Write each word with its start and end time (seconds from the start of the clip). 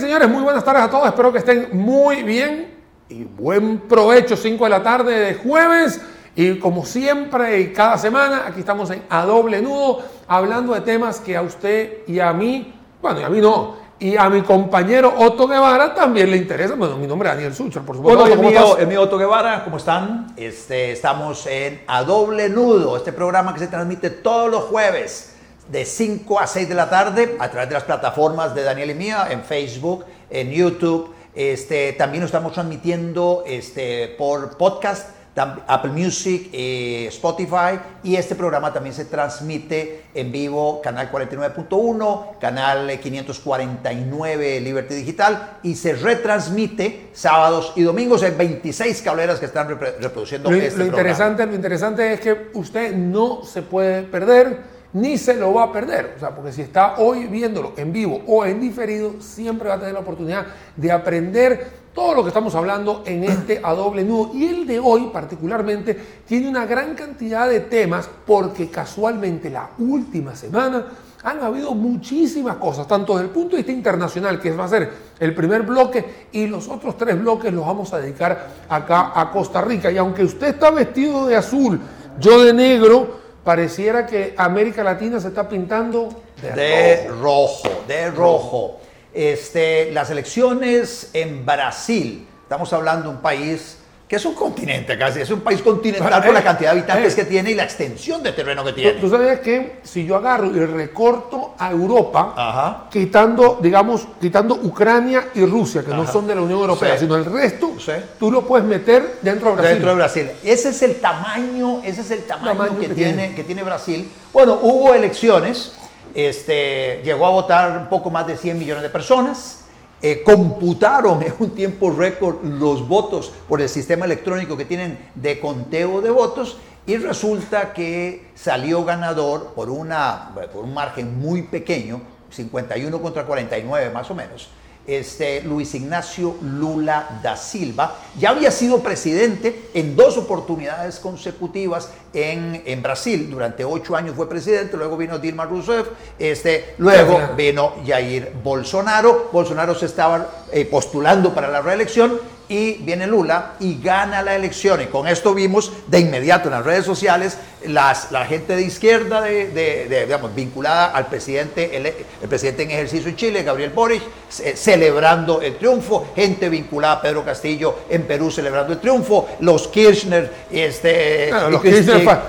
Señores, 0.00 0.30
muy 0.30 0.42
buenas 0.42 0.64
tardes 0.64 0.82
a 0.82 0.90
todos. 0.90 1.06
Espero 1.08 1.30
que 1.30 1.38
estén 1.38 1.68
muy 1.72 2.22
bien 2.22 2.74
y 3.10 3.24
buen 3.24 3.80
provecho. 3.80 4.34
5 4.34 4.64
de 4.64 4.70
la 4.70 4.82
tarde 4.82 5.14
de 5.20 5.34
jueves. 5.34 6.00
Y 6.34 6.58
como 6.58 6.86
siempre 6.86 7.60
y 7.60 7.72
cada 7.72 7.98
semana, 7.98 8.44
aquí 8.46 8.60
estamos 8.60 8.90
en 8.90 9.02
A 9.10 9.26
Doble 9.26 9.60
Nudo, 9.60 9.98
hablando 10.26 10.72
de 10.72 10.80
temas 10.80 11.20
que 11.20 11.36
a 11.36 11.42
usted 11.42 11.98
y 12.06 12.18
a 12.18 12.32
mí, 12.32 12.72
bueno, 13.02 13.20
y 13.20 13.24
a 13.24 13.28
mí 13.28 13.40
no, 13.42 13.76
y 13.98 14.16
a 14.16 14.30
mi 14.30 14.40
compañero 14.40 15.12
Otto 15.18 15.46
Guevara 15.46 15.94
también 15.94 16.30
le 16.30 16.38
interesa. 16.38 16.76
Bueno, 16.76 16.96
mi 16.96 17.06
nombre 17.06 17.28
es 17.28 17.34
Daniel 17.34 17.54
Sucher, 17.54 17.82
por 17.82 17.96
supuesto. 17.96 18.24
Bueno, 18.24 18.76
el 18.78 18.86
mío 18.86 19.02
Otto 19.02 19.18
Guevara, 19.18 19.64
¿cómo 19.64 19.76
están? 19.76 20.32
Este, 20.34 20.92
estamos 20.92 21.46
en 21.46 21.82
A 21.86 22.04
Doble 22.04 22.48
Nudo, 22.48 22.96
este 22.96 23.12
programa 23.12 23.52
que 23.52 23.60
se 23.60 23.66
transmite 23.66 24.08
todos 24.08 24.50
los 24.50 24.62
jueves 24.64 25.34
de 25.70 25.84
5 25.84 26.40
a 26.40 26.46
6 26.46 26.68
de 26.68 26.74
la 26.74 26.90
tarde 26.90 27.36
a 27.38 27.50
través 27.50 27.68
de 27.68 27.74
las 27.74 27.84
plataformas 27.84 28.54
de 28.54 28.62
Daniel 28.62 28.90
y 28.90 28.94
mía, 28.94 29.28
en 29.30 29.42
Facebook, 29.42 30.04
en 30.28 30.50
YouTube. 30.50 31.14
Este, 31.34 31.92
también 31.92 32.22
lo 32.22 32.26
estamos 32.26 32.52
transmitiendo 32.52 33.44
este, 33.46 34.14
por 34.18 34.56
podcast, 34.56 35.10
Apple 35.36 35.92
Music, 35.92 36.48
eh, 36.52 37.06
Spotify 37.08 37.78
y 38.02 38.16
este 38.16 38.34
programa 38.34 38.72
también 38.72 38.94
se 38.94 39.04
transmite 39.04 40.02
en 40.12 40.32
vivo, 40.32 40.80
canal 40.82 41.10
49.1, 41.10 42.38
canal 42.38 42.98
549 42.98 44.60
Liberty 44.60 44.94
Digital 44.94 45.58
y 45.62 45.76
se 45.76 45.94
retransmite 45.94 47.10
sábados 47.12 47.72
y 47.76 47.82
domingos 47.82 48.22
en 48.24 48.36
26 48.36 49.00
cableras 49.02 49.38
que 49.38 49.46
están 49.46 49.68
reproduciendo 49.68 50.50
lo, 50.50 50.56
este 50.56 50.78
lo 50.78 50.86
interesante, 50.86 51.46
Lo 51.46 51.54
interesante 51.54 52.12
es 52.12 52.20
que 52.20 52.50
usted 52.54 52.94
no 52.94 53.44
se 53.44 53.62
puede 53.62 54.02
perder 54.02 54.79
ni 54.92 55.18
se 55.18 55.34
lo 55.34 55.54
va 55.54 55.64
a 55.64 55.72
perder. 55.72 56.14
O 56.16 56.20
sea, 56.20 56.34
porque 56.34 56.52
si 56.52 56.62
está 56.62 56.96
hoy 56.98 57.26
viéndolo 57.26 57.72
en 57.76 57.92
vivo 57.92 58.22
o 58.26 58.44
en 58.44 58.60
diferido, 58.60 59.14
siempre 59.20 59.68
va 59.68 59.74
a 59.74 59.78
tener 59.78 59.94
la 59.94 60.00
oportunidad 60.00 60.46
de 60.76 60.92
aprender 60.92 61.80
todo 61.94 62.14
lo 62.14 62.22
que 62.22 62.28
estamos 62.28 62.54
hablando 62.54 63.02
en 63.06 63.24
este 63.24 63.60
a 63.62 63.74
doble 63.74 64.04
nudo. 64.04 64.30
Y 64.34 64.46
el 64.46 64.66
de 64.66 64.78
hoy 64.78 65.10
particularmente 65.12 65.96
tiene 66.26 66.48
una 66.48 66.66
gran 66.66 66.94
cantidad 66.94 67.48
de 67.48 67.60
temas 67.60 68.08
porque 68.26 68.68
casualmente 68.68 69.50
la 69.50 69.70
última 69.78 70.34
semana 70.34 70.86
han 71.22 71.40
habido 71.40 71.74
muchísimas 71.74 72.56
cosas, 72.56 72.88
tanto 72.88 73.12
desde 73.14 73.28
el 73.28 73.34
punto 73.34 73.50
de 73.50 73.58
vista 73.58 73.72
internacional, 73.72 74.40
que 74.40 74.52
va 74.52 74.64
a 74.64 74.68
ser 74.68 74.90
el 75.18 75.34
primer 75.34 75.62
bloque, 75.62 76.28
y 76.32 76.46
los 76.46 76.66
otros 76.68 76.96
tres 76.96 77.20
bloques 77.20 77.52
los 77.52 77.66
vamos 77.66 77.92
a 77.92 77.98
dedicar 77.98 78.48
acá 78.68 79.12
a 79.14 79.30
Costa 79.30 79.60
Rica. 79.60 79.90
Y 79.90 79.98
aunque 79.98 80.24
usted 80.24 80.48
está 80.48 80.70
vestido 80.70 81.26
de 81.26 81.36
azul, 81.36 81.78
yo 82.18 82.42
de 82.42 82.54
negro, 82.54 83.19
pareciera 83.44 84.06
que 84.06 84.34
América 84.36 84.82
Latina 84.82 85.20
se 85.20 85.28
está 85.28 85.48
pintando 85.48 86.08
de, 86.42 87.08
rojo. 87.08 87.84
de 87.86 88.10
rojo. 88.10 88.78
Este, 89.12 89.90
las 89.92 90.10
elecciones 90.10 91.10
en 91.12 91.44
Brasil, 91.44 92.26
estamos 92.42 92.72
hablando 92.72 93.08
de 93.10 93.16
un 93.16 93.22
país 93.22 93.79
que 94.10 94.16
es 94.16 94.24
un 94.24 94.34
continente 94.34 94.98
casi, 94.98 95.20
es 95.20 95.30
un 95.30 95.38
país 95.38 95.62
continental 95.62 96.20
por 96.20 96.32
la 96.32 96.40
eh, 96.40 96.42
cantidad 96.42 96.72
de 96.72 96.80
habitantes 96.80 97.12
eh. 97.12 97.16
que 97.16 97.24
tiene 97.26 97.52
y 97.52 97.54
la 97.54 97.62
extensión 97.62 98.20
de 98.24 98.32
terreno 98.32 98.64
que 98.64 98.72
tiene. 98.72 98.94
Tú 98.94 99.08
sabes 99.08 99.38
que 99.38 99.78
si 99.84 100.04
yo 100.04 100.16
agarro 100.16 100.46
y 100.46 100.58
recorto 100.66 101.54
a 101.56 101.70
Europa, 101.70 102.88
quitando, 102.90 103.60
digamos, 103.62 104.08
quitando 104.20 104.56
Ucrania 104.56 105.28
y 105.32 105.44
Rusia, 105.46 105.84
que 105.84 105.92
no 105.92 106.04
son 106.08 106.26
de 106.26 106.34
la 106.34 106.40
Unión 106.40 106.58
Europea, 106.58 106.98
sino 106.98 107.14
el 107.14 107.24
resto, 107.24 107.76
tú 108.18 108.32
lo 108.32 108.44
puedes 108.44 108.66
meter 108.66 109.20
dentro 109.22 109.50
de 109.50 109.54
Brasil. 109.54 109.74
Dentro 109.74 109.90
de 109.90 109.94
Brasil. 109.94 110.30
Ese 110.42 110.70
es 110.70 110.82
el 110.82 110.96
tamaño, 110.96 111.80
ese 111.84 112.00
es 112.00 112.10
el 112.10 112.24
tamaño, 112.24 112.80
que, 112.80 112.88
tiene, 112.88 113.32
que 113.36 113.44
tiene 113.44 113.62
Brasil. 113.62 114.10
Bueno, 114.32 114.58
hubo 114.60 114.92
elecciones, 114.92 115.74
este, 116.16 117.00
llegó 117.04 117.26
a 117.26 117.30
votar 117.30 117.78
un 117.78 117.88
poco 117.88 118.10
más 118.10 118.26
de 118.26 118.36
100 118.36 118.58
millones 118.58 118.82
de 118.82 118.90
personas. 118.90 119.59
Eh, 120.02 120.22
computaron 120.22 121.22
en 121.22 121.34
un 121.38 121.50
tiempo 121.50 121.90
récord 121.90 122.42
los 122.42 122.88
votos 122.88 123.32
por 123.46 123.60
el 123.60 123.68
sistema 123.68 124.06
electrónico 124.06 124.56
que 124.56 124.64
tienen 124.64 124.98
de 125.14 125.38
conteo 125.38 126.00
de 126.00 126.10
votos 126.10 126.56
y 126.86 126.96
resulta 126.96 127.74
que 127.74 128.30
salió 128.34 128.82
ganador 128.84 129.52
por, 129.54 129.68
una, 129.68 130.30
por 130.52 130.64
un 130.64 130.72
margen 130.72 131.20
muy 131.20 131.42
pequeño, 131.42 132.00
51 132.30 133.02
contra 133.02 133.26
49 133.26 133.90
más 133.90 134.10
o 134.10 134.14
menos, 134.14 134.48
este, 134.90 135.42
Luis 135.42 135.72
Ignacio 135.74 136.36
Lula 136.42 137.20
da 137.22 137.36
Silva. 137.36 137.96
Ya 138.18 138.30
había 138.30 138.50
sido 138.50 138.80
presidente 138.82 139.70
en 139.72 139.94
dos 139.94 140.16
oportunidades 140.16 140.98
consecutivas 140.98 141.90
en, 142.12 142.62
en, 142.66 142.82
Brasil. 142.82 143.30
Durante 143.30 143.64
ocho 143.64 143.94
años 143.94 144.16
fue 144.16 144.28
presidente, 144.28 144.76
luego 144.76 144.96
vino 144.96 145.20
Dilma 145.20 145.44
Rousseff, 145.44 145.86
este, 146.18 146.74
luego 146.78 147.20
vino 147.36 147.74
Jair 147.86 148.32
Bolsonaro. 148.42 149.28
Bolsonaro 149.32 149.76
se 149.76 149.86
estaba 149.86 150.28
eh, 150.50 150.64
postulando 150.64 151.32
para 151.32 151.48
la 151.48 151.62
reelección 151.62 152.18
y 152.50 152.72
viene 152.82 153.06
Lula 153.06 153.52
y 153.60 153.80
gana 153.80 154.22
la 154.22 154.34
elección. 154.34 154.82
Y 154.82 154.86
con 154.86 155.06
esto 155.06 155.32
vimos 155.32 155.72
de 155.86 156.00
inmediato 156.00 156.48
en 156.48 156.54
las 156.54 156.64
redes 156.64 156.84
sociales 156.84 157.38
las, 157.66 158.10
la 158.10 158.26
gente 158.26 158.56
de 158.56 158.62
izquierda 158.62 159.20
de, 159.20 160.04
digamos, 160.04 160.34
vinculada 160.34 160.86
al 160.86 161.06
presidente, 161.06 161.76
el, 161.76 162.28
presidente 162.28 162.64
en 162.64 162.72
ejercicio 162.72 163.08
en 163.08 163.16
Chile, 163.16 163.42
Gabriel 163.44 163.70
Boric, 163.70 164.02
celebrando 164.28 165.40
el 165.40 165.58
triunfo, 165.58 166.08
gente 166.16 166.48
vinculada 166.48 166.94
a 166.94 167.02
Pedro 167.02 167.24
Castillo 167.24 167.76
en 167.88 168.02
Perú 168.02 168.32
celebrando 168.32 168.72
el 168.72 168.80
triunfo, 168.80 169.28
los 169.40 169.68
Kirchner, 169.68 170.32
este, 170.50 171.30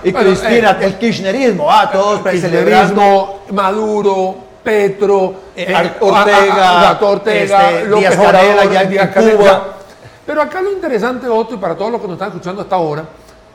y, 0.04 0.12
Cristina, 0.12 0.78
eh, 0.80 0.86
el 0.86 0.98
kirchnerismo, 1.00 1.72
ah, 1.72 1.90
todos 1.92 2.22
celebrando. 2.40 3.42
Maduro, 3.52 4.38
Petro, 4.64 5.34
eh, 5.56 5.74
Ortega, 6.00 7.00
Ortega, 7.02 7.66
este, 7.72 7.86
López 7.88 8.90
Díaz 8.90 9.10
Cuba. 9.16 9.81
Pero 10.26 10.42
acá 10.42 10.62
lo 10.62 10.72
interesante, 10.72 11.28
Otto, 11.28 11.56
y 11.56 11.58
para 11.58 11.76
todos 11.76 11.92
los 11.92 12.02
que 12.02 12.08
nos 12.08 12.16
están 12.16 12.30
escuchando 12.30 12.62
hasta 12.62 12.76
ahora, 12.76 13.06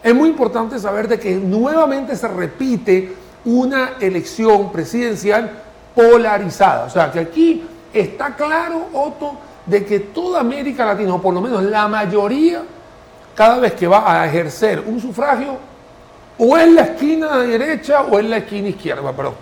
es 0.02 0.14
muy 0.14 0.28
importante 0.28 0.78
saber 0.78 1.08
de 1.08 1.18
que 1.18 1.34
nuevamente 1.34 2.16
se 2.16 2.28
repite 2.28 3.14
una 3.44 3.94
elección 4.00 4.70
presidencial 4.72 5.50
polarizada. 5.94 6.86
O 6.86 6.90
sea, 6.90 7.10
que 7.10 7.20
aquí 7.20 7.64
está 7.92 8.34
claro, 8.34 8.86
Otto, 8.92 9.32
de 9.64 9.84
que 9.84 10.00
toda 10.00 10.40
América 10.40 10.84
Latina, 10.84 11.14
o 11.14 11.20
por 11.20 11.34
lo 11.34 11.40
menos 11.40 11.62
la 11.62 11.88
mayoría, 11.88 12.62
cada 13.34 13.58
vez 13.58 13.74
que 13.74 13.86
va 13.86 14.20
a 14.20 14.26
ejercer 14.26 14.82
un 14.86 15.00
sufragio, 15.00 15.58
o 16.38 16.58
en 16.58 16.74
la 16.74 16.82
esquina 16.82 17.38
derecha 17.38 18.02
o 18.02 18.18
en 18.18 18.30
la 18.30 18.38
esquina 18.38 18.68
izquierda. 18.68 19.12
Perdón, 19.12 19.34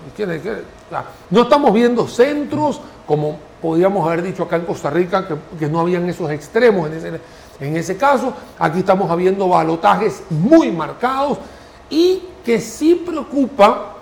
no 1.30 1.42
estamos 1.42 1.72
viendo 1.72 2.06
centros 2.06 2.80
como 3.06 3.38
podríamos 3.60 4.06
haber 4.06 4.22
dicho 4.22 4.42
acá 4.42 4.56
en 4.56 4.66
Costa 4.66 4.90
Rica 4.90 5.26
que, 5.58 5.68
no 5.68 5.80
habían 5.80 6.08
esos 6.08 6.30
extremos 6.30 6.86
en 6.88 6.94
ese, 6.94 7.20
en 7.60 7.76
ese 7.76 7.96
caso. 7.96 8.34
Aquí 8.58 8.80
estamos 8.80 9.10
habiendo 9.10 9.48
balotajes 9.48 10.22
muy 10.30 10.70
marcados 10.70 11.38
y 11.88 12.22
que 12.44 12.60
sí 12.60 13.02
preocupa, 13.06 13.94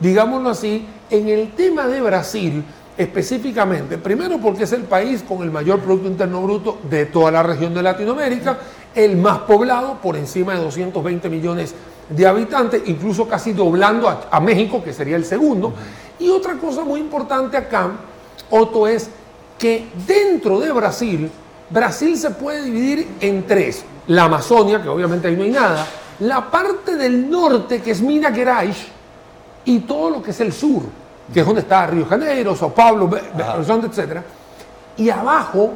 digámoslo 0.00 0.50
así, 0.50 0.86
en 1.10 1.28
el 1.28 1.52
tema 1.52 1.86
de 1.86 2.00
Brasil 2.00 2.64
específicamente. 2.96 3.98
Primero 3.98 4.38
porque 4.38 4.64
es 4.64 4.72
el 4.72 4.82
país 4.82 5.22
con 5.22 5.42
el 5.42 5.50
mayor 5.50 5.80
Producto 5.80 6.08
Interno 6.08 6.42
Bruto 6.42 6.78
de 6.88 7.06
toda 7.06 7.30
la 7.30 7.42
región 7.42 7.74
de 7.74 7.82
Latinoamérica, 7.82 8.58
el 8.94 9.16
más 9.16 9.38
poblado, 9.40 9.98
por 10.00 10.16
encima 10.16 10.54
de 10.54 10.60
220 10.62 11.28
millones 11.28 11.74
de 12.08 12.26
habitantes, 12.26 12.82
incluso 12.86 13.28
casi 13.28 13.52
doblando 13.52 14.08
a, 14.08 14.28
a 14.30 14.40
México, 14.40 14.82
que 14.82 14.92
sería 14.92 15.16
el 15.16 15.24
segundo. 15.24 15.72
Y 16.18 16.30
otra 16.30 16.54
cosa 16.54 16.84
muy 16.84 17.00
importante 17.00 17.56
acá 17.56 17.90
Otto, 18.56 18.86
es 18.86 19.10
que 19.58 19.88
dentro 20.06 20.60
de 20.60 20.70
Brasil, 20.70 21.30
Brasil 21.70 22.16
se 22.16 22.30
puede 22.30 22.62
dividir 22.62 23.08
en 23.20 23.46
tres. 23.46 23.84
La 24.06 24.24
Amazonia, 24.24 24.80
que 24.80 24.88
obviamente 24.88 25.26
ahí 25.26 25.36
no 25.36 25.42
hay 25.42 25.50
nada, 25.50 25.86
la 26.20 26.48
parte 26.50 26.96
del 26.96 27.28
norte, 27.28 27.82
que 27.82 27.90
es 27.90 28.00
Minas 28.00 28.34
Gerais, 28.34 28.76
y 29.64 29.80
todo 29.80 30.10
lo 30.10 30.22
que 30.22 30.30
es 30.30 30.40
el 30.40 30.52
sur, 30.52 30.82
que 31.32 31.40
es 31.40 31.46
donde 31.46 31.62
está 31.62 31.86
Río 31.86 32.06
Janeiro, 32.06 32.54
Sao 32.54 32.72
Paulo, 32.72 33.10
etc. 33.16 34.20
Y 34.98 35.10
abajo 35.10 35.74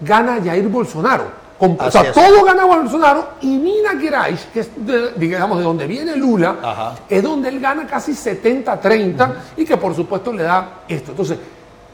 gana 0.00 0.38
Jair 0.44 0.68
Bolsonaro. 0.68 1.24
o 1.58 1.90
sea, 1.90 2.12
todo 2.12 2.44
gana 2.44 2.64
Bolsonaro 2.64 3.30
y 3.40 3.58
Minas 3.58 3.98
Gerais, 4.00 4.46
que 4.52 4.60
es 4.60 4.70
de, 4.76 5.12
digamos 5.16 5.58
de 5.58 5.64
donde 5.64 5.86
viene 5.86 6.14
Lula, 6.14 6.94
es 7.08 7.22
donde 7.22 7.48
él 7.48 7.58
gana 7.58 7.86
casi 7.86 8.12
70-30 8.12 9.34
y 9.56 9.64
que 9.64 9.76
por 9.76 9.96
supuesto 9.96 10.32
le 10.32 10.44
da 10.44 10.82
esto. 10.86 11.10
Entonces, 11.10 11.38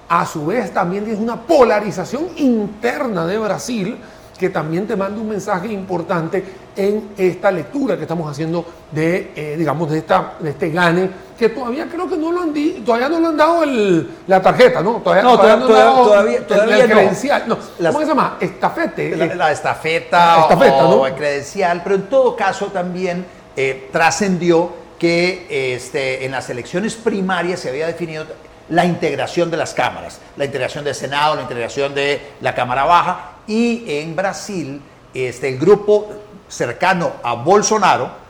a 0.08 0.26
su 0.26 0.46
vez 0.46 0.72
también 0.72 1.08
es 1.10 1.18
una 1.18 1.36
polarización 1.36 2.28
interna 2.36 3.26
de 3.26 3.38
Brasil 3.38 3.98
que 4.38 4.50
también 4.50 4.86
te 4.86 4.96
manda 4.96 5.20
un 5.20 5.28
mensaje 5.28 5.68
importante 5.68 6.44
en 6.76 7.10
esta 7.16 7.50
lectura 7.50 7.96
que 7.96 8.02
estamos 8.02 8.30
haciendo 8.30 8.64
de, 8.92 9.32
eh, 9.34 9.56
digamos, 9.58 9.90
de, 9.90 9.98
esta, 9.98 10.34
de 10.38 10.50
este 10.50 10.70
gane, 10.70 11.08
que 11.38 11.48
todavía 11.48 11.88
creo 11.90 12.08
que 12.08 12.16
no 12.16 12.32
lo 12.32 12.42
han, 12.42 12.54
todavía 12.84 13.08
no 13.08 13.18
le 13.18 13.26
han 13.28 13.36
dado 13.36 13.64
la 14.26 14.42
tarjeta, 14.42 14.82
¿no? 14.82 14.96
Todavía 14.96 15.22
no, 15.22 15.36
todavía, 15.36 15.56
no 15.56 15.66
todavía, 15.66 16.46
todavía, 16.46 16.84
el, 16.84 16.90
credencial. 16.90 17.44
No. 17.46 17.56
¿Cómo 17.56 18.00
se 18.00 18.06
llama? 18.06 18.36
Estafete. 18.38 19.16
La, 19.16 19.50
estafeta, 19.50 20.40
estafeta 20.42 20.86
o, 20.86 21.06
el 21.06 21.14
credencial, 21.14 21.80
pero 21.82 21.96
en 21.96 22.02
todo 22.02 22.36
caso 22.36 22.66
también 22.66 23.24
eh, 23.56 23.88
trascendió 23.90 24.70
que 24.98 25.74
este, 25.74 26.24
en 26.24 26.32
las 26.32 26.48
elecciones 26.50 26.94
primarias 26.94 27.60
se 27.60 27.70
había 27.70 27.86
definido 27.86 28.26
la 28.68 28.84
integración 28.84 29.50
de 29.50 29.56
las 29.56 29.74
cámaras, 29.74 30.20
la 30.36 30.44
integración 30.44 30.84
del 30.84 30.94
Senado, 30.94 31.36
la 31.36 31.42
integración 31.42 31.94
de 31.94 32.32
la 32.40 32.54
Cámara 32.54 32.84
Baja 32.84 33.30
y 33.46 33.84
en 33.86 34.16
Brasil 34.16 34.80
este, 35.14 35.48
el 35.48 35.58
grupo 35.58 36.10
cercano 36.48 37.12
a 37.22 37.34
Bolsonaro, 37.34 38.25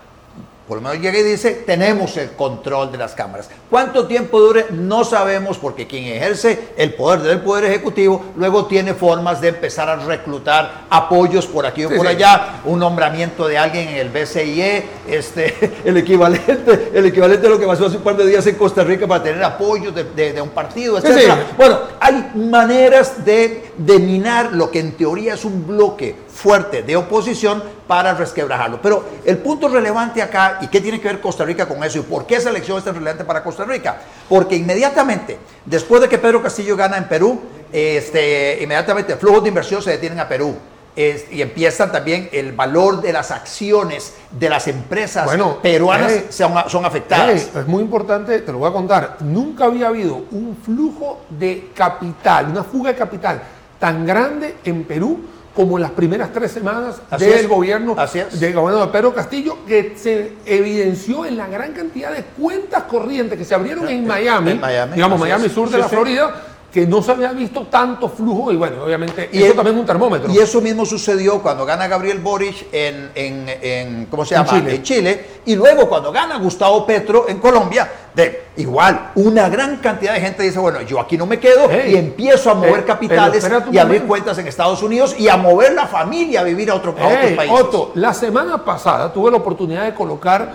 por 0.67 0.79
lo 0.79 0.83
menos 0.83 1.01
llega 1.01 1.19
y 1.19 1.23
dice, 1.23 1.63
tenemos 1.65 2.17
el 2.17 2.33
control 2.33 2.91
de 2.91 2.99
las 2.99 3.15
cámaras. 3.15 3.49
¿Cuánto 3.71 4.07
tiempo 4.07 4.41
dure? 4.41 4.67
No 4.71 5.05
sabemos 5.05 5.59
porque 5.59 5.87
quien 5.87 6.05
ejerce 6.05 6.71
el 6.77 6.95
poder 6.95 7.21
del 7.21 7.41
Poder 7.41 7.67
Ejecutivo 7.67 8.25
luego 8.37 8.67
tiene 8.67 8.95
formas 8.95 9.41
de 9.41 9.49
empezar 9.49 9.89
a 9.89 9.97
reclutar 9.97 10.87
apoyos 10.91 11.47
por 11.47 11.67
aquí 11.67 11.85
o 11.85 11.91
por 11.91 12.07
allá, 12.07 12.61
un 12.65 12.81
nombramiento 12.81 13.47
de 13.47 13.59
alguien 13.59 13.89
en 13.89 13.97
el 13.97 14.09
BCIE, 14.09 14.85
este, 15.09 15.81
el, 15.85 15.97
equivalente, 15.99 16.91
el 16.93 17.07
equivalente 17.07 17.47
a 17.47 17.51
lo 17.51 17.61
que 17.61 17.67
pasó 17.67 17.87
hace 17.87 17.99
un 17.99 18.03
par 18.03 18.17
de 18.17 18.27
días 18.27 18.47
en 18.49 18.57
Costa 18.57 18.83
Rica 18.83 19.07
para 19.07 19.23
tener 19.23 19.43
apoyos 19.45 19.95
de, 19.95 20.41
un 20.43 20.51
partido, 20.51 20.99
etc. 20.99 21.33
Bueno, 21.57 21.79
hay 22.01 22.33
maneras 22.35 23.25
de, 23.25 23.71
de 23.77 23.99
minar 24.01 24.53
lo 24.53 24.71
que 24.71 24.81
en 24.81 24.93
teoría 24.93 25.35
es 25.35 25.45
un 25.45 25.65
bloque 25.65 26.26
fuerte 26.37 26.83
de 26.83 26.95
oposición 26.97 27.63
para 27.89 28.15
resquebrajarlo. 28.15 28.81
Pero 28.83 29.05
el 29.25 29.39
punto 29.39 29.69
relevante 29.69 30.21
acá, 30.21 30.59
¿y 30.61 30.69
qué 30.69 30.81
tiene 30.81 31.01
que 31.01 31.09
ver 31.09 31.21
Costa 31.21 31.45
Rica 31.45 31.67
con 31.67 31.83
eso? 31.83 31.99
¿Y 31.99 32.03
por 32.03 32.27
qué 32.27 32.37
esa 32.37 32.51
elección 32.51 32.79
es 32.79 32.85
tan 32.85 32.95
relevante 32.95 33.25
para 33.25 33.43
Costa 33.43 33.65
Rica? 33.65 33.97
Porque 34.29 34.55
inmediatamente, 34.55 35.39
después 35.65 36.03
de 36.03 36.09
que 36.09 36.19
Pedro 36.19 36.43
Castillo 36.43 36.77
gana 36.77 36.99
en 36.99 37.09
Perú, 37.09 37.41
este, 37.73 38.63
inmediatamente 38.63 39.17
flujos 39.17 39.43
de 39.43 39.49
inversión 39.49 39.83
se 39.83 39.91
detienen 39.91 40.21
a 40.21 40.29
Perú. 40.29 40.57
y 40.97 41.43
empiezan 41.43 41.93
también 41.93 42.31
el 42.33 42.53
valor 42.53 43.03
de 43.03 43.13
las 43.13 43.31
acciones 43.31 44.15
de 44.31 44.49
las 44.49 44.67
empresas 44.67 45.29
peruanas 45.63 46.11
eh, 46.11 46.27
son, 46.31 46.87
afectadas. 46.87 47.51
es 47.55 47.67
muy 47.67 47.83
importante, 47.83 48.39
te 48.39 48.51
lo 48.51 48.59
voy 48.59 48.71
a 48.71 48.73
contar, 48.73 49.19
nunca 49.21 49.67
había 49.67 49.89
habido 49.89 50.25
un 50.31 50.57
flujo 50.65 51.21
de 51.29 51.71
capital, 51.75 52.47
una 52.47 52.65
fuga 52.65 52.93
de 52.93 52.99
capital 52.99 53.43
tan 53.79 54.07
grande 54.07 54.57
en 54.65 54.85
Perú 54.85 55.21
como 55.57 55.79
en 55.79 55.83
las 55.83 55.93
primeras 55.93 56.31
tres 56.33 56.53
semanas 56.53 56.97
del 57.19 57.49
gobierno, 57.49 57.97
del 57.97 58.91
Pedro 58.93 59.15
Castillo, 59.15 59.59
que 59.67 59.95
se 59.97 60.35
evidenció 60.45 61.25
en 61.25 61.39
la 61.39 61.47
gran 61.47 61.73
cantidad 61.73 62.13
de 62.13 62.23
cuentas 62.39 62.83
corrientes 62.83 63.39
que 63.39 63.45
se 63.45 63.55
abrieron 63.55 63.89
en 63.89 64.07
Miami, 64.07 64.61
digamos 64.95 65.19
Miami 65.19 65.49
Sur 65.49 65.71
de 65.71 65.79
la 65.79 65.89
Florida, 65.89 66.43
que 66.71 66.87
no 66.87 67.01
se 67.01 67.13
había 67.13 67.33
visto 67.33 67.63
tanto 67.69 68.07
flujo 68.07 68.53
y 68.53 68.57
bueno, 68.57 68.85
obviamente 68.85 69.31
y 69.33 69.43
eso 69.43 69.55
también 69.55 69.77
es 69.77 69.81
un 69.81 69.87
termómetro. 69.87 70.31
Y 70.31 70.37
eso 70.37 70.61
mismo 70.61 70.85
sucedió 70.85 71.41
cuando 71.41 71.65
gana 71.65 71.89
Gabriel 71.89 72.19
Boric 72.19 72.67
en, 72.71 73.13
en, 73.15 74.07
¿cómo 74.11 74.27
se 74.27 74.35
llama? 74.35 74.59
En 74.59 74.83
Chile. 74.83 75.25
Y 75.47 75.55
luego 75.55 75.89
cuando 75.89 76.13
gana 76.13 76.37
Gustavo 76.37 76.85
Petro 76.85 77.27
en 77.31 77.39
Colombia, 77.39 77.91
de 78.17 78.45
igual, 78.57 79.11
una 79.17 79.51
gran 79.51 79.77
cantidad 79.77 80.15
de 80.15 80.21
gente 80.21 80.43
dice, 80.43 80.59
bueno, 80.59 80.81
yo 80.81 80.99
aquí 80.99 81.19
no 81.19 81.27
me 81.27 81.39
quedo 81.39 81.69
y 81.87 81.97
empiezo 81.97 82.51
a 82.51 82.55
mover 82.55 82.87
capitales 82.87 83.47
y 83.71 83.77
a 83.77 83.83
abrir 83.83 84.05
cuentas 84.05 84.39
en 84.39 84.49
Estados 84.49 84.83
Unidos 84.83 85.15
y 85.19 85.29
a 85.29 85.37
mover 85.37 85.75
la 85.75 85.87
familia 85.87 86.41
a 86.41 86.43
vivir 86.43 86.71
a, 86.71 86.77
otro, 86.77 86.95
a 86.99 87.09
otros 87.09 87.33
países. 87.33 87.61
Otto, 87.61 87.93
la 87.95 88.15
semana 88.15 88.65
pasada 88.65 89.13
tuve 89.13 89.31
la 89.31 89.37
oportunidad 89.37 89.85
de 89.85 89.93
colocar 89.93 90.55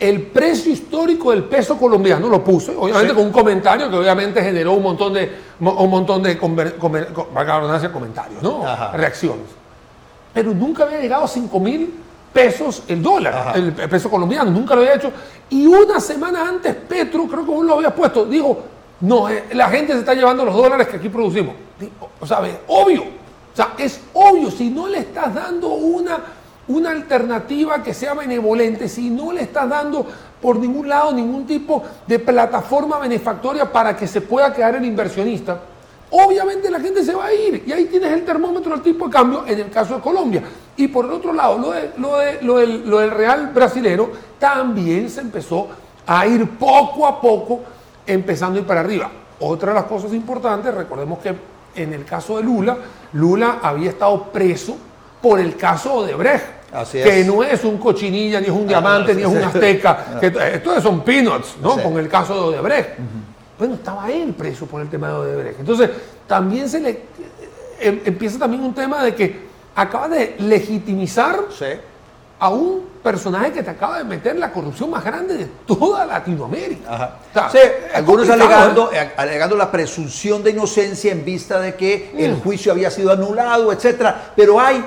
el 0.00 0.22
precio 0.22 0.72
histórico 0.72 1.32
del 1.32 1.44
peso 1.44 1.76
colombiano, 1.76 2.30
lo 2.30 2.42
puse, 2.42 2.74
obviamente 2.74 3.12
con 3.12 3.26
un 3.26 3.32
comentario 3.32 3.90
que 3.90 3.96
obviamente 3.96 4.42
generó 4.42 4.72
un 4.72 4.82
montón 4.82 5.12
de, 5.12 5.30
un 5.60 5.90
montón 5.90 6.22
de 6.22 6.38
comentarios, 6.38 8.42
¿no? 8.42 8.64
reacciones. 8.94 9.48
Pero 10.32 10.54
nunca 10.54 10.84
había 10.84 10.98
llegado 10.98 11.24
a 11.24 11.28
5 11.28 11.60
mil 11.60 11.94
pesos 12.32 12.82
el 12.88 13.02
dólar, 13.02 13.56
el 13.56 13.72
peso 13.72 14.10
colombiano, 14.10 14.50
nunca 14.50 14.74
lo 14.74 14.82
había 14.82 14.94
hecho. 14.94 15.12
Y 15.50 15.66
una 15.66 16.00
semana 16.00 16.48
antes 16.48 16.74
Petro, 16.74 17.26
creo 17.26 17.44
que 17.44 17.50
vos 17.50 17.64
lo 17.64 17.74
habías 17.74 17.92
puesto, 17.92 18.24
dijo, 18.24 18.62
no, 19.00 19.28
eh, 19.28 19.44
la 19.52 19.68
gente 19.68 19.92
se 19.92 20.00
está 20.00 20.14
llevando 20.14 20.44
los 20.44 20.54
dólares 20.54 20.88
que 20.88 20.96
aquí 20.96 21.08
producimos. 21.08 21.54
O 22.20 22.26
sea, 22.26 22.40
obvio, 22.68 23.02
o 23.02 23.56
sea, 23.56 23.74
es 23.76 24.00
obvio, 24.14 24.50
si 24.50 24.70
no 24.70 24.86
le 24.86 24.98
estás 25.00 25.34
dando 25.34 25.68
una 25.68 26.20
una 26.68 26.90
alternativa 26.90 27.82
que 27.82 27.92
sea 27.92 28.14
benevolente, 28.14 28.88
si 28.88 29.10
no 29.10 29.32
le 29.32 29.42
estás 29.42 29.68
dando 29.68 30.06
por 30.40 30.58
ningún 30.58 30.88
lado 30.88 31.12
ningún 31.12 31.46
tipo 31.46 31.82
de 32.06 32.18
plataforma 32.18 32.98
benefactoria 32.98 33.70
para 33.70 33.96
que 33.96 34.06
se 34.06 34.20
pueda 34.20 34.52
quedar 34.52 34.76
el 34.76 34.84
inversionista, 34.84 35.60
obviamente 36.10 36.70
la 36.70 36.80
gente 36.80 37.04
se 37.04 37.14
va 37.14 37.26
a 37.26 37.34
ir. 37.34 37.64
Y 37.66 37.72
ahí 37.72 37.86
tienes 37.86 38.12
el 38.12 38.24
termómetro 38.24 38.72
del 38.72 38.82
tipo 38.82 39.06
de 39.06 39.12
cambio 39.12 39.44
en 39.46 39.58
el 39.58 39.70
caso 39.70 39.96
de 39.96 40.00
Colombia. 40.00 40.42
Y 40.76 40.88
por 40.88 41.04
el 41.04 41.12
otro 41.12 41.32
lado, 41.32 41.58
lo, 41.58 41.72
lo, 41.98 42.56
del, 42.56 42.88
lo 42.88 42.98
del 42.98 43.10
real 43.10 43.50
brasilero 43.54 44.10
también 44.38 45.10
se 45.10 45.20
empezó 45.20 45.68
a 46.06 46.26
ir 46.26 46.48
poco 46.58 47.06
a 47.06 47.20
poco 47.20 47.60
empezando 48.06 48.58
a 48.58 48.62
ir 48.62 48.66
para 48.66 48.80
arriba. 48.80 49.10
Otra 49.40 49.72
de 49.72 49.80
las 49.80 49.84
cosas 49.84 50.12
importantes, 50.12 50.74
recordemos 50.74 51.18
que 51.18 51.34
en 51.74 51.92
el 51.92 52.04
caso 52.04 52.36
de 52.36 52.44
Lula, 52.44 52.76
Lula 53.12 53.58
había 53.62 53.90
estado 53.90 54.24
preso 54.24 54.76
por 55.20 55.38
el 55.38 55.56
caso 55.56 56.04
de 56.04 56.14
Brecht. 56.14 56.44
que 56.92 57.24
no 57.24 57.42
es 57.42 57.64
un 57.64 57.78
cochinilla, 57.78 58.40
ni 58.40 58.46
es 58.46 58.52
un 58.52 58.66
diamante, 58.66 59.14
ni 59.14 59.22
es 59.22 59.28
un 59.28 59.38
azteca. 59.38 60.18
que, 60.20 60.32
estos 60.54 60.82
son 60.82 61.02
peanuts, 61.02 61.56
¿no? 61.62 61.76
Con 61.82 61.98
el 61.98 62.08
caso 62.08 62.34
de 62.34 62.40
Odebrecht. 62.40 62.90
Bueno, 63.58 63.74
estaba 63.74 64.10
él 64.10 64.34
preso 64.34 64.66
por 64.66 64.80
el 64.80 64.88
tema 64.88 65.08
de 65.08 65.14
Odebrecht. 65.14 65.60
Entonces, 65.60 65.90
también 66.26 66.68
se 66.68 66.80
le 66.80 67.02
em, 67.78 68.00
empieza 68.04 68.38
también 68.38 68.64
un 68.64 68.74
tema 68.74 69.04
de 69.04 69.14
que 69.14 69.51
acaba 69.74 70.08
de 70.08 70.36
legitimizar 70.38 71.40
a 72.38 72.48
un 72.48 72.88
personaje 73.02 73.52
que 73.52 73.62
te 73.62 73.70
acaba 73.70 73.98
de 73.98 74.04
meter 74.04 74.36
la 74.36 74.52
corrupción 74.52 74.90
más 74.90 75.04
grande 75.04 75.36
de 75.36 75.46
toda 75.66 76.04
Latinoamérica. 76.04 77.18
sí, 77.50 77.58
algunos 77.94 78.28
alegando, 78.28 78.90
¿eh? 78.92 78.98
Eh, 78.98 79.12
alegando 79.16 79.56
la 79.56 79.70
presunción 79.70 80.42
de 80.42 80.50
inocencia 80.50 81.12
en 81.12 81.24
vista 81.24 81.60
de 81.60 81.74
que 81.74 82.12
el 82.16 82.32
mm. 82.32 82.40
juicio 82.40 82.72
había 82.72 82.90
sido 82.90 83.12
anulado, 83.12 83.72
etcétera. 83.72 84.32
Pero 84.34 84.60
hay 84.60 84.84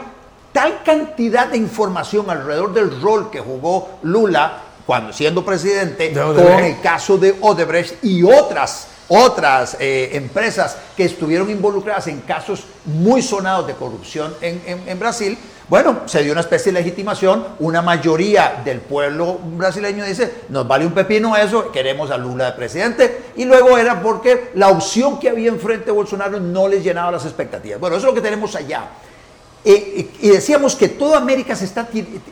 tal 0.52 0.84
cantidad 0.84 1.48
de 1.48 1.58
información 1.58 2.30
alrededor 2.30 2.74
del 2.74 3.02
rol 3.02 3.30
que 3.30 3.40
jugó 3.40 4.00
Lula 4.04 4.62
cuando 4.86 5.12
siendo 5.12 5.44
presidente 5.44 6.14
con 6.14 6.38
el 6.38 6.80
caso 6.80 7.18
de 7.18 7.36
Odebrecht 7.42 8.04
y 8.04 8.24
otras 8.24 8.88
otras 9.08 9.78
eh, 9.80 10.12
empresas 10.14 10.78
que 10.96 11.06
estuvieron 11.06 11.50
involucradas 11.50 12.08
en 12.08 12.22
casos 12.22 12.66
muy 12.86 13.22
sonados 13.22 13.68
de 13.68 13.74
corrupción 13.74 14.34
en, 14.42 15.00
Brasil, 15.00 15.38
bueno, 15.68 16.02
se 16.06 16.22
dio 16.24 16.32
una 16.32 16.42
especie 16.42 16.72
de 16.72 16.80
legitimación, 16.80 17.46
una 17.60 17.82
mayoría 17.82 18.62
del 18.64 18.80
pueblo 18.82 19.40
brasileño 19.42 20.06
dice, 20.06 20.44
nos 20.50 20.68
vale 20.68 20.86
un 20.86 20.94
pepino 20.94 21.36
eso, 21.36 21.72
queremos 21.72 22.12
a 22.12 22.18
Lula 22.18 22.46
de 22.46 22.52
presidente, 22.52 23.24
y 23.36 23.46
luego 23.46 23.78
era 23.78 24.02
porque 24.02 24.52
la 24.56 24.70
opción 24.70 25.20
que 25.20 25.30
había 25.30 25.50
enfrente 25.50 25.88
de 25.88 25.92
Bolsonaro 25.92 26.40
no 26.40 26.68
les 26.68 26.84
llenaba 26.84 27.12
las 27.12 27.26
expectativas. 27.26 27.80
Bueno, 27.80 27.98
eso 27.98 28.08
es 28.08 28.14
lo 28.14 28.16
que 28.16 28.22
tenemos 28.22 28.56
allá. 28.56 28.90
Eh, 29.68 30.12
y 30.22 30.30
decíamos 30.30 30.76
que 30.76 30.90
toda 30.90 31.18
América 31.18 31.56
se 31.56 31.66
está 31.66 31.88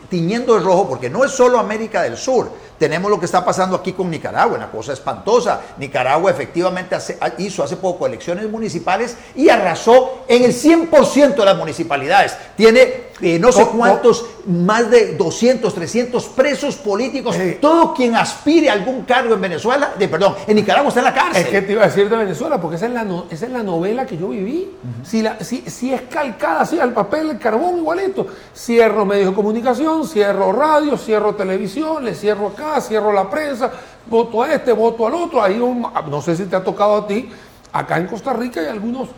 tiñendo 0.08 0.54
de 0.54 0.60
rojo 0.60 0.88
porque 0.88 1.10
no 1.10 1.26
es 1.26 1.32
solo 1.32 1.58
América 1.58 2.04
del 2.04 2.16
Sur. 2.16 2.52
Tenemos 2.84 3.10
lo 3.10 3.18
que 3.18 3.28
está 3.28 3.46
pasando 3.46 3.78
aquí 3.78 3.94
con 3.94 4.12
Nicaragua, 4.12 4.58
una 4.58 4.70
cosa 4.70 4.92
espantosa. 4.92 5.62
Nicaragua 5.78 6.30
efectivamente 6.30 6.98
hizo 7.38 7.64
hace 7.64 7.78
poco 7.78 8.06
elecciones 8.06 8.50
municipales 8.50 9.16
y 9.36 9.48
arrasó 9.48 10.26
en 10.28 10.44
el 10.44 10.54
100% 10.54 11.34
de 11.34 11.46
las 11.46 11.56
municipalidades. 11.56 12.36
Tiene 12.58 13.14
eh, 13.22 13.40
no 13.40 13.54
sé 13.54 13.66
cuántos, 13.68 14.26
más 14.48 14.90
de 14.92 15.16
200, 15.16 15.74
300 15.74 16.26
presos 16.26 16.76
políticos. 16.76 17.38
Todo 17.62 17.94
quien 17.94 18.16
aspire 18.16 18.70
a 18.70 18.74
algún 18.74 19.04
cargo 19.04 19.36
en 19.36 19.42
Venezuela, 19.42 19.94
de, 19.98 20.10
perdón, 20.10 20.36
en 20.46 20.56
Nicaragua 20.56 20.90
está 20.90 21.00
en 21.00 21.06
la 21.06 21.14
cárcel. 21.14 21.44
Es 21.44 21.48
que 21.48 21.62
te 21.62 21.72
iba 21.72 21.84
a 21.84 21.88
decir 21.88 22.10
de 22.10 22.18
Venezuela, 22.18 22.60
porque 22.60 22.76
esa 22.76 22.88
es 22.88 22.92
la, 22.92 23.06
esa 23.30 23.46
es 23.46 23.52
la 23.52 23.64
novela 23.64 24.06
que 24.06 24.18
yo 24.18 24.28
viví. 24.30 24.76
si, 25.04 25.22
la, 25.22 25.40
si, 25.42 25.62
si, 25.62 25.94
es 25.94 26.02
calcada 26.02 26.62
así 26.62 26.80
al 26.80 26.92
papel, 26.92 27.30
el 27.30 27.40
carbón 27.40 27.78
igualito. 27.78 28.28
Cierro 28.54 29.06
medios 29.06 29.30
de 29.30 29.36
comunicación, 29.36 30.06
cierro 30.06 30.52
radio, 30.52 30.98
cierro 30.98 31.36
televisión, 31.36 32.04
le 32.04 32.16
cierro 32.16 32.48
acá, 32.48 32.73
cierro 32.82 33.12
la 33.12 33.30
prensa, 33.30 33.72
voto 34.06 34.44
a 34.44 34.54
este, 34.54 34.72
voto 34.72 35.08
al 35.08 35.14
otro. 35.16 35.42
Ahí 35.42 35.58
no 35.58 36.22
sé 36.22 36.36
si 36.36 36.46
te 36.46 36.56
ha 36.56 36.64
tocado 36.64 36.98
a 36.98 37.08
ti. 37.08 37.30
Acá 37.72 37.98
en 37.98 38.08
Costa 38.08 38.34
Rica 38.34 38.60
hay 38.60 38.68
algunos 38.68 39.10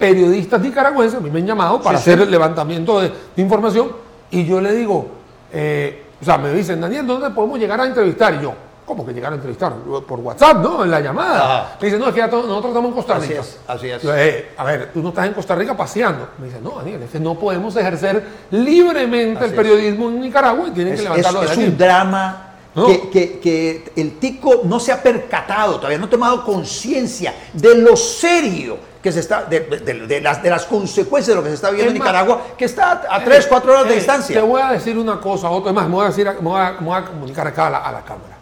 periodistas 0.00 0.62
nicaragüenses, 0.62 1.18
a 1.18 1.20
mí 1.20 1.30
me 1.30 1.40
han 1.40 1.46
llamado 1.46 1.80
para 1.82 1.98
hacer 1.98 2.18
el 2.20 2.30
levantamiento 2.30 3.00
de, 3.00 3.12
información 3.36 3.92
y 4.30 4.46
yo 4.46 4.58
le 4.58 4.72
digo, 4.72 5.08
eh, 5.52 6.06
o 6.20 6.24
sea, 6.24 6.38
me 6.38 6.50
dicen, 6.54 6.80
Daniel, 6.80 7.06
¿dónde 7.06 7.28
podemos 7.30 7.58
llegar 7.58 7.78
a 7.82 7.84
entrevistar? 7.84 8.34
Y 8.34 8.42
yo, 8.42 8.54
¿cómo 8.86 9.04
que 9.04 9.12
llegar 9.12 9.32
a 9.32 9.34
entrevistar? 9.34 9.74
Por 9.74 10.20
WhatsApp, 10.20 10.56
¿no? 10.56 10.84
En 10.84 10.90
la 10.90 11.00
llamada. 11.00 11.76
Me 11.78 11.86
dicen, 11.86 12.00
no, 12.00 12.08
es 12.08 12.14
que 12.14 12.22
nosotros 12.22 12.64
estamos 12.66 12.88
en 12.88 12.94
Costa 12.94 13.18
Rica. 13.18 13.42
Así 13.68 13.90
es, 13.90 14.02
eh, 14.04 14.52
a 14.56 14.64
ver, 14.64 14.90
tú 14.90 15.02
no 15.02 15.10
estás 15.10 15.26
en 15.26 15.34
Costa 15.34 15.54
Rica 15.54 15.76
paseando. 15.76 16.28
Me 16.38 16.46
dicen, 16.46 16.64
no, 16.64 16.76
Daniel, 16.76 17.02
es 17.02 17.10
que 17.10 17.20
no 17.20 17.34
podemos 17.38 17.76
ejercer 17.76 18.24
libremente 18.52 19.44
el 19.44 19.52
periodismo 19.52 20.08
en 20.08 20.20
Nicaragua 20.22 20.68
y 20.68 20.70
tienen 20.70 20.96
que 20.96 21.02
levantarlo 21.02 21.42
es, 21.42 21.56
de 21.56 21.62
Es 21.62 21.68
un 21.68 21.76
drama 21.76 22.49
que, 22.74 23.40
que, 23.40 23.92
el 23.96 24.18
tico 24.18 24.62
no 24.64 24.78
se 24.78 24.92
ha 24.92 25.02
percatado, 25.02 25.76
todavía 25.76 25.98
no 25.98 26.06
ha 26.06 26.10
tomado 26.10 26.44
conciencia 26.44 27.34
de 27.52 27.74
lo 27.76 27.96
serio 27.96 28.78
que 29.02 29.10
se 29.10 29.20
está, 29.20 29.44
de, 29.44 29.60
de, 29.60 30.20
las, 30.20 30.42
de 30.42 30.50
las 30.50 30.66
consecuencias 30.66 31.28
de 31.28 31.34
lo 31.34 31.42
que 31.42 31.48
se 31.48 31.54
está 31.56 31.70
viendo 31.70 31.90
en 31.90 31.98
Nicaragua, 31.98 32.48
que 32.56 32.66
está 32.66 33.02
a 33.08 33.24
3, 33.24 33.46
4 33.46 33.72
horas 33.72 33.88
de 33.88 33.94
distancia. 33.94 34.40
Te 34.40 34.46
voy 34.46 34.60
a 34.60 34.72
decir 34.72 34.98
una 34.98 35.20
cosa, 35.20 35.50
otra 35.50 35.72
más, 35.72 35.88
me 35.88 35.94
voy 35.94 36.04
a, 36.04 36.08
decir, 36.08 36.26
me 36.26 36.48
voy 36.48 36.60
a, 36.60 37.04
comunicar 37.04 37.46
acá 37.46 37.66
a 37.68 37.92
la, 37.92 38.04
Cámara. 38.04 38.36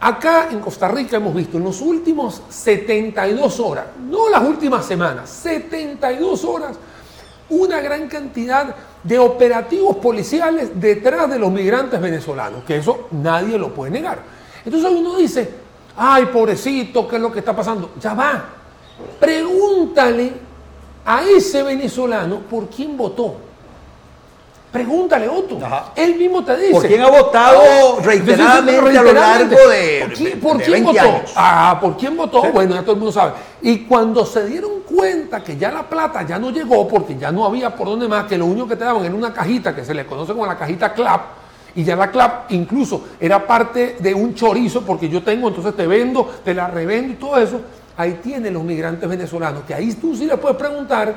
Acá 0.00 0.48
en 0.50 0.60
Costa 0.60 0.88
Rica 0.88 1.16
hemos 1.16 1.34
visto 1.34 1.56
en 1.56 1.64
los 1.64 1.80
últimos 1.80 2.42
72 2.48 3.60
horas, 3.60 3.86
no 4.08 4.28
las 4.28 4.42
últimas 4.42 4.84
semanas, 4.84 5.28
72 5.28 6.44
horas, 6.44 6.76
una 7.50 7.80
gran 7.80 8.08
cantidad 8.08 8.74
de 9.02 9.18
operativos 9.18 9.96
policiales 9.96 10.70
detrás 10.74 11.28
de 11.30 11.38
los 11.38 11.50
migrantes 11.50 12.00
venezolanos, 12.00 12.64
que 12.64 12.76
eso 12.76 13.08
nadie 13.12 13.58
lo 13.58 13.74
puede 13.74 13.92
negar. 13.92 14.18
Entonces 14.64 14.90
uno 14.90 15.16
dice, 15.16 15.50
ay, 15.96 16.26
pobrecito, 16.26 17.08
¿qué 17.08 17.16
es 17.16 17.22
lo 17.22 17.32
que 17.32 17.40
está 17.40 17.54
pasando? 17.54 17.92
Ya 18.00 18.14
va, 18.14 18.44
pregúntale 19.18 20.32
a 21.04 21.22
ese 21.24 21.62
venezolano 21.62 22.40
por 22.40 22.68
quién 22.68 22.96
votó. 22.96 23.36
Pregúntale, 24.70 25.28
Otto. 25.28 25.58
Él 25.96 26.14
mismo 26.14 26.44
te 26.44 26.56
dice. 26.56 26.72
¿Por 26.72 26.86
quién 26.86 27.00
ha 27.00 27.08
votado 27.08 27.60
ah, 27.60 28.02
reiteradamente, 28.04 28.98
a 28.98 29.02
lo 29.02 29.12
largo 29.12 29.68
de, 29.68 30.38
¿Por 30.40 30.62
quién, 30.62 30.84
votó? 30.84 31.22
Ah, 31.34 31.76
¿por 31.80 31.96
quién 31.96 32.16
votó? 32.16 32.42
Bueno, 32.52 32.76
ya 32.76 32.82
todo 32.82 32.92
el 32.92 32.98
mundo 32.98 33.10
sabe. 33.10 33.32
Y 33.62 33.80
cuando 33.80 34.24
se 34.24 34.46
dieron 34.46 34.80
cuenta 34.88 35.44
que 35.44 35.56
ya 35.56 35.70
la 35.70 35.88
plata 35.88 36.26
ya 36.26 36.38
no 36.38 36.50
llegó, 36.50 36.88
porque 36.88 37.16
ya 37.16 37.30
no 37.30 37.44
había 37.44 37.74
por 37.74 37.88
dónde 37.88 38.08
más, 38.08 38.24
que 38.24 38.38
lo 38.38 38.46
único 38.46 38.66
que 38.68 38.76
te 38.76 38.84
daban 38.84 39.04
era 39.04 39.14
una 39.14 39.32
cajita 39.32 39.74
que 39.74 39.84
se 39.84 39.92
le 39.92 40.06
conoce 40.06 40.32
como 40.32 40.46
la 40.46 40.56
cajita 40.56 40.94
CLAP, 40.94 41.20
y 41.74 41.84
ya 41.84 41.94
la 41.94 42.10
CLAP 42.10 42.50
incluso 42.52 43.04
era 43.20 43.46
parte 43.46 43.96
de 44.00 44.14
un 44.14 44.34
chorizo, 44.34 44.82
porque 44.82 45.08
yo 45.08 45.22
tengo, 45.22 45.48
entonces 45.48 45.76
te 45.76 45.86
vendo, 45.86 46.28
te 46.44 46.54
la 46.54 46.68
revendo 46.68 47.12
y 47.12 47.16
todo 47.16 47.36
eso. 47.36 47.60
Ahí 47.96 48.18
tienen 48.22 48.54
los 48.54 48.64
migrantes 48.64 49.08
venezolanos, 49.08 49.64
que 49.64 49.74
ahí 49.74 49.92
tú 49.94 50.16
sí 50.16 50.24
le 50.24 50.36
puedes 50.38 50.56
preguntar 50.56 51.14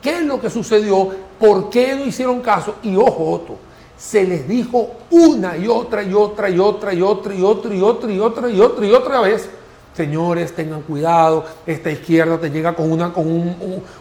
qué 0.00 0.16
es 0.16 0.22
lo 0.22 0.40
que 0.40 0.48
sucedió, 0.48 1.10
por 1.38 1.68
qué 1.68 1.94
no 1.94 2.04
hicieron 2.04 2.40
caso. 2.40 2.76
Y 2.82 2.96
ojo, 2.96 3.30
Otto, 3.30 3.58
se 3.96 4.24
les 4.24 4.48
dijo 4.48 4.90
una 5.10 5.56
y 5.56 5.68
otra 5.68 6.02
y 6.02 6.14
otra 6.14 6.48
y 6.48 6.58
otra 6.58 6.94
y 6.94 7.02
otra 7.02 7.34
y 7.34 7.42
otra 7.42 7.74
y 7.74 7.80
otra 7.80 8.10
y 8.10 8.20
otra 8.20 8.50
y 8.50 8.60
otra 8.60 8.86
y 8.86 8.92
otra 8.92 9.20
vez. 9.20 9.50
Señores, 9.94 10.54
tengan 10.54 10.82
cuidado, 10.82 11.44
esta 11.66 11.90
izquierda 11.90 12.38
te 12.38 12.50
llega 12.50 12.74
con, 12.74 12.90
una, 12.90 13.12
con 13.12 13.26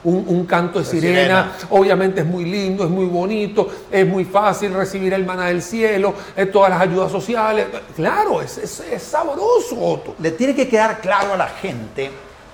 un, 0.04 0.46
canto 0.46 0.80
de 0.80 0.86
sirena. 0.86 1.52
obviamente 1.70 2.22
es 2.22 2.26
muy 2.26 2.46
lindo, 2.46 2.86
es 2.86 2.90
muy 2.90 3.06
bonito, 3.06 3.68
es 3.92 4.08
muy 4.08 4.24
fácil 4.24 4.74
recibir 4.74 5.14
el 5.14 5.26
maná 5.26 5.48
del 5.48 5.62
cielo, 5.62 6.14
todas 6.54 6.70
las 6.70 6.82
ayudas 6.82 7.12
sociales. 7.12 7.68
Claro, 7.94 8.42
es, 8.42 8.58
es 8.58 9.04
sabroso, 9.04 9.78
Otto. 9.80 10.16
Le 10.20 10.32
tiene 10.32 10.56
que 10.56 10.70
quedar 10.70 11.02
claro 11.02 11.34
a 11.34 11.38
la 11.38 11.50
gente 11.50 12.10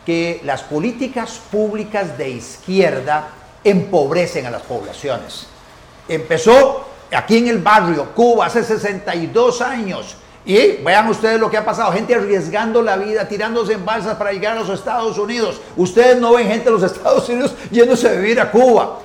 que 0.08 0.42
las 0.44 0.64
políticas 0.64 1.40
públicas 1.52 2.18
de 2.18 2.30
izquierda 2.30 3.28
empobrecen 3.64 4.46
a 4.46 4.50
las 4.50 4.62
poblaciones. 4.62 5.48
Empezó 6.08 6.88
aquí 7.12 7.38
en 7.38 7.48
el 7.48 7.60
barrio 7.60 8.16
Cuba 8.16 8.46
hace 8.46 8.64
62 8.64 9.62
años. 9.62 10.16
Y 10.48 10.82
vean 10.82 11.10
ustedes 11.10 11.40
lo 11.40 11.52
que 11.52 11.58
ha 11.58 11.66
pasado, 11.66 11.92
gente 11.92 12.16
arriesgando 12.16 12.82
la 12.82 12.96
vida, 12.98 13.28
tirándose 13.28 13.74
en 13.74 13.86
balsas 13.86 14.16
para 14.16 14.32
llegar 14.32 14.58
a 14.58 14.62
los 14.62 14.70
Estados 14.70 15.18
Unidos. 15.18 15.62
Ustedes 15.76 16.20
no 16.20 16.34
ven 16.34 16.48
gente 16.48 16.66
de 16.66 16.72
los 16.72 16.84
Estados 16.84 17.28
Unidos 17.30 17.54
yéndose 17.70 18.08
a 18.08 18.14
vivir 18.14 18.40
a 18.40 18.50
Cuba 18.50 19.00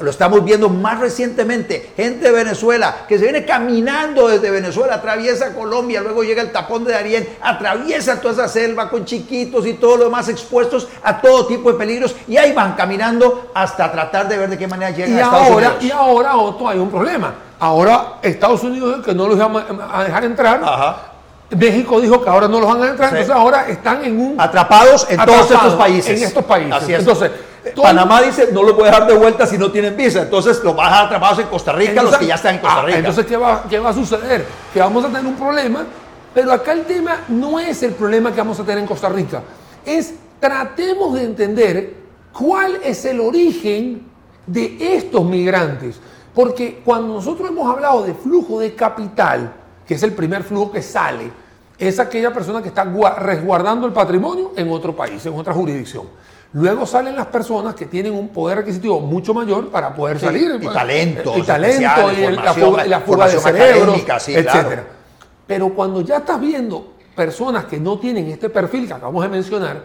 lo 0.00 0.10
estamos 0.10 0.44
viendo 0.44 0.68
más 0.68 1.00
recientemente, 1.00 1.92
gente 1.96 2.26
de 2.26 2.32
Venezuela 2.32 3.06
que 3.08 3.18
se 3.18 3.24
viene 3.24 3.44
caminando 3.44 4.28
desde 4.28 4.50
Venezuela, 4.50 4.96
atraviesa 4.96 5.54
Colombia, 5.54 6.00
luego 6.02 6.22
llega 6.22 6.42
el 6.42 6.52
tapón 6.52 6.84
de 6.84 6.92
Darién, 6.92 7.28
atraviesa 7.40 8.20
toda 8.20 8.34
esa 8.34 8.48
selva 8.48 8.90
con 8.90 9.04
chiquitos 9.04 9.66
y 9.66 9.74
todo 9.74 9.96
lo 9.96 10.04
demás 10.04 10.28
expuestos 10.28 10.88
a 11.02 11.20
todo 11.20 11.46
tipo 11.46 11.72
de 11.72 11.78
peligros 11.78 12.14
y 12.28 12.36
ahí 12.36 12.52
van 12.52 12.74
caminando 12.74 13.50
hasta 13.54 13.90
tratar 13.90 14.28
de 14.28 14.36
ver 14.36 14.50
de 14.50 14.58
qué 14.58 14.66
manera 14.66 14.90
llegan 14.90 15.10
y 15.10 15.20
a 15.20 15.24
Estados 15.24 15.48
ahora, 15.48 15.68
Unidos. 15.68 15.84
Y 15.84 15.90
ahora, 15.90 16.36
Otto, 16.36 16.68
hay 16.68 16.78
un 16.78 16.90
problema. 16.90 17.34
Ahora 17.62 18.14
Estados 18.22 18.64
Unidos 18.64 19.04
que 19.04 19.14
no 19.14 19.28
los 19.28 19.38
va 19.38 19.64
a 19.92 20.02
dejar 20.02 20.24
entrar. 20.24 20.60
México 21.56 22.00
dijo 22.00 22.20
que 22.20 22.28
ahora 22.28 22.48
no 22.48 22.58
los 22.58 22.68
van 22.68 22.82
a 22.82 22.88
entrar, 22.88 23.10
entonces 23.10 23.32
ahora 23.32 23.68
están 23.68 24.04
en 24.04 24.18
un... 24.18 24.40
Atrapados 24.40 25.06
en 25.08 25.24
todos 25.24 25.48
estos 25.48 25.74
países. 25.74 26.20
En 26.20 26.26
estos 26.26 26.44
países. 26.44 26.72
Así 26.72 26.92
es. 26.92 26.98
Entonces, 26.98 27.30
Panamá 27.80 28.20
dice 28.20 28.48
no 28.52 28.64
lo 28.64 28.74
puede 28.74 28.90
dejar 28.90 29.06
de 29.06 29.14
vuelta 29.14 29.46
si 29.46 29.58
no 29.58 29.70
tienen 29.70 29.96
visa. 29.96 30.22
Entonces 30.22 30.60
los 30.64 30.76
va 30.76 30.86
a 30.86 30.88
dejar 30.88 31.06
atrapados 31.06 31.38
en 31.38 31.46
Costa 31.46 31.70
Rica, 31.70 32.02
los 32.02 32.16
que 32.16 32.26
ya 32.26 32.34
están 32.34 32.56
en 32.56 32.60
Costa 32.62 32.80
ah, 32.80 32.84
Rica. 32.84 32.98
entonces, 32.98 33.26
¿qué 33.26 33.36
va, 33.36 33.62
¿qué 33.70 33.78
va 33.78 33.90
a 33.90 33.94
suceder? 33.94 34.44
Que 34.74 34.80
vamos 34.80 35.04
a 35.04 35.06
tener 35.06 35.24
un 35.24 35.36
problema, 35.36 35.84
pero 36.34 36.52
acá 36.52 36.72
el 36.72 36.84
tema 36.84 37.20
no 37.28 37.60
es 37.60 37.80
el 37.84 37.92
problema 37.92 38.32
que 38.32 38.38
vamos 38.38 38.58
a 38.58 38.64
tener 38.64 38.78
en 38.78 38.88
Costa 38.88 39.08
Rica. 39.08 39.40
Es 39.86 40.14
tratemos 40.40 41.14
de 41.14 41.22
entender 41.22 41.94
cuál 42.32 42.80
es 42.82 43.04
el 43.04 43.20
origen 43.20 44.02
de 44.48 44.96
estos 44.96 45.24
migrantes. 45.24 46.00
Porque 46.34 46.80
cuando 46.84 47.14
nosotros 47.14 47.50
hemos 47.50 47.70
hablado 47.70 48.02
de 48.02 48.14
flujo 48.14 48.60
de 48.60 48.74
capital, 48.74 49.52
que 49.86 49.94
es 49.94 50.02
el 50.02 50.12
primer 50.12 50.42
flujo 50.42 50.72
que 50.72 50.82
sale, 50.82 51.30
es 51.78 51.98
aquella 51.98 52.32
persona 52.32 52.62
que 52.62 52.68
está 52.68 52.84
resguardando 53.18 53.86
el 53.86 53.92
patrimonio 53.92 54.52
en 54.56 54.70
otro 54.70 54.94
país, 54.94 55.24
en 55.26 55.34
otra 55.34 55.52
jurisdicción. 55.52 56.06
Luego 56.54 56.86
salen 56.86 57.16
las 57.16 57.26
personas 57.26 57.74
que 57.74 57.86
tienen 57.86 58.12
un 58.12 58.28
poder 58.28 58.58
adquisitivo 58.58 59.00
mucho 59.00 59.32
mayor 59.32 59.68
para 59.70 59.94
poder 59.94 60.20
salir. 60.20 60.58
Y 60.60 60.66
talento. 60.66 61.34
Y, 61.36 61.42
talento, 61.42 62.12
y 62.12 62.36
la 62.36 62.54
fuga, 62.54 62.84
la 62.84 63.00
fuga 63.00 63.28
de 63.28 64.38
etc. 64.38 64.80
Pero 65.46 65.70
cuando 65.74 66.02
ya 66.02 66.18
estás 66.18 66.38
viendo 66.40 66.92
personas 67.16 67.64
que 67.64 67.80
no 67.80 67.98
tienen 67.98 68.28
este 68.28 68.48
perfil 68.50 68.86
que 68.86 68.92
acabamos 68.92 69.22
de 69.22 69.28
mencionar, 69.30 69.82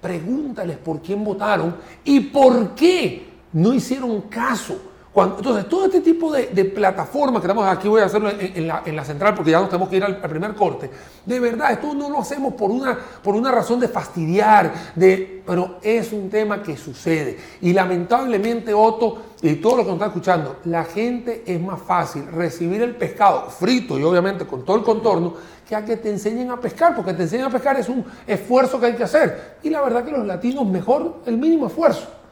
pregúntales 0.00 0.76
por 0.78 1.00
quién 1.00 1.24
votaron 1.24 1.76
y 2.04 2.20
por 2.20 2.74
qué 2.74 3.28
no 3.52 3.74
hicieron 3.74 4.22
caso 4.22 4.76
entonces, 5.16 5.68
todo 5.68 5.84
este 5.84 6.00
tipo 6.00 6.32
de, 6.32 6.64
plataformas 6.64 7.40
que 7.40 7.46
estamos 7.46 7.66
aquí, 7.68 7.86
voy 7.86 8.00
a 8.00 8.06
hacerlo 8.06 8.30
en, 8.30 8.66
la, 8.66 9.04
central 9.04 9.34
porque 9.34 9.52
ya 9.52 9.60
nos 9.60 9.68
tenemos 9.68 9.88
que 9.88 9.96
ir 9.96 10.04
al, 10.04 10.20
primer 10.20 10.54
corte. 10.54 10.90
De 11.24 11.38
verdad, 11.38 11.70
esto 11.70 11.94
no 11.94 12.10
lo 12.10 12.18
hacemos 12.18 12.54
por 12.54 12.70
una, 12.70 12.98
por 13.22 13.36
una 13.36 13.52
razón 13.52 13.78
de 13.78 13.86
fastidiar, 13.86 14.72
de, 14.96 15.42
pero 15.46 15.76
es 15.82 16.12
un 16.12 16.28
tema 16.28 16.60
que 16.60 16.76
sucede. 16.76 17.38
Y 17.60 17.72
lamentablemente, 17.72 18.74
Otto, 18.74 19.22
y 19.40 19.54
todo 19.56 19.76
lo 19.76 19.82
que 19.84 19.90
nos 19.90 19.96
está 19.96 20.06
escuchando, 20.06 20.56
la 20.64 20.82
gente 20.82 21.44
es 21.46 21.60
más 21.60 21.80
fácil 21.80 22.26
recibir 22.26 22.82
el 22.82 22.96
pescado 22.96 23.50
frito 23.50 23.96
y 23.96 24.02
obviamente 24.02 24.46
con 24.46 24.64
todo 24.64 24.78
el 24.78 24.82
contorno 24.82 25.34
que 25.68 25.76
a 25.76 25.84
que 25.84 25.96
te 25.96 26.10
enseñen 26.10 26.50
a 26.50 26.60
pescar, 26.60 26.96
porque 26.96 27.12
te 27.14 27.22
enseñan 27.22 27.46
a 27.46 27.50
pescar 27.50 27.78
es 27.78 27.88
un 27.88 28.04
esfuerzo 28.26 28.80
que 28.80 28.86
hay 28.86 28.94
que 28.94 29.04
hacer. 29.04 29.58
Y 29.62 29.70
la 29.70 29.80
verdad 29.80 30.04
que 30.04 30.10
los 30.10 30.26
latinos 30.26 30.66
mejor 30.66 31.20
el 31.24 31.38
mínimo 31.38 31.68
esfuerzo. 31.68 32.23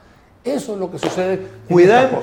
Eso 0.44 0.72
es 0.72 0.78
lo 0.80 0.90
que 0.90 0.98
sucede. 0.98 1.46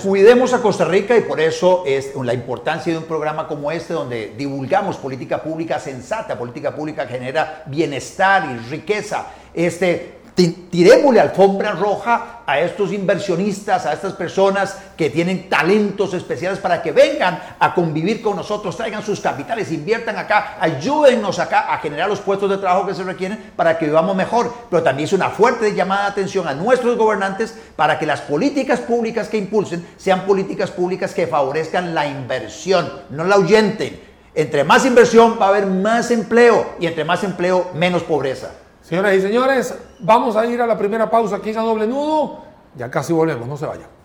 cuidemos 0.04 0.54
a 0.54 0.62
Costa 0.62 0.84
Rica 0.84 1.16
y 1.16 1.22
por 1.22 1.40
eso 1.40 1.84
es 1.86 2.14
la 2.16 2.34
importancia 2.34 2.92
de 2.92 3.00
un 3.00 3.06
programa 3.06 3.48
como 3.48 3.72
este 3.72 3.94
donde 3.94 4.34
divulgamos 4.38 4.98
política 4.98 5.42
pública 5.42 5.80
sensata, 5.80 6.38
política 6.38 6.76
pública 6.76 7.08
que 7.08 7.14
genera 7.14 7.64
bienestar 7.68 8.50
y 8.52 8.70
riqueza. 8.70 9.28
Este, 9.54 10.19
tirémosle 10.48 11.20
alfombra 11.20 11.72
roja 11.72 12.44
a 12.46 12.60
estos 12.60 12.92
inversionistas, 12.94 13.86
a 13.86 13.94
estas 13.94 14.14
personas 14.14 14.78
que 14.96 15.10
tienen 15.10 15.50
talentos 15.50 16.14
especiales 16.14 16.60
para 16.60 16.82
que 16.82 16.92
vengan 16.92 17.40
a 17.60 17.74
convivir 17.74 18.22
con 18.22 18.36
nosotros, 18.36 18.78
traigan 18.78 19.04
sus 19.04 19.20
capitales, 19.20 19.72
inviertan 19.72 20.18
acá, 20.18 20.58
ayúdennos 20.60 21.40
acá 21.40 21.74
a 21.74 21.78
generar 21.80 22.10
los 22.10 22.22
puestos 22.22 22.50
de 22.50 22.58
trabajo 22.58 22.88
que 22.88 22.96
se 22.96 23.04
requieren 23.04 23.52
para 23.56 23.78
que 23.78 23.86
vivamos 23.86 24.16
mejor. 24.16 24.54
Pero 24.70 24.82
también 24.82 25.06
es 25.06 25.14
una 25.14 25.30
fuerte 25.30 25.76
llamada 25.76 26.04
de 26.04 26.12
atención 26.12 26.48
a 26.48 26.54
nuestros 26.54 26.98
gobernantes 26.98 27.54
para 27.76 28.00
que 28.00 28.06
las 28.06 28.22
políticas 28.22 28.80
públicas 28.80 29.28
que 29.28 29.38
impulsen 29.38 29.86
sean 29.98 30.26
políticas 30.26 30.72
públicas 30.72 31.14
que 31.14 31.28
favorezcan 31.28 31.94
la 31.94 32.08
inversión, 32.08 32.90
no 33.10 33.24
la 33.26 33.36
ahuyenten. 33.36 34.00
Entre 34.34 34.64
más 34.64 34.86
inversión 34.86 35.38
va 35.42 35.48
a 35.48 35.50
haber 35.50 35.66
más 35.66 36.12
empleo 36.12 36.76
y 36.80 36.86
entre 36.86 37.04
más 37.04 37.24
empleo 37.24 37.72
menos 37.74 38.04
pobreza. 38.04 38.52
Señoras 38.90 39.14
y 39.14 39.22
señores, 39.22 39.76
vamos 40.00 40.36
a 40.36 40.48
ir 40.48 40.60
a 40.60 40.66
la 40.66 40.76
primera 40.76 41.08
pausa 41.08 41.36
aquí 41.36 41.52
en 41.52 41.60
a 41.60 41.62
doble 41.62 41.86
nudo. 41.86 42.40
Ya 42.76 42.90
casi 42.90 43.14
volvemos, 43.14 43.48
no 43.48 43.56
se 43.56 43.68
vayan. 43.68 43.99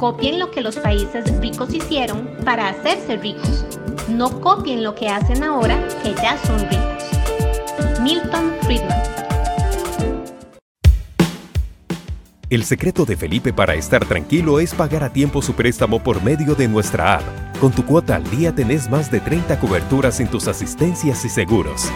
Copien 0.00 0.38
lo 0.38 0.50
que 0.50 0.62
los 0.62 0.76
países 0.76 1.38
ricos 1.40 1.74
hicieron 1.74 2.26
para 2.42 2.70
hacerse 2.70 3.18
ricos. 3.18 3.66
No 4.08 4.40
copien 4.40 4.82
lo 4.82 4.94
que 4.94 5.10
hacen 5.10 5.44
ahora 5.44 5.78
que 6.02 6.14
ya 6.14 6.38
son 6.38 6.58
ricos. 6.70 8.00
Milton 8.00 8.50
Friedman. 8.62 9.02
El 12.48 12.64
secreto 12.64 13.04
de 13.04 13.18
Felipe 13.18 13.52
para 13.52 13.74
estar 13.74 14.06
tranquilo 14.06 14.58
es 14.58 14.72
pagar 14.74 15.04
a 15.04 15.12
tiempo 15.12 15.42
su 15.42 15.52
préstamo 15.52 16.02
por 16.02 16.22
medio 16.22 16.54
de 16.54 16.66
nuestra 16.66 17.16
app. 17.16 17.58
Con 17.60 17.70
tu 17.70 17.84
cuota 17.84 18.16
al 18.16 18.24
día 18.30 18.54
tenés 18.54 18.88
más 18.88 19.10
de 19.10 19.20
30 19.20 19.60
coberturas 19.60 20.18
en 20.20 20.28
tus 20.28 20.48
asistencias 20.48 21.26
y 21.26 21.28
seguros. 21.28 21.90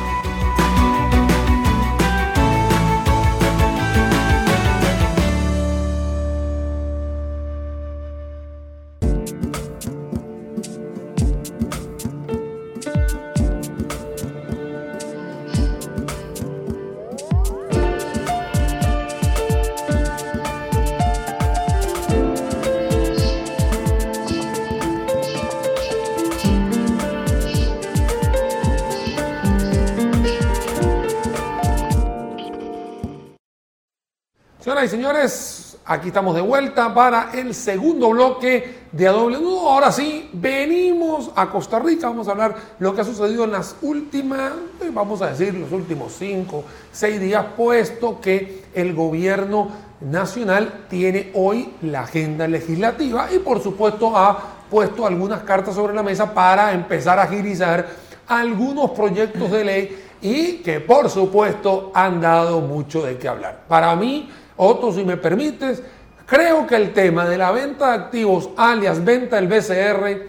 Señoras 34.65 34.85
y 34.85 34.89
señores, 34.89 35.77
aquí 35.85 36.09
estamos 36.09 36.35
de 36.35 36.41
vuelta 36.41 36.95
para 36.95 37.33
el 37.35 37.53
segundo 37.55 38.09
bloque 38.09 38.87
de 38.91 39.07
A 39.07 39.13
Doble 39.13 39.39
Nudo. 39.39 39.69
Ahora 39.69 39.93
sí, 39.93 40.31
venimos 40.33 41.31
a 41.37 41.51
Costa 41.51 41.79
Rica. 41.81 42.09
Vamos 42.09 42.29
a 42.29 42.31
hablar 42.31 42.55
lo 42.79 42.95
que 42.95 43.03
ha 43.03 43.05
sucedido 43.05 43.45
en 43.45 43.53
las 43.53 43.77
últimas, 43.83 44.53
eh, 44.81 44.89
vamos 44.91 45.21
a 45.21 45.27
decir, 45.27 45.53
los 45.53 45.71
últimos 45.71 46.15
cinco, 46.19 46.65
seis 46.91 47.21
días, 47.21 47.45
puesto 47.55 48.23
que 48.23 48.65
el 48.73 48.95
gobierno 48.95 49.69
nacional 50.01 50.87
tiene 50.89 51.31
hoy 51.35 51.75
la 51.83 52.05
agenda 52.05 52.49
legislativa 52.49 53.29
y 53.35 53.41
por 53.41 53.63
supuesto 53.63 54.17
ha 54.17 54.63
puesto 54.71 55.07
algunas 55.07 55.43
cartas 55.43 55.75
sobre 55.75 55.93
la 55.93 56.03
mesa 56.03 56.33
para 56.33 56.73
empezar 56.73 57.19
a 57.19 57.25
agilizar 57.25 57.87
algunos 58.27 58.93
proyectos 58.93 59.51
de 59.51 59.63
ley 59.63 60.05
y 60.23 60.63
que 60.63 60.81
por 60.81 61.11
supuesto 61.11 61.93
han 61.95 62.23
dado 62.23 62.63
mucho 62.63 63.03
de 63.03 63.19
qué 63.19 63.29
hablar. 63.29 63.65
Para 63.69 63.95
mí, 63.95 64.31
Otto, 64.57 64.93
si 64.93 65.05
me 65.05 65.17
permites, 65.17 65.83
creo 66.27 66.67
que 66.67 66.77
el 66.77 66.93
tema 66.93 67.29
de 67.29 67.39
la 67.39 67.51
venta 67.51 67.89
de 67.89 67.95
activos, 68.05 68.51
alias 68.57 69.05
venta 69.05 69.37
del 69.37 69.49
BCR, 69.49 70.29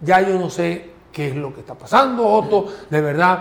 ya 0.00 0.20
yo 0.20 0.38
no 0.38 0.50
sé 0.50 0.92
qué 1.12 1.28
es 1.28 1.36
lo 1.36 1.54
que 1.54 1.60
está 1.60 1.74
pasando, 1.74 2.26
Otto. 2.26 2.66
De 2.88 3.00
verdad, 3.00 3.38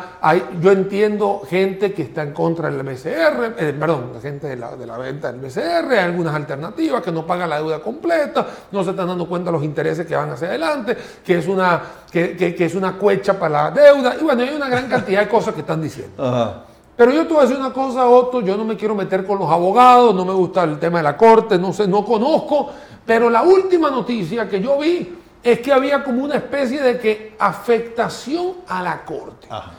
yo 0.60 0.72
entiendo 0.72 1.42
gente 1.50 1.94
que 1.94 2.04
está 2.04 2.22
en 2.22 2.34
contra 2.34 2.70
del 2.70 2.84
BCR, 2.84 3.56
eh, 3.58 3.74
perdón, 3.80 4.12
la 4.14 4.20
gente 4.20 4.48
de 4.48 4.58
la, 4.58 4.98
venta 4.98 5.32
del 5.32 5.42
BCR, 5.42 5.92
hay 5.92 6.00
algunas 6.00 6.36
alternativas, 6.36 7.02
que 7.02 7.12
no 7.12 7.26
pagan 7.26 7.50
la 7.50 7.58
deuda 7.58 7.80
completa, 7.80 8.46
no 8.72 8.84
se 8.84 8.92
están 8.92 9.08
dando 9.08 9.28
cuenta 9.28 9.50
los 9.50 9.64
intereses 9.64 10.06
que 10.06 10.16
van 10.16 10.32
hacia 10.32 10.50
adelante, 10.50 10.98
que 11.26 11.38
es 11.40 11.48
una, 11.48 11.82
que, 12.12 12.36
que 12.36 12.66
es 12.66 12.76
una 12.76 12.98
cuecha 12.98 13.40
para 13.40 13.64
la 13.64 13.72
deuda, 13.72 14.16
y 14.20 14.24
bueno, 14.24 14.44
hay 14.44 14.50
una 14.50 14.68
gran 14.68 14.88
cantidad 14.90 15.22
de 15.22 15.30
cosas 15.30 15.54
que 15.54 15.62
están 15.62 15.82
diciendo. 15.82 16.24
Ajá. 16.24 16.66
Pero 16.96 17.12
yo 17.12 17.26
te 17.26 17.34
voy 17.34 17.40
a 17.40 17.42
decir 17.42 17.58
una 17.58 17.74
cosa, 17.74 18.08
Otto, 18.08 18.42
yo 18.42 18.58
no 18.58 18.66
me 18.66 18.76
quiero 18.76 18.94
meter 18.94 19.26
con 19.26 19.40
los 19.40 19.50
abogados, 19.50 20.14
no 20.14 20.26
me 20.26 20.34
gusta 20.34 20.64
el 20.64 20.78
tema 20.78 21.00
de 21.00 21.04
la 21.04 21.18
corte, 21.18 21.58
no 21.58 21.74
sé, 21.74 21.88
no 21.88 22.06
conozco, 22.06 22.70
pero 23.06 23.30
la 23.30 23.42
última 23.42 23.90
noticia 23.90 24.48
que 24.48 24.62
yo 24.62 24.78
vi 24.80 25.18
es 25.42 25.60
que 25.60 25.74
había 25.74 26.04
como 26.04 26.24
una 26.24 26.36
especie 26.36 26.82
de 26.82 27.00
que 27.00 27.36
afectación 27.40 28.58
a 28.68 28.84
la 28.84 29.04
corte. 29.04 29.48
Ajá. 29.50 29.72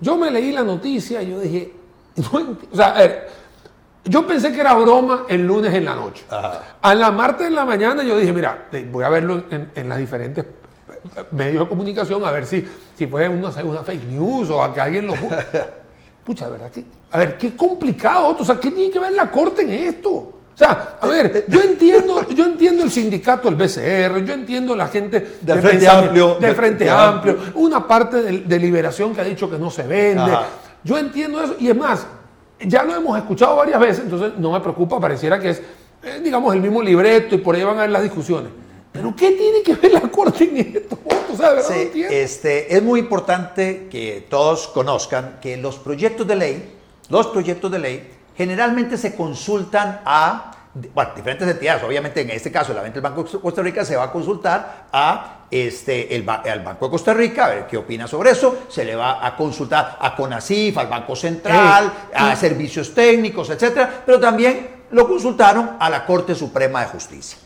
Yo 0.00 0.16
me 0.16 0.30
leí 0.30 0.52
la 0.52 0.62
noticia 0.62 1.22
y 1.22 1.30
yo 1.30 1.40
dije, 1.40 1.72
no, 2.16 2.56
o 2.72 2.76
sea, 2.76 2.94
yo 4.04 4.26
pensé 4.26 4.52
que 4.52 4.60
era 4.60 4.74
broma 4.74 5.24
el 5.28 5.46
lunes 5.46 5.72
en 5.74 5.84
la 5.84 5.94
noche. 5.94 6.24
Ajá. 6.30 6.76
A 6.80 6.94
la 6.94 7.10
martes 7.10 7.46
en 7.46 7.54
la 7.54 7.64
mañana 7.64 8.02
yo 8.02 8.16
dije, 8.16 8.32
mira, 8.32 8.68
voy 8.90 9.04
a 9.04 9.08
verlo 9.08 9.44
en, 9.50 9.70
en 9.74 9.88
las 9.88 9.98
diferentes 9.98 10.44
medios 11.32 11.64
de 11.64 11.68
comunicación 11.68 12.24
a 12.24 12.30
ver 12.30 12.46
si, 12.46 12.66
si 12.96 13.06
fue 13.06 13.28
una, 13.28 13.48
una 13.48 13.82
fake 13.82 14.04
news 14.04 14.50
o 14.50 14.62
a 14.62 14.72
que 14.72 14.80
alguien 14.80 15.06
lo... 15.06 15.14
Pucha, 16.24 16.48
¿verdad? 16.48 16.70
Que, 16.70 16.84
a 17.10 17.18
ver, 17.18 17.36
qué 17.36 17.56
complicado, 17.56 18.36
o 18.38 18.44
sea, 18.44 18.58
¿qué 18.60 18.70
tiene 18.70 18.90
que 18.90 18.98
ver 18.98 19.12
la 19.12 19.30
Corte 19.30 19.62
en 19.62 19.70
esto? 19.70 20.10
O 20.10 20.56
sea, 20.56 20.98
a 21.00 21.06
ver, 21.06 21.46
yo 21.48 21.60
entiendo, 21.60 22.28
yo 22.28 22.44
entiendo 22.44 22.84
el 22.84 22.90
sindicato, 22.90 23.48
el 23.48 23.56
BCR, 23.56 24.24
yo 24.24 24.34
entiendo 24.34 24.76
la 24.76 24.86
gente 24.86 25.38
del 25.40 25.60
Frente 25.60 25.88
Amplio, 25.88 26.36
del 26.38 26.54
Frente 26.54 26.90
Amplio, 26.90 27.38
una 27.54 27.86
parte 27.86 28.22
de, 28.22 28.40
de, 28.40 28.58
Liberación 28.58 29.14
que 29.14 29.22
ha 29.22 29.24
dicho 29.24 29.50
que 29.50 29.58
no 29.58 29.70
se 29.70 29.82
vende. 29.84 30.20
Ajá. 30.20 30.46
Yo 30.84 30.98
entiendo 30.98 31.42
eso, 31.42 31.56
y 31.58 31.68
es 31.68 31.76
más, 31.76 32.06
ya 32.60 32.82
lo 32.82 32.94
hemos 32.94 33.16
escuchado 33.16 33.56
varias 33.56 33.80
veces, 33.80 34.04
entonces 34.04 34.32
no 34.38 34.52
me 34.52 34.60
preocupa, 34.60 35.00
pareciera 35.00 35.38
que 35.38 35.50
es, 35.50 35.62
eh, 36.02 36.20
digamos, 36.22 36.54
el 36.54 36.60
mismo 36.60 36.82
libreto 36.82 37.34
y 37.34 37.38
por 37.38 37.54
ahí 37.54 37.62
van 37.62 37.78
a 37.78 37.82
ver 37.82 37.90
las 37.90 38.02
discusiones. 38.02 38.50
Pero 38.92 39.16
¿qué 39.16 39.32
tiene 39.32 39.62
que 39.62 39.74
ver 39.74 39.92
la 39.92 40.00
Corte 40.02 40.44
en 40.44 40.76
esto? 40.76 40.98
O 41.32 41.36
sea, 41.36 41.50
¿verdad? 41.50 41.68
Sí, 41.68 42.02
no 42.02 42.08
este, 42.08 42.76
es 42.76 42.82
muy 42.82 43.00
importante 43.00 43.88
que 43.90 44.26
todos 44.28 44.68
conozcan 44.68 45.38
que 45.40 45.56
los 45.56 45.78
proyectos 45.78 46.26
de 46.26 46.36
ley, 46.36 46.74
los 47.08 47.26
proyectos 47.28 47.70
de 47.70 47.78
ley, 47.78 48.10
generalmente 48.36 48.98
se 48.98 49.14
consultan 49.16 50.02
a 50.04 50.52
bueno, 50.94 51.10
diferentes 51.14 51.48
entidades. 51.48 51.82
Obviamente, 51.82 52.22
en 52.22 52.30
este 52.30 52.50
caso, 52.50 52.72
la 52.72 52.82
venta 52.82 52.94
del 52.94 53.02
Banco 53.02 53.24
de 53.24 53.40
Costa 53.40 53.62
Rica 53.62 53.84
se 53.84 53.96
va 53.96 54.04
a 54.04 54.12
consultar 54.12 54.88
a 54.92 55.46
este, 55.50 56.14
el, 56.14 56.28
al 56.28 56.60
Banco 56.60 56.86
de 56.86 56.90
Costa 56.90 57.12
Rica, 57.12 57.46
a 57.46 57.48
ver 57.48 57.66
qué 57.66 57.76
opina 57.76 58.06
sobre 58.06 58.30
eso. 58.30 58.64
Se 58.68 58.84
le 58.84 58.94
va 58.94 59.26
a 59.26 59.36
consultar 59.36 59.98
a 60.00 60.16
CONACIF, 60.16 60.76
al 60.78 60.86
Banco 60.86 61.14
Central, 61.14 61.92
a 62.14 62.34
servicios 62.36 62.94
técnicos, 62.94 63.50
etcétera. 63.50 64.02
Pero 64.04 64.18
también 64.18 64.68
lo 64.90 65.06
consultaron 65.06 65.76
a 65.78 65.90
la 65.90 66.06
Corte 66.06 66.34
Suprema 66.34 66.80
de 66.80 66.86
Justicia. 66.86 67.38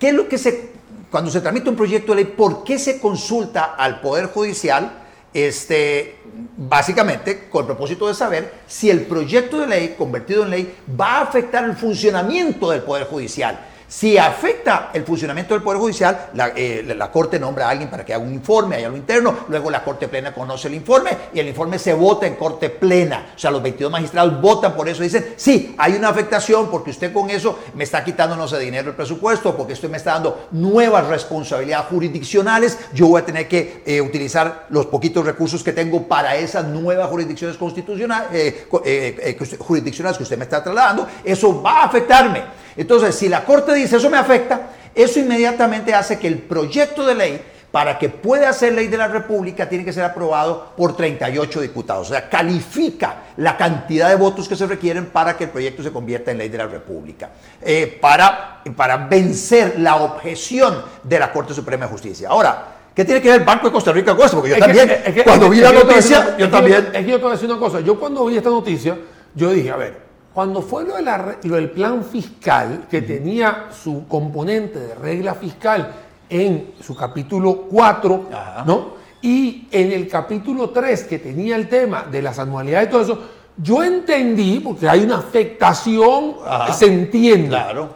¿Qué 0.00 0.08
es 0.08 0.14
lo 0.14 0.26
que 0.26 0.38
se, 0.38 0.70
cuando 1.10 1.30
se 1.30 1.42
tramita 1.42 1.68
un 1.68 1.76
proyecto 1.76 2.12
de 2.14 2.24
ley, 2.24 2.32
por 2.34 2.64
qué 2.64 2.78
se 2.78 2.98
consulta 2.98 3.74
al 3.76 4.00
Poder 4.00 4.26
Judicial? 4.28 4.90
Este, 5.32 6.16
básicamente 6.56 7.48
con 7.50 7.60
el 7.60 7.66
propósito 7.66 8.08
de 8.08 8.14
saber 8.14 8.54
si 8.66 8.88
el 8.88 9.02
proyecto 9.02 9.60
de 9.60 9.66
ley 9.66 9.94
convertido 9.96 10.42
en 10.44 10.50
ley 10.50 10.74
va 10.98 11.18
a 11.18 11.20
afectar 11.20 11.64
el 11.64 11.76
funcionamiento 11.76 12.70
del 12.70 12.80
Poder 12.80 13.04
Judicial. 13.04 13.60
Si 13.90 14.16
afecta 14.16 14.90
el 14.94 15.02
funcionamiento 15.02 15.52
del 15.52 15.64
Poder 15.64 15.80
Judicial, 15.80 16.30
la, 16.34 16.52
eh, 16.54 16.94
la, 16.96 17.10
Corte 17.10 17.40
nombra 17.40 17.66
a 17.66 17.70
alguien 17.70 17.90
para 17.90 18.04
que 18.04 18.14
haga 18.14 18.22
un 18.22 18.32
informe, 18.32 18.76
hay 18.76 18.84
algo 18.84 18.96
interno, 18.96 19.38
luego 19.48 19.68
la 19.68 19.82
Corte 19.82 20.06
Plena 20.06 20.32
conoce 20.32 20.68
el 20.68 20.74
informe 20.74 21.10
y 21.34 21.40
el 21.40 21.48
informe 21.48 21.76
se 21.76 21.92
vota 21.92 22.24
en 22.24 22.36
Corte 22.36 22.70
Plena. 22.70 23.32
O 23.34 23.38
sea, 23.38 23.50
los 23.50 23.60
22 23.60 23.90
magistrados 23.90 24.40
votan 24.40 24.76
por 24.76 24.88
eso 24.88 25.02
y 25.02 25.06
dicen, 25.06 25.34
sí, 25.36 25.74
hay 25.76 25.94
una 25.94 26.08
afectación 26.08 26.70
porque 26.70 26.90
usted 26.90 27.12
con 27.12 27.30
eso 27.30 27.58
me 27.74 27.82
está 27.82 28.04
quitando, 28.04 28.36
no 28.36 28.46
dinero 28.46 28.84
del 28.84 28.94
presupuesto, 28.94 29.56
porque 29.56 29.72
usted 29.72 29.90
me 29.90 29.96
está 29.96 30.12
dando 30.12 30.46
nuevas 30.52 31.08
responsabilidades 31.08 31.88
jurisdiccionales, 31.88 32.78
yo 32.92 33.08
voy 33.08 33.22
a 33.22 33.26
tener 33.26 33.48
que 33.48 33.82
eh, 33.84 34.00
utilizar 34.00 34.66
los 34.70 34.86
poquitos 34.86 35.26
recursos 35.26 35.64
que 35.64 35.72
tengo 35.72 36.06
para 36.06 36.36
esas 36.36 36.64
nuevas 36.64 37.08
jurisdicciones 37.08 37.56
constitucionales, 37.56 38.28
eh, 38.32 38.68
eh, 38.84 39.56
jurisdiccionales 39.58 40.16
que 40.16 40.22
usted 40.22 40.38
me 40.38 40.44
está 40.44 40.62
trasladando, 40.62 41.08
eso 41.24 41.60
va 41.60 41.80
a 41.80 41.84
afectarme. 41.86 42.60
Entonces, 42.76 43.14
si 43.14 43.28
la 43.28 43.44
Corte 43.44 43.74
dice 43.80 43.96
eso 43.96 44.10
me 44.10 44.18
afecta, 44.18 44.70
eso 44.94 45.18
inmediatamente 45.20 45.94
hace 45.94 46.18
que 46.18 46.26
el 46.26 46.38
proyecto 46.38 47.06
de 47.06 47.14
ley, 47.14 47.42
para 47.70 47.98
que 47.98 48.08
pueda 48.08 48.52
ser 48.52 48.72
ley 48.72 48.88
de 48.88 48.96
la 48.96 49.06
República, 49.06 49.68
tiene 49.68 49.84
que 49.84 49.92
ser 49.92 50.02
aprobado 50.02 50.72
por 50.76 50.96
38 50.96 51.60
diputados. 51.60 52.08
O 52.08 52.12
sea, 52.12 52.28
califica 52.28 53.24
la 53.36 53.56
cantidad 53.56 54.08
de 54.08 54.16
votos 54.16 54.48
que 54.48 54.56
se 54.56 54.66
requieren 54.66 55.06
para 55.06 55.36
que 55.36 55.44
el 55.44 55.50
proyecto 55.50 55.82
se 55.82 55.92
convierta 55.92 56.32
en 56.32 56.38
ley 56.38 56.48
de 56.48 56.58
la 56.58 56.66
República. 56.66 57.30
Eh, 57.62 57.98
para, 58.00 58.62
para 58.74 58.96
vencer 58.96 59.78
la 59.78 59.96
objeción 59.96 60.82
de 61.04 61.18
la 61.18 61.32
Corte 61.32 61.54
Suprema 61.54 61.86
de 61.86 61.92
Justicia. 61.92 62.28
Ahora, 62.28 62.76
¿Qué 62.94 63.04
tiene 63.04 63.22
que 63.22 63.28
ver 63.30 63.40
el 63.40 63.46
Banco 63.46 63.68
de 63.68 63.72
Costa 63.72 63.92
Rica 63.92 64.16
con 64.16 64.24
esto? 64.24 64.36
Porque 64.36 64.50
yo 64.50 64.56
es 64.56 64.60
también, 64.60 64.88
que, 64.88 64.94
es 65.06 65.14
que, 65.14 65.24
cuando 65.24 65.48
vi 65.48 65.60
la 65.60 65.72
noticia, 65.72 66.36
yo, 66.36 66.50
también... 66.50 66.88
Es 66.92 67.04
que 67.04 67.10
yo 67.10 67.16
te 67.16 67.22
voy 67.22 67.30
a 67.30 67.34
decir 67.34 67.48
una 67.48 67.58
cosa. 67.58 67.80
Yo 67.80 67.98
cuando 67.98 68.26
vi 68.26 68.36
esta 68.36 68.50
noticia, 68.50 68.98
yo 69.34 69.50
dije, 69.50 69.70
a 69.70 69.76
ver, 69.76 70.09
cuando 70.34 70.62
fue 70.62 70.84
lo, 70.84 70.96
de 70.96 71.02
la, 71.02 71.36
lo, 71.42 71.56
del 71.56 71.70
plan 71.70 72.04
fiscal, 72.04 72.86
que 72.90 73.02
tenía 73.02 73.68
su 73.70 74.06
componente 74.06 74.78
de 74.78 74.94
regla 74.94 75.34
fiscal 75.34 75.92
en 76.28 76.74
su 76.80 76.94
capítulo 76.94 77.62
4, 77.70 78.28
¿no? 78.66 79.00
Y 79.22 79.66
en 79.70 79.92
el 79.92 80.08
capítulo 80.08 80.70
3, 80.70 81.04
que 81.04 81.18
tenía 81.18 81.56
el 81.56 81.68
tema 81.68 82.06
de 82.10 82.22
las 82.22 82.38
anualidades 82.38 82.88
y 82.88 82.90
todo 82.90 83.02
eso, 83.02 83.18
yo 83.56 83.82
entendí, 83.82 84.60
porque 84.60 84.88
hay 84.88 85.02
una 85.02 85.18
afectación, 85.18 86.36
Ajá. 86.46 86.72
se 86.72 86.86
entiende. 86.86 87.48
Claro. 87.48 87.90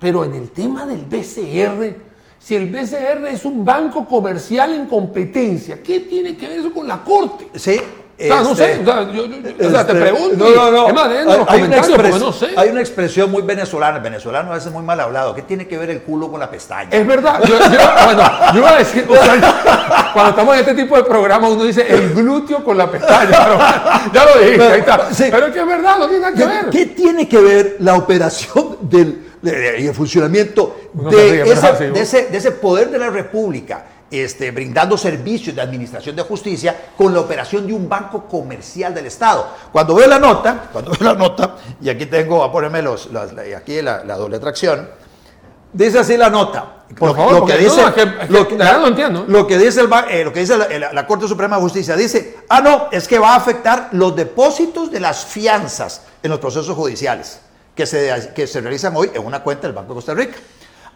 Pero 0.00 0.24
en 0.24 0.34
el 0.34 0.50
tema 0.50 0.86
del 0.86 1.04
BCR, 1.04 1.96
si 2.38 2.56
el 2.56 2.70
BCR 2.70 3.26
es 3.28 3.44
un 3.44 3.64
banco 3.64 4.06
comercial 4.06 4.74
en 4.74 4.86
competencia, 4.86 5.82
¿qué 5.82 6.00
tiene 6.00 6.36
que 6.36 6.48
ver 6.48 6.58
eso 6.58 6.72
con 6.72 6.88
la 6.88 7.02
Corte? 7.02 7.48
Sí, 7.54 7.80
este, 8.16 8.28
no 8.28 8.54
sé, 8.54 8.78
o 8.80 8.84
sea, 8.84 9.12
yo, 9.12 9.26
yo, 9.26 9.36
este, 9.36 9.66
o 9.66 9.70
sea, 9.70 9.84
te 9.84 9.92
este, 9.92 10.04
pregunto. 10.04 10.48
No, 10.48 10.54
no, 10.54 10.70
no. 10.70 10.88
Es 10.88 10.94
más, 10.94 11.08
hay, 11.08 11.24
los 11.24 11.48
hay, 11.48 11.62
una 11.62 11.82
porque 11.82 12.10
no 12.10 12.32
sé. 12.32 12.48
hay 12.56 12.68
una 12.68 12.80
expresión 12.80 13.28
muy 13.28 13.42
venezolana. 13.42 13.96
El 13.96 14.02
venezolano 14.04 14.52
a 14.52 14.54
veces 14.54 14.70
muy 14.72 14.84
mal 14.84 15.00
hablado. 15.00 15.34
¿Qué 15.34 15.42
tiene 15.42 15.66
que 15.66 15.76
ver 15.76 15.90
el 15.90 16.02
culo 16.02 16.30
con 16.30 16.38
la 16.38 16.48
pestaña? 16.48 16.90
Es 16.92 17.04
verdad. 17.04 17.42
Yo, 17.44 17.58
yo, 17.58 17.78
bueno, 18.04 18.22
yo 18.52 18.58
iba 18.60 18.70
a 18.70 18.78
decir, 18.78 19.04
o 19.08 19.14
sea, 19.16 20.10
cuando 20.12 20.30
estamos 20.30 20.54
en 20.54 20.60
este 20.60 20.74
tipo 20.74 20.96
de 20.96 21.02
programa, 21.02 21.48
uno 21.48 21.64
dice 21.64 21.86
el 21.88 22.14
glúteo 22.14 22.62
con 22.62 22.78
la 22.78 22.88
pestaña. 22.88 23.30
Pero, 23.30 23.58
ya 24.12 24.24
lo 24.24 24.40
dijiste, 24.40 24.64
ahí 24.64 24.80
está. 24.80 25.12
Sí. 25.12 25.24
Pero 25.30 25.46
es 25.46 25.52
que 25.52 25.60
es 25.60 25.66
verdad, 25.66 25.98
no 25.98 26.08
tiene 26.08 26.20
nada 26.20 26.32
que 26.32 26.42
¿Qué, 26.42 26.46
ver. 26.46 26.70
¿Qué 26.70 26.86
tiene 26.86 27.28
que 27.28 27.38
ver 27.38 27.76
la 27.80 27.96
operación 27.96 28.78
del, 28.82 29.26
y 29.42 29.86
el 29.86 29.94
funcionamiento 29.94 30.76
de, 30.92 31.42
ese, 31.50 32.26
de 32.26 32.38
ese 32.38 32.52
poder 32.52 32.90
de 32.90 32.98
la 32.98 33.10
República? 33.10 33.86
Este, 34.20 34.50
brindando 34.52 34.96
servicios 34.96 35.56
de 35.56 35.62
administración 35.62 36.14
de 36.14 36.22
justicia 36.22 36.76
con 36.96 37.12
la 37.12 37.20
operación 37.20 37.66
de 37.66 37.72
un 37.72 37.88
banco 37.88 38.24
comercial 38.28 38.94
del 38.94 39.06
Estado. 39.06 39.48
Cuando 39.72 39.94
veo 39.96 40.06
la 40.06 40.18
nota, 40.20 40.68
cuando 40.72 40.92
veo 40.92 41.12
la 41.12 41.14
nota, 41.14 41.56
y 41.80 41.88
aquí 41.88 42.06
tengo, 42.06 42.44
a 42.44 42.52
ponerme 42.52 42.80
los, 42.82 43.06
los 43.06 43.32
aquí 43.56 43.82
la, 43.82 44.04
la, 44.04 44.16
doble 44.16 44.38
tracción, 44.38 44.88
dice 45.72 45.98
así 45.98 46.16
la 46.16 46.30
nota. 46.30 46.70
Por 46.96 47.08
lo, 47.08 47.14
favor, 47.16 47.32
lo 47.32 47.46
que 47.46 47.56
dice, 47.56 47.82
lo, 48.28 48.46
que- 48.46 48.56
dice, 49.58 49.80
el, 49.80 49.88
eh, 50.10 50.22
lo 50.24 50.32
que 50.32 50.40
dice 50.40 50.56
la, 50.58 50.68
la- 50.78 50.92
la 50.92 51.06
Corte 51.06 51.26
Suprema 51.26 51.56
de 51.56 51.62
Justicia, 51.62 51.96
dice, 51.96 52.36
ah, 52.50 52.60
no, 52.60 52.88
es 52.92 53.08
que 53.08 53.18
va 53.18 53.32
a 53.32 53.36
afectar 53.36 53.88
los 53.92 54.14
depósitos 54.14 54.92
de 54.92 55.00
las 55.00 55.24
fianzas 55.24 56.02
en 56.22 56.30
los 56.30 56.38
procesos 56.38 56.76
judiciales 56.76 57.40
que 57.74 57.86
se, 57.86 58.32
que 58.34 58.46
se 58.46 58.60
realizan 58.60 58.94
hoy 58.94 59.10
en 59.12 59.26
una 59.26 59.42
cuenta 59.42 59.66
del 59.66 59.72
Banco 59.74 59.88
de 59.88 59.94
Costa 59.96 60.14
Rica. 60.14 60.36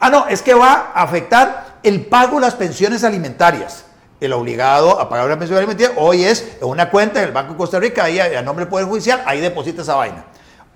Ah, 0.01 0.11
no, 0.11 0.27
es 0.29 0.43
que 0.43 0.55
va 0.55 0.93
a 0.95 1.03
afectar 1.03 1.79
el 1.83 2.07
pago 2.07 2.37
de 2.37 2.43
las 2.43 2.55
pensiones 2.55 3.05
alimentarias. 3.05 3.85
El 4.21 4.33
obligado 4.33 5.01
a 5.01 5.09
pagar 5.09 5.27
una 5.27 5.39
pensión 5.39 5.59
alimentaria 5.59 5.97
hoy 5.97 6.25
es 6.25 6.57
en 6.61 6.69
una 6.69 6.91
cuenta 6.91 7.21
del 7.21 7.31
Banco 7.33 7.53
de 7.53 7.59
Costa 7.59 7.79
Rica, 7.79 8.05
ahí 8.05 8.19
a, 8.19 8.39
a 8.39 8.43
nombre 8.43 8.65
del 8.65 8.71
Poder 8.71 8.87
Judicial, 8.87 9.23
ahí 9.27 9.41
deposita 9.41 9.83
esa 9.83 9.95
vaina. 9.95 10.25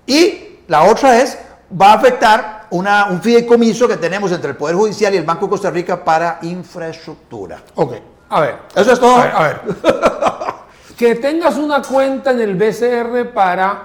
Y 0.05 0.59
la 0.67 0.83
otra 0.83 1.19
es, 1.21 1.37
va 1.79 1.91
a 1.91 1.93
afectar 1.95 2.67
una, 2.69 3.07
un 3.07 3.21
fideicomiso 3.21 3.87
que 3.87 3.97
tenemos 3.97 4.31
entre 4.31 4.51
el 4.51 4.55
Poder 4.55 4.75
Judicial 4.75 5.13
y 5.13 5.17
el 5.17 5.25
Banco 5.25 5.45
de 5.45 5.49
Costa 5.51 5.69
Rica 5.69 6.03
para 6.03 6.39
infraestructura. 6.41 7.59
Ok, 7.75 7.95
a 8.29 8.41
ver. 8.41 8.55
Eso 8.75 8.93
es 8.93 8.99
todo. 8.99 9.17
A 9.17 9.43
ver. 9.43 9.61
que 10.97 11.15
tengas 11.15 11.57
una 11.57 11.81
cuenta 11.81 12.31
en 12.31 12.39
el 12.39 12.55
BCR 12.55 13.33
para 13.33 13.83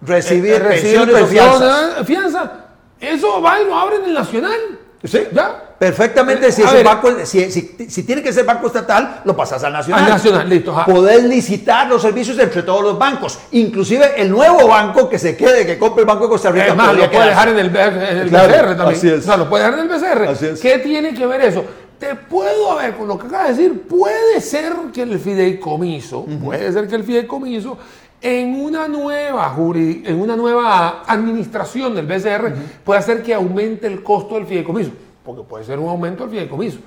recibir, 0.00 0.54
eh, 0.54 0.58
recibir 0.58 1.12
pensiones 1.12 1.22
o 1.22 1.26
fianzas. 1.26 2.06
fianza. 2.06 2.52
Eso 3.02 3.42
va 3.42 3.60
y 3.60 3.64
lo 3.66 3.74
abren 3.76 4.02
en 4.02 4.08
el 4.10 4.14
Nacional. 4.14 4.58
Sí. 5.04 5.18
¿Ya? 5.32 5.60
Perfectamente, 5.80 6.52
si, 6.52 6.62
A 6.62 6.66
es 6.66 6.72
ver. 6.74 6.84
banco, 6.84 7.10
si, 7.24 7.50
si- 7.50 7.74
si 7.88 8.02
tiene 8.04 8.22
que 8.22 8.32
ser 8.32 8.44
banco 8.44 8.68
estatal, 8.68 9.22
lo 9.24 9.34
pasas 9.36 9.64
al 9.64 9.72
nacional. 9.72 10.04
Al 10.04 10.10
Nacional, 10.10 10.48
listo. 10.48 10.72
Poder 10.86 11.24
licitar 11.24 11.88
los 11.88 12.00
servicios 12.00 12.38
entre 12.38 12.62
todos 12.62 12.82
los 12.82 12.96
bancos, 12.96 13.36
inclusive 13.50 14.12
el 14.22 14.30
nuevo 14.30 14.68
banco 14.68 15.08
que 15.08 15.18
se 15.18 15.36
quede, 15.36 15.66
que 15.66 15.76
compre 15.76 16.02
el 16.02 16.06
Banco 16.06 16.22
de 16.24 16.30
Costa 16.30 16.52
Rica. 16.52 16.72
Lo 16.92 17.10
puede 17.10 17.26
dejar 17.30 17.48
en 17.48 17.58
el, 17.58 17.66
en 17.76 18.18
el 18.18 18.28
Claro, 18.28 18.48
BCR 18.48 18.76
también. 18.76 18.96
así 18.96 19.08
es. 19.08 19.18
O 19.18 19.22
sea, 19.22 19.36
lo 19.36 19.48
puede 19.50 19.64
dejar 19.64 19.80
en 19.80 19.90
el 19.90 19.98
BCR. 19.98 20.28
Así 20.28 20.46
es. 20.46 20.60
¿Qué 20.60 20.78
tiene 20.78 21.12
que 21.14 21.26
ver 21.26 21.40
eso? 21.40 21.64
Te 21.98 22.14
puedo 22.14 22.76
ver 22.76 22.94
con 22.96 23.08
lo 23.08 23.18
que 23.18 23.26
acabas 23.26 23.56
de 23.56 23.62
decir. 23.64 23.82
Puede 23.88 24.40
ser 24.40 24.72
que 24.94 25.02
el 25.02 25.18
fideicomiso, 25.18 26.26
puede 26.44 26.72
ser 26.72 26.86
que 26.86 26.94
el 26.94 27.02
fideicomiso 27.02 27.76
en 28.22 28.54
una 28.64 28.86
nueva 28.88 29.52
juri- 29.54 30.02
en 30.06 30.20
una 30.20 30.36
nueva 30.36 31.02
administración 31.06 31.94
del 31.94 32.06
BCR 32.06 32.52
puede 32.84 33.00
hacer 33.00 33.22
que 33.22 33.34
aumente 33.34 33.86
el 33.86 34.02
costo 34.02 34.36
del 34.36 34.46
fideicomiso, 34.46 34.90
porque 35.24 35.42
puede 35.42 35.64
ser 35.64 35.78
un 35.78 35.88
aumento 35.88 36.22
del 36.24 36.30
fideicomiso. 36.32 36.78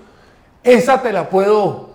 Esa 0.64 1.02
te 1.02 1.12
la 1.12 1.30
puedo 1.30 1.94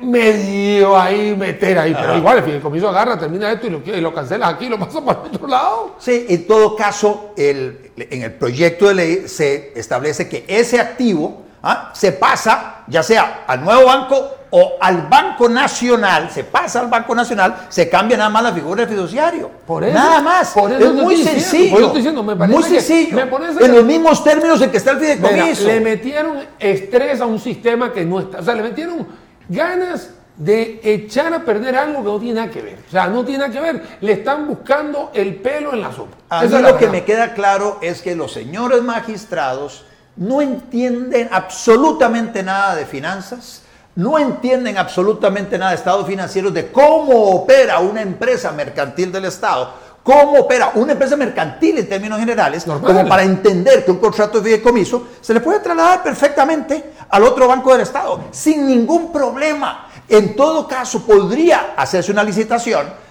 medio 0.00 0.98
ahí 0.98 1.36
meter 1.36 1.78
ahí, 1.78 1.94
pero 1.94 2.16
igual 2.16 2.38
el 2.38 2.44
fideicomiso 2.44 2.88
agarra, 2.88 3.16
termina 3.18 3.52
esto 3.52 3.68
y 3.68 3.70
lo, 3.70 3.82
y 3.84 4.00
lo 4.00 4.12
cancelas 4.12 4.52
aquí, 4.54 4.68
lo 4.68 4.78
pasa 4.78 5.04
para 5.04 5.20
el 5.22 5.26
otro 5.36 5.46
lado. 5.46 5.94
Sí, 5.98 6.26
en 6.28 6.46
todo 6.46 6.74
caso, 6.74 7.32
el- 7.36 7.92
en 7.96 8.22
el 8.22 8.32
proyecto 8.32 8.88
de 8.88 8.94
ley 8.94 9.28
se 9.28 9.72
establece 9.78 10.28
que 10.28 10.44
ese 10.48 10.80
activo 10.80 11.42
¿ah? 11.62 11.92
se 11.94 12.10
pasa 12.12 12.84
ya 12.88 13.02
sea 13.04 13.44
al 13.46 13.62
nuevo 13.62 13.84
banco 13.86 14.30
o 14.54 14.74
al 14.80 15.08
Banco 15.08 15.48
Nacional, 15.48 16.30
se 16.30 16.44
pasa 16.44 16.80
al 16.80 16.88
Banco 16.88 17.14
Nacional, 17.14 17.66
se 17.70 17.88
cambia 17.88 18.16
nada 18.18 18.28
más 18.28 18.42
la 18.42 18.52
figura 18.52 18.80
del 18.84 18.88
fiduciario. 18.94 19.50
Por 19.66 19.82
eso- 19.82 19.94
nada 19.94 20.20
más. 20.20 20.50
por 20.50 20.70
eso 20.70 20.84
es 20.88 20.92
muy 20.92 21.14
diciendo, 21.16 21.40
sencillo. 21.40 21.70
por 21.70 21.78
eso 21.78 21.86
estoy 21.86 22.00
diciendo, 22.02 22.22
me 22.22 22.36
parece 22.36 22.58
muy 22.58 22.68
sencillo. 22.68 23.16
me 23.16 23.22
en 23.22 23.58
que- 23.58 23.68
los 23.68 23.84
mismos 23.84 24.22
términos 24.22 24.60
en 24.60 24.70
que 24.70 24.76
está 24.76 24.90
el 24.90 24.98
Mira, 24.98 25.14
fideicomiso. 25.16 25.66
le 25.66 25.80
metieron 25.80 26.36
estrés 26.58 27.20
a 27.22 27.26
un 27.26 27.38
sistema 27.40 27.92
que 27.92 28.04
no 28.04 28.20
está. 28.20 28.40
O 28.40 28.42
sea, 28.42 28.54
le 28.54 28.62
metieron 28.62 29.06
ganas 29.48 30.10
de 30.36 30.80
echar 30.82 31.32
a 31.32 31.40
perder 31.44 31.76
algo 31.76 31.98
que 31.98 32.04
no 32.10 32.18
tiene 32.18 32.34
nada 32.40 32.50
que 32.50 32.60
ver. 32.62 32.78
O 32.86 32.90
sea, 32.90 33.06
no 33.06 33.24
tiene 33.24 33.38
nada 33.46 33.52
que 33.52 33.60
ver. 33.60 33.82
Le 34.02 34.12
están 34.12 34.46
buscando 34.46 35.10
el 35.14 35.36
pelo 35.36 35.72
en 35.72 35.80
la 35.80 35.92
sopa. 35.92 36.16
A 36.28 36.44
Esa 36.44 36.56
mí 36.58 36.62
lo 36.62 36.76
que 36.76 36.88
me 36.88 37.04
queda 37.04 37.32
claro 37.34 37.78
es 37.80 38.02
que 38.02 38.14
los 38.14 38.32
señores 38.32 38.82
magistrados 38.82 39.84
no 40.16 40.42
entienden 40.42 41.28
absolutamente 41.32 42.42
nada 42.42 42.74
de 42.74 42.84
finanzas, 42.86 43.61
no 43.94 44.18
entienden 44.18 44.78
absolutamente 44.78 45.58
nada 45.58 45.72
de 45.72 45.76
estados 45.76 46.06
financieros, 46.06 46.52
de 46.54 46.70
cómo 46.72 47.30
opera 47.30 47.78
una 47.80 48.00
empresa 48.00 48.52
mercantil 48.52 49.12
del 49.12 49.26
Estado, 49.26 49.74
cómo 50.02 50.40
opera 50.40 50.72
una 50.74 50.92
empresa 50.92 51.16
mercantil 51.16 51.78
en 51.78 51.88
términos 51.88 52.18
generales, 52.18 52.66
Normal. 52.66 52.94
como 52.94 53.08
para 53.08 53.22
entender 53.22 53.84
que 53.84 53.90
un 53.90 53.98
contrato 53.98 54.38
de 54.38 54.44
fideicomiso 54.44 55.08
se 55.20 55.34
le 55.34 55.40
puede 55.40 55.60
trasladar 55.60 56.02
perfectamente 56.02 56.92
al 57.08 57.22
otro 57.24 57.46
banco 57.46 57.72
del 57.72 57.82
Estado, 57.82 58.24
sin 58.30 58.66
ningún 58.66 59.12
problema. 59.12 59.88
En 60.08 60.34
todo 60.34 60.66
caso, 60.66 61.06
podría 61.06 61.74
hacerse 61.76 62.12
una 62.12 62.24
licitación 62.24 63.01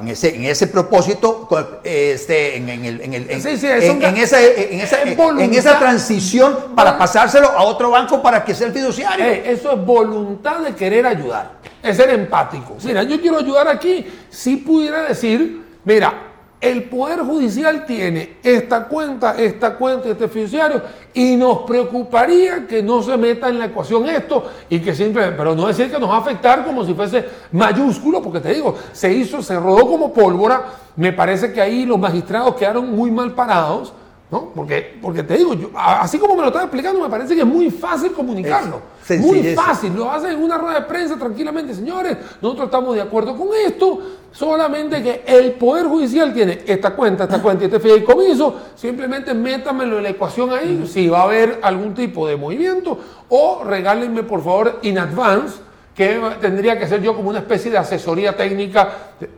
en 0.00 0.08
ese, 0.08 0.34
en 0.34 0.44
ese 0.44 0.66
propósito, 0.66 1.48
este, 1.84 2.56
en, 2.56 2.68
en 2.68 2.84
el- 2.84 3.00
en 3.02 3.14
el- 3.14 3.30
en- 3.30 3.40
Sí, 3.42 3.48
en- 3.66 4.16
esa, 4.16 4.40
en, 4.42 4.80
esa, 4.80 5.02
en 5.02 5.54
esa 5.54 5.78
transición 5.78 6.56
para 6.74 6.98
pasárselo 6.98 7.48
a 7.50 7.62
otro 7.62 7.90
banco 7.90 8.22
para 8.22 8.44
que 8.44 8.54
sea 8.54 8.66
el 8.66 8.72
fiduciario. 8.72 9.24
Eh, 9.24 9.42
eso 9.46 9.72
es 9.72 9.84
voluntad 9.84 10.58
de 10.60 10.74
querer 10.74 11.06
ayudar, 11.06 11.52
es 11.82 11.96
ser 11.96 12.10
empático. 12.10 12.76
Mira, 12.82 13.02
yo 13.04 13.20
quiero 13.20 13.38
ayudar 13.38 13.68
aquí. 13.68 14.06
Si 14.30 14.56
pudiera 14.56 15.02
decir, 15.02 15.62
mira, 15.84 16.29
el 16.60 16.84
Poder 16.84 17.20
Judicial 17.20 17.86
tiene 17.86 18.36
esta 18.42 18.84
cuenta, 18.86 19.34
esta 19.38 19.76
cuenta, 19.76 20.10
este 20.10 20.28
fiduciario, 20.28 20.82
y 21.14 21.34
nos 21.36 21.60
preocuparía 21.60 22.66
que 22.66 22.82
no 22.82 23.02
se 23.02 23.16
meta 23.16 23.48
en 23.48 23.58
la 23.58 23.66
ecuación 23.66 24.06
esto 24.08 24.44
y 24.68 24.78
que 24.80 24.94
siempre, 24.94 25.32
pero 25.32 25.54
no 25.54 25.66
decir 25.66 25.90
que 25.90 25.98
nos 25.98 26.10
va 26.10 26.16
a 26.16 26.20
afectar 26.20 26.64
como 26.64 26.84
si 26.84 26.92
fuese 26.92 27.24
mayúsculo, 27.52 28.20
porque 28.20 28.40
te 28.40 28.52
digo, 28.52 28.76
se 28.92 29.10
hizo, 29.12 29.42
se 29.42 29.58
rodó 29.58 29.86
como 29.86 30.12
pólvora. 30.12 30.66
Me 30.96 31.12
parece 31.12 31.52
que 31.52 31.62
ahí 31.62 31.86
los 31.86 31.98
magistrados 31.98 32.54
quedaron 32.56 32.94
muy 32.94 33.10
mal 33.10 33.32
parados. 33.32 33.94
¿No? 34.30 34.52
Porque, 34.54 34.96
porque 35.02 35.24
te 35.24 35.36
digo, 35.36 35.54
yo, 35.54 35.70
así 35.74 36.16
como 36.16 36.36
me 36.36 36.42
lo 36.42 36.48
estás 36.48 36.62
explicando, 36.62 37.00
me 37.00 37.08
parece 37.08 37.34
que 37.34 37.40
es 37.40 37.46
muy 37.46 37.68
fácil 37.68 38.12
comunicarlo. 38.12 38.80
Es 39.08 39.20
muy 39.20 39.42
fácil, 39.56 39.92
lo 39.96 40.08
hacen 40.08 40.30
en 40.30 40.42
una 40.42 40.56
rueda 40.56 40.80
de 40.80 40.86
prensa 40.86 41.16
tranquilamente, 41.18 41.74
señores, 41.74 42.16
nosotros 42.40 42.66
estamos 42.66 42.94
de 42.94 43.00
acuerdo 43.00 43.36
con 43.36 43.48
esto, 43.66 43.98
solamente 44.30 45.02
que 45.02 45.24
el 45.26 45.52
Poder 45.52 45.86
Judicial 45.86 46.32
tiene 46.32 46.60
esta 46.64 46.94
cuenta, 46.94 47.24
esta 47.24 47.42
cuenta 47.42 47.64
y 47.64 47.66
este 47.66 47.80
fideicomiso, 47.80 48.54
simplemente 48.76 49.34
métamelo 49.34 49.96
en 49.96 50.04
la 50.04 50.10
ecuación 50.10 50.52
ahí, 50.52 50.88
si 50.88 51.08
va 51.08 51.22
a 51.22 51.24
haber 51.24 51.58
algún 51.62 51.92
tipo 51.92 52.28
de 52.28 52.36
movimiento, 52.36 53.00
o 53.30 53.64
regálenme 53.64 54.22
por 54.22 54.44
favor 54.44 54.78
in 54.82 55.00
advance, 55.00 55.56
que 55.92 56.20
tendría 56.40 56.78
que 56.78 56.86
ser 56.86 57.02
yo 57.02 57.16
como 57.16 57.30
una 57.30 57.40
especie 57.40 57.68
de 57.68 57.78
asesoría 57.78 58.36
técnica, 58.36 58.88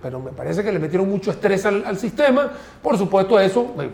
pero 0.02 0.20
me 0.20 0.33
parece 0.33 0.62
que 0.62 0.70
le 0.70 0.78
metieron 0.78 1.09
mucho 1.09 1.31
estrés 1.31 1.64
al, 1.64 1.83
al 1.87 1.96
sistema, 1.96 2.52
por 2.83 2.98
supuesto 2.98 3.40
eso 3.40 3.74
eh, 3.81 3.90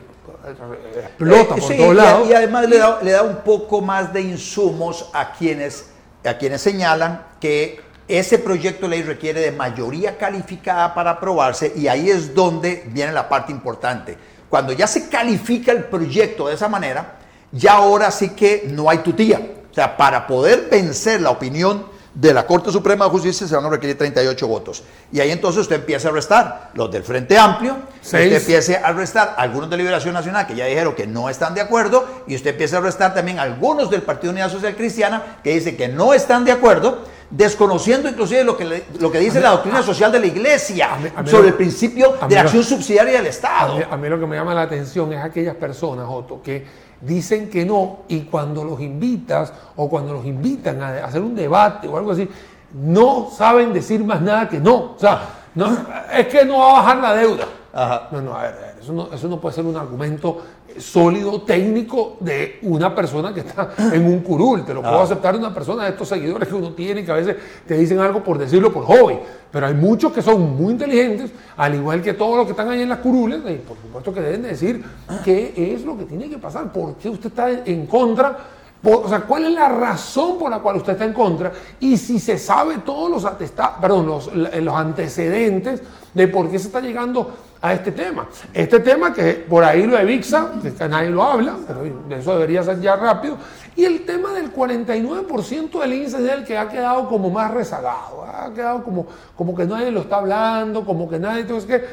explota 0.50 1.54
Eh, 1.54 1.60
por 1.60 1.62
sí, 1.62 1.76
todos 1.76 1.94
lados. 1.94 2.28
Y, 2.28 2.32
además 2.34 2.68
le 2.68 2.78
da, 2.78 3.00
le 3.02 3.12
da 3.12 3.22
un 3.22 3.36
poco 3.36 3.80
más 3.80 4.12
de 4.12 4.22
insumos 4.22 5.08
a 5.12 5.32
quienes, 5.32 5.90
a 6.24 6.36
quienes 6.38 6.60
señalan 6.60 7.24
que 7.40 7.80
ese 8.08 8.38
proyecto 8.38 8.86
de 8.86 8.90
ley 8.90 9.02
requiere 9.02 9.40
de 9.40 9.52
mayoría 9.52 10.16
calificada 10.16 10.94
para 10.94 11.12
aprobarse 11.12 11.72
y 11.76 11.88
ahí 11.88 12.08
es 12.08 12.34
donde 12.34 12.84
viene 12.88 13.12
la 13.12 13.28
parte 13.28 13.52
importante. 13.52 14.16
Cuando 14.48 14.72
ya 14.72 14.86
se 14.86 15.08
califica 15.10 15.72
el 15.72 15.84
proyecto 15.84 16.48
de 16.48 16.54
esa 16.54 16.68
manera, 16.68 17.18
ya 17.52 17.74
ahora 17.74 18.10
sí 18.10 18.30
que 18.30 18.66
no 18.70 18.88
hay 18.88 18.98
tutía. 18.98 19.40
O 19.70 19.74
sea, 19.74 19.96
para 19.96 20.26
poder 20.26 20.68
vencer 20.70 21.20
la 21.20 21.30
opinión 21.30 21.84
de 22.18 22.34
la 22.34 22.44
Corte 22.44 22.72
Suprema 22.72 23.04
de 23.04 23.12
Justicia 23.12 23.46
se 23.46 23.54
van 23.54 23.64
a 23.66 23.70
requerir 23.70 23.96
38 23.96 24.48
votos. 24.48 24.82
Y 25.12 25.20
ahí 25.20 25.30
entonces 25.30 25.62
usted 25.62 25.76
empieza 25.76 26.08
a 26.08 26.10
restar 26.10 26.70
los 26.74 26.90
del 26.90 27.04
Frente 27.04 27.38
Amplio, 27.38 27.76
Seis. 28.00 28.26
usted 28.26 28.40
empiece 28.40 28.76
a 28.76 28.92
restar 28.92 29.36
algunos 29.38 29.70
de 29.70 29.76
Liberación 29.76 30.14
Nacional 30.14 30.44
que 30.44 30.56
ya 30.56 30.64
dijeron 30.66 30.96
que 30.96 31.06
no 31.06 31.30
están 31.30 31.54
de 31.54 31.60
acuerdo 31.60 32.04
y 32.26 32.34
usted 32.34 32.50
empieza 32.50 32.78
a 32.78 32.80
restar 32.80 33.14
también 33.14 33.38
algunos 33.38 33.88
del 33.88 34.02
Partido 34.02 34.32
Unidad 34.32 34.50
Social 34.50 34.74
Cristiana 34.74 35.38
que 35.44 35.54
dicen 35.54 35.76
que 35.76 35.86
no 35.86 36.12
están 36.12 36.44
de 36.44 36.50
acuerdo, 36.50 37.04
desconociendo 37.30 38.08
inclusive 38.08 38.42
lo 38.44 38.56
que, 38.56 38.64
le- 38.64 38.84
lo 39.00 39.10
que 39.12 39.18
dice 39.18 39.40
la 39.40 39.50
doctrina 39.50 39.82
social 39.82 40.10
de 40.10 40.20
la 40.20 40.26
Iglesia 40.26 40.94
a 40.94 40.98
mí- 40.98 41.08
a 41.14 41.22
mí 41.22 41.28
sobre 41.28 41.42
lo- 41.44 41.48
el 41.48 41.54
principio 41.54 42.14
de 42.26 42.34
lo- 42.34 42.40
acción 42.40 42.64
subsidiaria 42.64 43.18
del 43.18 43.26
Estado. 43.26 43.78
a 43.90 43.96
mí 43.96 44.08
lo 44.08 44.18
que 44.18 44.26
me 44.26 44.36
llama 44.36 44.54
la 44.54 44.62
atención 44.62 45.12
es 45.12 45.22
aquellas 45.22 45.54
personas, 45.56 46.06
Otto, 46.08 46.40
que 46.42 46.64
dicen 47.00 47.48
que 47.50 47.64
no 47.66 48.00
y 48.08 48.20
cuando 48.22 48.64
los 48.64 48.80
invitas 48.80 49.52
o 49.76 49.88
cuando 49.88 50.14
los 50.14 50.24
invitan 50.24 50.82
a 50.82 51.04
hacer 51.04 51.20
un 51.20 51.34
debate 51.34 51.86
o 51.86 51.96
algo 51.98 52.12
así, 52.12 52.28
no 52.72 53.30
saben 53.36 53.72
decir 53.72 54.02
más 54.04 54.20
nada 54.20 54.48
que 54.48 54.58
no. 54.58 54.74
O 54.74 54.96
sea, 54.98 55.20
no, 55.54 55.76
es 56.12 56.26
que 56.28 56.44
no 56.44 56.58
va 56.58 56.70
a 56.70 56.72
bajar 56.82 56.96
la 56.98 57.14
deuda. 57.14 57.44
Ajá. 57.72 58.08
No, 58.10 58.20
no, 58.22 58.34
a 58.34 58.42
ver, 58.44 58.52
a 58.54 58.58
ver, 58.58 58.74
eso 58.80 58.92
no, 58.92 59.08
eso 59.12 59.28
no 59.28 59.38
puede 59.38 59.54
ser 59.54 59.64
un 59.66 59.76
argumento 59.76 60.42
sólido, 60.80 61.42
técnico 61.42 62.16
de 62.20 62.58
una 62.62 62.94
persona 62.94 63.32
que 63.34 63.40
está 63.40 63.74
en 63.92 64.04
un 64.06 64.20
curul. 64.20 64.64
Te 64.64 64.74
lo 64.74 64.82
puedo 64.82 65.00
aceptar 65.00 65.34
de 65.34 65.40
una 65.40 65.54
persona 65.54 65.84
de 65.84 65.90
estos 65.90 66.08
seguidores 66.08 66.48
que 66.48 66.54
uno 66.54 66.72
tiene 66.72 67.04
que 67.04 67.12
a 67.12 67.16
veces 67.16 67.36
te 67.66 67.76
dicen 67.76 67.98
algo 67.98 68.22
por 68.22 68.38
decirlo 68.38 68.72
por 68.72 68.84
hobby. 68.84 69.18
Pero 69.50 69.66
hay 69.66 69.74
muchos 69.74 70.12
que 70.12 70.20
son 70.20 70.56
muy 70.56 70.72
inteligentes, 70.72 71.30
al 71.56 71.74
igual 71.74 72.02
que 72.02 72.12
todos 72.12 72.36
los 72.36 72.44
que 72.44 72.52
están 72.52 72.68
ahí 72.68 72.82
en 72.82 72.88
las 72.88 72.98
curules, 72.98 73.40
y 73.48 73.54
por 73.56 73.76
supuesto 73.78 74.12
que 74.12 74.20
deben 74.20 74.42
de 74.42 74.48
decir 74.48 74.84
qué 75.24 75.54
es 75.56 75.84
lo 75.84 75.96
que 75.96 76.04
tiene 76.04 76.28
que 76.28 76.38
pasar, 76.38 76.70
por 76.72 76.96
qué 76.96 77.08
usted 77.08 77.28
está 77.28 77.50
en 77.50 77.86
contra. 77.86 78.36
O 78.84 79.08
sea, 79.08 79.22
¿cuál 79.22 79.46
es 79.46 79.52
la 79.52 79.68
razón 79.68 80.38
por 80.38 80.50
la 80.50 80.60
cual 80.60 80.76
usted 80.76 80.92
está 80.92 81.04
en 81.04 81.12
contra? 81.12 81.52
Y 81.80 81.96
si 81.96 82.20
se 82.20 82.38
sabe 82.38 82.78
todos 82.78 83.10
los 83.10 83.32
perdón, 83.80 84.06
los, 84.06 84.74
antecedentes 84.74 85.82
de 86.14 86.28
por 86.28 86.48
qué 86.48 86.58
se 86.58 86.68
está 86.68 86.80
llegando 86.80 87.30
a 87.60 87.72
este 87.72 87.90
tema. 87.90 88.28
Este 88.54 88.78
tema 88.78 89.12
que 89.12 89.32
por 89.48 89.64
ahí 89.64 89.84
lo 89.84 89.98
evixa, 89.98 90.52
que 90.62 90.88
nadie 90.88 91.10
lo 91.10 91.24
habla, 91.24 91.56
pero 91.66 91.82
de 91.82 92.18
eso 92.18 92.34
debería 92.34 92.62
ser 92.62 92.80
ya 92.80 92.94
rápido. 92.94 93.36
Y 93.74 93.84
el 93.84 94.06
tema 94.06 94.32
del 94.32 94.54
49% 94.54 95.80
del 95.80 95.92
índice 95.92 96.24
es 96.24 96.32
el 96.32 96.44
que 96.44 96.56
ha 96.56 96.68
quedado 96.68 97.08
como 97.08 97.30
más 97.30 97.52
rezagado, 97.52 98.24
ha 98.24 98.52
quedado 98.54 98.84
como, 98.84 99.06
como 99.36 99.56
que 99.56 99.66
nadie 99.66 99.90
lo 99.90 100.00
está 100.00 100.18
hablando, 100.18 100.84
como 100.84 101.08
que 101.08 101.18
nadie... 101.18 101.40
Entonces, 101.40 101.68
que, 101.68 101.84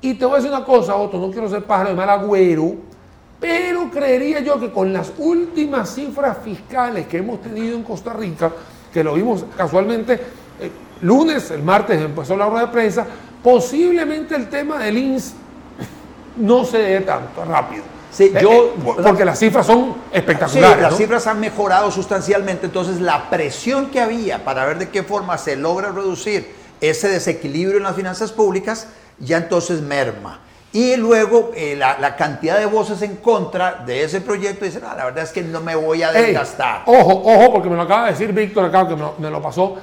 y 0.00 0.14
te 0.14 0.24
voy 0.24 0.34
a 0.34 0.36
decir 0.38 0.50
una 0.50 0.64
cosa, 0.64 0.96
Otto, 0.96 1.18
no 1.18 1.30
quiero 1.30 1.48
ser 1.48 1.62
pájaro 1.62 1.90
de 1.90 1.94
mal 1.94 2.10
agüero, 2.10 2.74
pero 3.42 3.90
creería 3.90 4.38
yo 4.38 4.60
que 4.60 4.70
con 4.70 4.92
las 4.92 5.12
últimas 5.18 5.92
cifras 5.92 6.38
fiscales 6.44 7.08
que 7.08 7.18
hemos 7.18 7.42
tenido 7.42 7.76
en 7.76 7.82
Costa 7.82 8.12
Rica, 8.12 8.52
que 8.94 9.02
lo 9.02 9.14
vimos 9.14 9.44
casualmente 9.56 10.14
eh, 10.60 10.70
lunes, 11.00 11.50
el 11.50 11.60
martes 11.60 12.00
empezó 12.00 12.36
la 12.36 12.46
rueda 12.46 12.66
de 12.66 12.72
prensa, 12.72 13.04
posiblemente 13.42 14.36
el 14.36 14.48
tema 14.48 14.78
del 14.78 14.96
INS 14.96 15.34
no 16.36 16.64
se 16.64 16.78
dé 16.78 17.00
tanto 17.00 17.44
rápido. 17.44 17.82
Sí, 18.12 18.32
yo, 18.40 18.52
eh, 18.52 18.72
porque 19.02 19.24
las 19.24 19.40
cifras 19.40 19.66
son 19.66 19.96
espectaculares. 20.12 20.76
Sí, 20.76 20.82
las 20.82 20.96
cifras 20.96 21.26
han 21.26 21.40
mejorado 21.40 21.90
sustancialmente, 21.90 22.66
entonces 22.66 23.00
la 23.00 23.28
presión 23.28 23.86
que 23.86 24.00
había 24.00 24.44
para 24.44 24.64
ver 24.66 24.78
de 24.78 24.88
qué 24.90 25.02
forma 25.02 25.36
se 25.36 25.56
logra 25.56 25.90
reducir 25.90 26.48
ese 26.80 27.08
desequilibrio 27.08 27.78
en 27.78 27.82
las 27.82 27.96
finanzas 27.96 28.30
públicas, 28.30 28.86
ya 29.18 29.38
entonces 29.38 29.80
merma. 29.80 30.38
Y 30.72 30.96
luego 30.96 31.50
eh, 31.54 31.76
la, 31.76 32.16
cantidad 32.16 32.58
de 32.58 32.66
voces 32.66 33.02
en 33.02 33.16
contra 33.16 33.82
de 33.84 34.04
ese 34.04 34.22
proyecto 34.22 34.64
dicen, 34.64 34.82
ah, 34.86 34.94
la 34.96 35.04
verdad 35.04 35.24
es 35.24 35.30
que 35.30 35.42
no 35.42 35.60
me 35.60 35.74
voy 35.74 36.02
a 36.02 36.10
desgastar. 36.10 36.82
ojo, 36.86 37.22
ojo, 37.24 37.52
porque 37.52 37.68
me 37.68 37.76
lo 37.76 37.82
acaba 37.82 38.06
de 38.06 38.12
decir 38.12 38.32
Víctor 38.32 38.64
acá, 38.64 38.88
que 38.88 38.94
me 38.94 39.02
lo, 39.02 39.14
me 39.18 39.30
lo 39.30 39.42
pasó. 39.42 39.76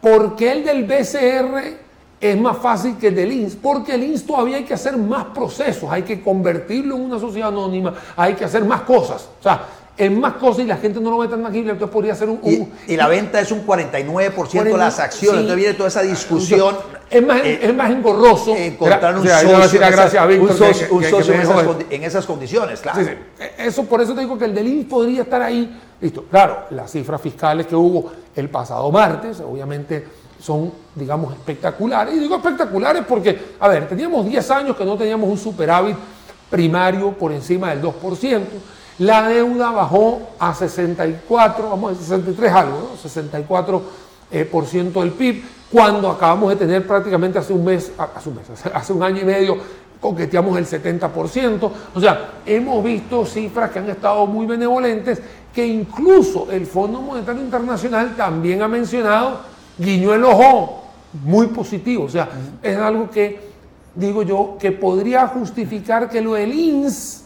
¿Por 0.00 0.36
qué 0.36 0.52
el 0.52 0.64
del 0.64 0.84
BCR 0.84 1.90
es 2.20 2.38
más 2.38 2.58
fácil 2.58 2.96
que 2.98 3.08
el 3.08 3.14
del 3.14 3.32
INS, 3.32 3.56
porque 3.56 3.94
el 3.94 4.04
INS 4.04 4.26
todavía 4.26 4.58
hay 4.58 4.64
que 4.64 4.74
hacer 4.74 4.96
más 4.96 5.26
procesos, 5.26 5.90
hay 5.90 6.02
que 6.02 6.22
convertirlo 6.22 6.96
en 6.96 7.02
una 7.02 7.18
sociedad 7.18 7.48
anónima, 7.48 7.94
hay 8.14 8.34
que 8.34 8.44
hacer 8.44 8.64
más 8.64 8.82
cosas. 8.82 9.28
O 9.40 9.42
sea, 9.42 9.62
es 10.00 10.10
más 10.10 10.32
cosas 10.34 10.64
y 10.64 10.66
la 10.66 10.78
gente 10.78 10.98
no 10.98 11.10
lo 11.10 11.18
ve 11.18 11.28
tan 11.28 11.42
tangible, 11.42 11.72
entonces 11.72 11.92
podría 11.92 12.14
ser 12.14 12.30
un... 12.30 12.40
y, 12.86 12.96
la 12.96 13.06
venta 13.06 13.38
es 13.38 13.52
un 13.52 13.66
49% 13.66 14.62
de 14.62 14.76
las 14.76 14.98
acciones, 14.98 15.40
entonces 15.40 15.56
viene 15.56 15.74
toda 15.74 15.90
esa 15.90 16.00
discusión. 16.00 16.74
Es 17.10 17.22
más, 17.22 17.42
eh, 17.44 17.60
es 17.62 17.74
más 17.74 17.90
engorroso 17.90 18.56
encontrar 18.56 19.18
un 19.18 19.26
socio, 19.26 19.40
en, 21.90 22.02
esas, 22.02 22.24
condiciones, 22.24 22.80
claro. 22.80 23.02
E, 23.02 23.18
eso, 23.58 23.84
por 23.84 24.00
eso 24.00 24.14
te 24.14 24.20
digo 24.22 24.38
que 24.38 24.46
el 24.46 24.54
del 24.54 24.68
INS 24.68 24.86
podría 24.86 25.22
estar 25.22 25.42
ahí. 25.42 25.78
Listo, 26.00 26.24
claro, 26.30 26.60
las 26.70 26.90
cifras 26.90 27.20
fiscales 27.20 27.66
que 27.66 27.76
hubo 27.76 28.10
el 28.34 28.48
pasado 28.48 28.90
martes, 28.90 29.40
obviamente 29.40 30.06
son, 30.40 30.72
digamos, 30.94 31.34
espectaculares. 31.34 32.14
Y 32.14 32.20
digo 32.20 32.36
espectaculares 32.36 33.04
porque, 33.06 33.38
a 33.60 33.68
ver, 33.68 33.86
teníamos 33.86 34.24
10 34.24 34.50
años 34.50 34.76
que 34.76 34.84
no 34.86 34.96
teníamos 34.96 35.28
un 35.28 35.36
superávit 35.36 35.96
primario 36.48 37.12
por 37.12 37.32
encima 37.32 37.68
del 37.68 37.82
2%. 37.82 38.40
La 39.00 39.26
deuda 39.26 39.70
bajó 39.70 40.20
a 40.38 40.52
64, 40.52 41.70
vamos 41.70 41.88
a 41.88 41.92
decir 41.94 42.06
63 42.06 42.52
algo, 42.52 42.90
¿no? 42.90 42.96
64 42.98 43.82
eh, 44.30 44.44
por 44.44 44.66
ciento 44.66 45.00
del 45.00 45.12
PIB, 45.12 45.42
cuando 45.72 46.10
acabamos 46.10 46.50
de 46.50 46.56
tener 46.56 46.86
prácticamente 46.86 47.38
hace 47.38 47.54
un 47.54 47.64
mes, 47.64 47.92
hace 47.96 48.28
un 48.28 48.36
mes, 48.36 48.44
hace 48.74 48.92
un 48.92 49.02
año 49.02 49.22
y 49.22 49.24
medio, 49.24 49.56
coqueteamos 49.98 50.58
el 50.58 50.66
70%. 50.66 51.70
O 51.94 51.98
sea, 51.98 52.40
hemos 52.44 52.84
visto 52.84 53.24
cifras 53.24 53.70
que 53.70 53.78
han 53.78 53.88
estado 53.88 54.26
muy 54.26 54.44
benevolentes, 54.44 55.22
que 55.54 55.66
incluso 55.66 56.48
el 56.50 56.66
Fondo 56.66 57.00
Monetario 57.00 57.40
Internacional 57.40 58.14
también 58.14 58.60
ha 58.60 58.68
mencionado 58.68 59.40
guiñó 59.78 60.12
el 60.12 60.24
ojo, 60.24 60.84
muy 61.24 61.46
positivo. 61.46 62.04
O 62.04 62.10
sea, 62.10 62.28
es 62.62 62.76
algo 62.76 63.08
que, 63.08 63.40
digo 63.94 64.22
yo, 64.24 64.58
que 64.60 64.72
podría 64.72 65.26
justificar 65.28 66.10
que 66.10 66.20
lo 66.20 66.34
del 66.34 66.52
INS 66.52 67.19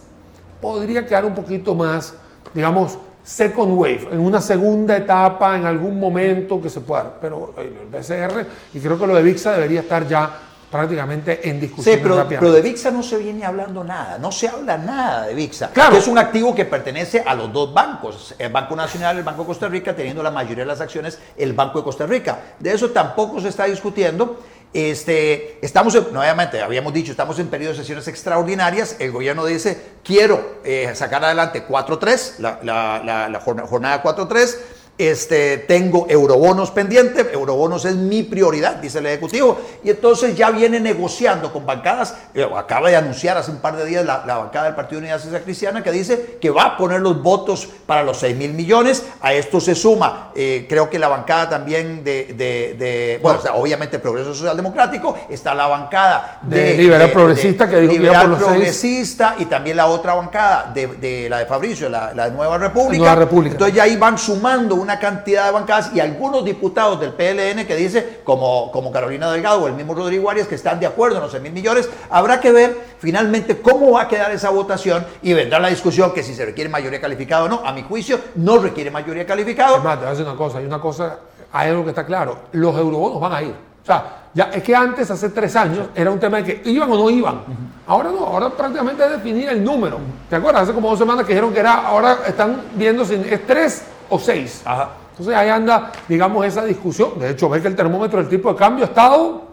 podría 0.65 1.05
quedar 1.05 1.27
un 1.27 1.35
poquito 1.35 1.75
más, 1.75 2.15
digamos, 2.55 2.97
second 3.23 3.79
wave, 3.79 4.09
en 4.13 4.19
una 4.19 4.41
segunda 4.41 4.97
etapa, 4.97 5.57
en 5.57 5.67
algún 5.67 6.01
momento 6.01 6.61
que 6.61 6.71
se 6.71 6.81
pueda. 6.81 7.19
Pero 7.21 7.55
el 7.59 7.87
BCR, 7.93 8.47
y 8.73 8.81
creo 8.81 8.99
que 8.99 9.07
lo 9.07 9.15
de 9.15 9.23
VIXA 9.23 9.53
debería 9.53 9.81
estar 9.81 10.09
ya 10.09 10.31
prácticamente 10.71 11.49
en 11.49 11.61
discusión. 11.61 11.97
Sí, 11.97 12.01
pero, 12.03 12.51
de 12.51 12.63
VIXA 12.63 12.91
no 12.91 13.03
se 13.03 13.19
viene 13.19 13.45
hablando 13.45 13.85
nada, 13.85 14.19
no 14.19 14.33
se 14.33 14.49
habla 14.49 14.79
nada 14.79 15.27
de 15.27 15.35
VIXA. 15.35 15.69
Claro. 15.69 15.97
Es 15.97 16.09
un 16.09 16.17
activo 16.17 16.55
que 16.55 16.65
pertenece 16.65 17.23
a 17.25 17.35
los 17.35 17.53
dos 17.53 17.73
bancos, 17.73 18.35
el 18.39 18.51
Banco 18.51 18.75
Nacional 18.75 19.17
y 19.17 19.19
el 19.19 19.25
Banco 19.25 19.43
de 19.43 19.49
Costa 19.49 19.69
Rica, 19.69 19.95
teniendo 19.95 20.23
la 20.23 20.31
mayoría 20.31 20.65
de 20.65 20.69
las 20.69 20.81
acciones 20.81 21.19
el 21.37 21.53
Banco 21.53 21.79
de 21.79 21.85
Costa 21.85 22.07
Rica. 22.07 22.41
De 22.59 22.73
eso 22.73 22.91
tampoco 22.91 23.41
se 23.41 23.49
está 23.49 23.67
discutiendo. 23.67 24.41
Este, 24.75 25.59
estamos, 25.63 25.95
nuevamente, 26.13 26.61
habíamos 26.61 26.93
dicho, 26.93 27.13
estamos 27.13 27.39
en 27.39 27.47
periodo 27.47 27.73
de 27.73 27.79
sesiones 27.79 28.09
extraordinarias. 28.09 28.97
El 28.99 29.13
gobierno 29.13 29.47
dice, 29.47 29.81
quiero 30.03 30.59
eh, 30.65 30.91
sacar 30.95 31.25
adelante 31.25 31.65
4.3, 31.67 32.39
la, 32.39 32.59
la, 32.65 33.29
la 33.29 33.41
jornada 33.41 34.03
4.3 34.03 34.57
este, 34.97 35.59
tengo 35.59 36.07
eurobonos 36.09 36.71
pendientes, 36.71 37.27
eurobonos 37.33 37.85
es 37.85 37.97
mi 37.97 38.23
prioridad, 38.23 38.77
dice 38.77 38.99
el 39.01 39.07
Ejecutivo, 39.07 39.61
y 39.83 39.91
entonces 39.91 40.37
ya 40.37 40.51
viene 40.51 40.79
negociando 40.79 41.53
con 41.53 41.67
bancadas, 41.67 42.15
eh, 42.33 42.49
acaba 42.57 42.91
de 42.91 42.97
anunciar 42.97 43.37
hace 43.37 43.51
un 43.51 43.57
par 43.59 43.77
de 43.77 43.85
días 43.87 44.05
la, 44.05 44.19
bancada 44.25 44.67
del 44.67 44.75
Partido 44.77 45.01
Unidad 45.01 45.21
Social 45.21 45.43
Cristiana 45.43 45.83
que 45.83 45.91
dice 45.91 46.39
que 46.41 46.51
va 46.51 46.65
a 46.65 46.77
poner 46.77 47.01
los 47.01 47.21
votos 47.21 47.69
para 47.87 48.05
los 48.05 48.19
6 48.19 48.37
mil 48.37 48.55
millones, 48.55 49.05
a 49.21 49.33
esto 49.33 49.61
se 49.61 49.75
suma, 49.75 50.31
eh, 50.37 50.67
creo 50.69 50.89
que 50.89 50.99
la 50.99 51.09
bancada 51.09 51.49
también 51.49 52.05
de, 52.05 53.19
bueno, 53.21 53.41
obviamente 53.55 53.99
Progreso 53.99 54.33
Social 54.33 54.57
Democrático, 54.57 55.17
está 55.29 55.55
la 55.55 55.67
bancada 55.67 56.39
de, 56.43 56.77
Liberal 56.77 57.11
Progresista, 57.11 57.69
que 57.69 57.81
dijo 57.81 57.95
Liberal 57.95 58.31
que 58.31 58.45
Progresista, 58.45 59.35
y 59.39 59.47
también 59.47 59.77
la 59.77 59.87
otra 59.87 60.15
bancada 60.15 60.71
de, 60.73 61.27
la 61.29 61.39
de 61.39 61.47
Fabricio, 61.47 61.89
la, 61.89 62.15
la 62.15 62.29
Nueva 62.29 62.59
República. 62.59 62.99
Nueva 62.99 63.17
República. 63.17 63.55
Entonces 63.55 63.75
ya 63.75 63.83
ahí 63.83 63.97
van 63.97 64.17
sumando 64.17 64.84
una 64.85 64.99
cantidad 64.99 65.47
de 65.47 65.53
bancadas 65.53 65.91
y 65.95 66.01
algunos 66.01 66.45
diputados 66.45 67.01
del 67.01 67.13
PLN 67.13 67.67
que 67.67 67.75
dice, 67.75 68.21
como, 68.23 68.71
como 68.71 68.93
Carolina 68.93 69.31
Delgado 69.33 69.63
o 69.63 69.67
el 69.67 69.73
mismo 69.73 69.95
Rodrigo 69.95 70.31
Arias, 70.31 70.47
que 70.47 70.55
están 70.55 70.79
de 70.79 70.87
acuerdo 70.87 71.17
en 71.17 71.23
los 71.23 71.33
6 71.33 71.43
mil 71.43 71.53
millones. 71.53 71.89
Habrá 72.11 72.39
que 72.39 72.53
ver 72.53 72.77
finalmente 72.99 73.61
cómo 73.61 73.93
va 73.93 74.03
a 74.03 74.09
quedar 74.09 74.31
esa 74.31 74.51
votación 74.51 75.05
y 75.23 75.33
vendrá 75.33 75.59
la 75.59 75.69
discusión 75.69 76.13
que 76.13 76.23
si 76.23 76.35
se 76.35 76.45
requiere 76.45 76.71
mayoría 76.71 77.01
calificada 77.01 77.45
o 77.45 77.49
no. 77.49 77.63
A 77.65 77.73
mi 77.73 77.83
juicio, 77.83 78.21
no 78.37 78.59
requiere 78.59 78.91
mayoría 78.91 79.27
calificada. 79.27 79.77
Además, 79.77 79.95
te 79.95 80.01
voy 80.01 80.07
a 80.07 80.11
decir 80.11 80.27
una 80.27 80.37
cosa, 80.37 80.59
hay 80.59 80.67
una 80.67 80.81
cosa, 80.81 81.19
hay 81.53 81.71
algo 81.71 81.83
que 81.85 81.91
está 81.91 82.05
claro, 82.05 82.39
los 82.53 82.77
eurobonos 82.77 83.21
van 83.21 83.33
a 83.33 83.43
ir. 83.43 83.55
O 83.83 83.87
sea, 83.87 84.29
ya 84.33 84.45
es 84.45 84.63
que 84.63 84.75
antes, 84.75 85.11
hace 85.11 85.29
tres 85.29 85.55
años, 85.57 85.89
era 85.95 86.11
un 86.11 86.19
tema 86.19 86.39
de 86.41 86.45
que 86.45 86.71
iban 86.71 86.91
o 86.91 86.97
no 86.97 87.11
iban. 87.11 87.43
Ahora 87.87 88.11
no, 88.11 88.21
ahora 88.27 88.49
prácticamente 88.49 89.05
es 89.05 89.11
definir 89.11 89.51
el 89.51 89.63
número. 89.63 89.99
¿Te 90.29 90.37
acuerdas? 90.37 90.63
Hace 90.63 90.73
como 90.73 90.89
dos 90.89 90.99
semanas 90.99 91.27
que 91.27 91.33
dijeron 91.33 91.53
que 91.53 91.61
era, 91.61 91.87
ahora 91.87 92.19
están 92.27 92.63
viendo 92.75 93.05
si 93.05 93.15
es 93.15 93.47
tres 93.47 93.85
o 94.15 94.19
seis. 94.19 94.63
Entonces 95.11 95.35
ahí 95.35 95.49
anda, 95.49 95.93
digamos, 96.09 96.45
esa 96.45 96.65
discusión. 96.65 97.19
De 97.19 97.31
hecho, 97.31 97.49
ve 97.49 97.61
que 97.63 97.69
el 97.69 97.77
termómetro 97.77 98.21
del 98.21 98.29
tipo 98.29 98.53
de 98.53 98.57
cambio 98.57 98.85
ha 98.85 98.89
estado 98.89 99.45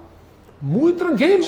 muy 0.61 0.93
tranquilo. 0.93 1.43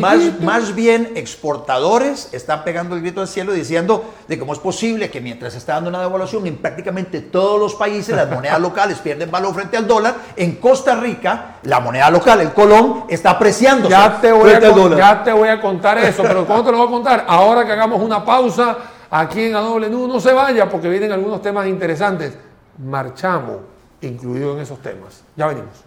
más, 0.00 0.40
más, 0.40 0.74
bien 0.74 1.12
exportadores 1.16 2.28
están 2.32 2.62
pegando 2.62 2.94
el 2.94 3.02
grito 3.02 3.20
al 3.20 3.26
cielo 3.26 3.52
diciendo 3.52 4.04
de 4.28 4.38
cómo 4.38 4.52
es 4.52 4.60
posible 4.60 5.10
que 5.10 5.20
mientras 5.20 5.54
se 5.54 5.58
está 5.58 5.74
dando 5.74 5.90
una 5.90 6.00
devaluación 6.00 6.46
en 6.46 6.58
prácticamente 6.58 7.20
todos 7.20 7.58
los 7.58 7.74
países 7.74 8.14
las 8.14 8.30
monedas 8.30 8.60
locales 8.60 8.98
pierden 8.98 9.30
valor 9.30 9.54
frente 9.54 9.76
al 9.76 9.88
dólar, 9.88 10.14
en 10.36 10.56
Costa 10.56 10.94
Rica 10.94 11.56
la 11.64 11.80
moneda 11.80 12.10
local, 12.10 12.40
el 12.40 12.52
colón, 12.52 13.04
está 13.08 13.30
apreciando. 13.30 13.88
Ya 13.88 14.20
te 14.20 14.30
voy, 14.30 14.52
a, 14.52 14.60
ya 14.96 15.24
te 15.24 15.32
voy 15.32 15.48
a 15.48 15.60
contar 15.60 15.98
eso, 15.98 16.22
pero 16.22 16.46
¿cómo 16.46 16.64
te 16.64 16.70
lo 16.70 16.78
voy 16.78 16.86
a 16.86 16.90
contar? 16.90 17.24
Ahora 17.26 17.64
que 17.64 17.72
hagamos 17.72 18.00
una 18.00 18.24
pausa 18.24 18.76
aquí 19.10 19.44
en 19.44 19.56
A 19.56 19.60
Doble 19.60 19.90
no 19.90 20.20
se 20.20 20.32
vaya 20.32 20.68
porque 20.68 20.88
vienen 20.88 21.10
algunos 21.10 21.42
temas 21.42 21.66
interesantes 21.66 22.32
marchamos 22.78 23.58
incluido 24.00 24.54
en 24.54 24.62
esos 24.62 24.80
temas. 24.80 25.22
Ya 25.36 25.46
venimos. 25.46 25.84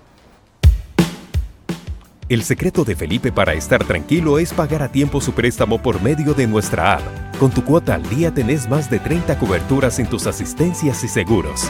El 2.29 2.43
secreto 2.43 2.83
de 2.83 2.95
Felipe 2.95 3.31
para 3.31 3.53
estar 3.53 3.85
tranquilo 3.85 4.37
es 4.37 4.53
pagar 4.53 4.83
a 4.83 4.91
tiempo 4.91 5.21
su 5.21 5.31
préstamo 5.31 5.81
por 5.81 6.01
medio 6.01 6.33
de 6.33 6.45
nuestra 6.45 6.95
app. 6.95 7.37
Con 7.39 7.51
tu 7.51 7.63
cuota 7.63 7.95
al 7.95 8.03
día 8.09 8.33
tenés 8.33 8.67
más 8.67 8.89
de 8.89 8.99
30 8.99 9.39
coberturas 9.39 9.97
en 9.99 10.07
tus 10.07 10.27
asistencias 10.27 11.03
y 11.05 11.07
seguros. 11.07 11.69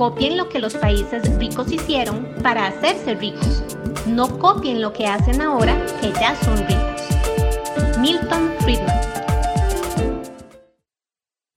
Copien 0.00 0.38
lo 0.38 0.48
que 0.48 0.60
los 0.60 0.72
países 0.76 1.36
ricos 1.36 1.70
hicieron 1.70 2.26
para 2.42 2.68
hacerse 2.68 3.16
ricos. 3.16 3.62
No 4.06 4.38
copien 4.38 4.80
lo 4.80 4.94
que 4.94 5.06
hacen 5.06 5.42
ahora 5.42 5.76
que 6.00 6.10
ya 6.12 6.34
son 6.36 6.56
ricos. 6.56 7.98
Milton 7.98 8.50
Friedman. 8.60 8.98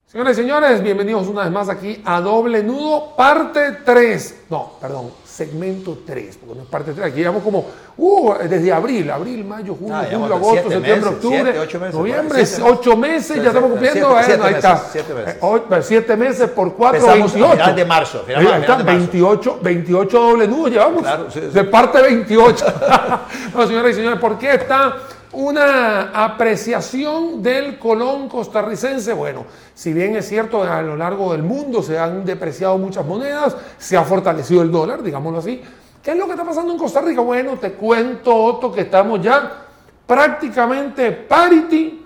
Señores 0.04 0.36
y 0.36 0.42
señores, 0.42 0.82
bienvenidos 0.82 1.26
una 1.26 1.44
vez 1.44 1.52
más 1.52 1.70
aquí 1.70 2.02
a 2.04 2.20
Doble 2.20 2.62
Nudo, 2.62 3.16
parte 3.16 3.78
3. 3.82 4.42
No, 4.50 4.72
perdón, 4.78 5.10
segmento 5.34 5.98
3, 6.06 6.36
porque 6.38 6.54
no 6.54 6.62
es 6.62 6.68
parte 6.68 6.92
3. 6.92 7.06
Aquí 7.08 7.16
llevamos 7.18 7.42
como, 7.42 7.66
uh, 7.96 8.34
desde 8.48 8.72
abril, 8.72 9.10
abril, 9.10 9.44
mayo, 9.44 9.74
junio, 9.74 9.94
Ah, 9.96 10.04
julio, 10.10 10.34
agosto, 10.34 10.70
septiembre, 10.70 10.94
meses, 10.96 11.06
octubre, 11.08 11.42
siete, 11.42 11.58
ocho 11.58 11.80
meses, 11.80 11.94
noviembre, 11.94 12.38
meses. 12.38 12.60
ocho 12.64 12.96
meses, 12.96 13.36
ya 13.42 13.48
estamos 13.48 13.70
cumpliendo, 13.70 14.08
Siete- 14.10 14.24
siete 14.26 14.42
ahí 14.44 14.54
está. 14.54 14.72
meses, 14.74 14.88
siete 14.92 15.14
meses. 15.14 15.34
Eh, 15.34 15.62
pues, 15.68 15.86
siete 15.86 16.16
meses 16.16 16.50
por 16.50 16.74
4, 16.74 16.96
Empezamos 17.00 17.30
a 17.32 17.34
28. 17.34 17.52
final 17.62 17.76
de 17.76 17.84
marzo, 17.84 18.18
final- 18.24 18.40
Ahí 18.40 18.46
final 18.46 18.60
está, 18.60 18.76
de 18.76 18.84
marzo. 18.84 18.98
28, 18.98 19.58
28 19.60 20.20
doble 20.20 20.48
nudos 20.48 20.70
llevamos, 20.70 21.02
Claro, 21.02 21.30
sí, 21.30 21.40
sí. 21.40 21.46
de 21.48 21.64
parte 21.64 22.00
28. 22.02 22.64
no, 23.54 23.66
señoras 23.66 23.90
y 23.90 23.94
señores, 23.94 24.18
¿por 24.20 24.38
qué 24.38 24.54
está 24.54 24.96
una 25.34 26.24
apreciación 26.24 27.42
del 27.42 27.78
colón 27.78 28.28
costarricense? 28.28 29.12
Bueno, 29.12 29.44
si 29.74 29.92
bien 29.92 30.16
es 30.16 30.28
cierto, 30.28 30.62
a 30.62 30.82
lo 30.82 30.96
largo 30.96 31.32
del 31.32 31.42
mundo 31.42 31.82
se 31.82 31.98
han 31.98 32.24
depreciado 32.24 32.78
muchas 32.78 33.04
monedas, 33.04 33.56
se 33.78 33.96
ha 33.96 34.04
fortalecido 34.04 34.62
el 34.62 34.70
dólar, 34.70 35.02
digámoslo 35.02 35.38
así. 35.38 35.62
¿Qué 36.02 36.12
es 36.12 36.16
lo 36.18 36.26
que 36.26 36.32
está 36.32 36.44
pasando 36.44 36.72
en 36.72 36.78
Costa 36.78 37.00
Rica? 37.00 37.22
Bueno, 37.22 37.58
te 37.58 37.72
cuento, 37.72 38.34
Otto, 38.34 38.70
que 38.70 38.82
estamos 38.82 39.22
ya 39.22 39.64
prácticamente 40.06 41.12
parity 41.12 42.04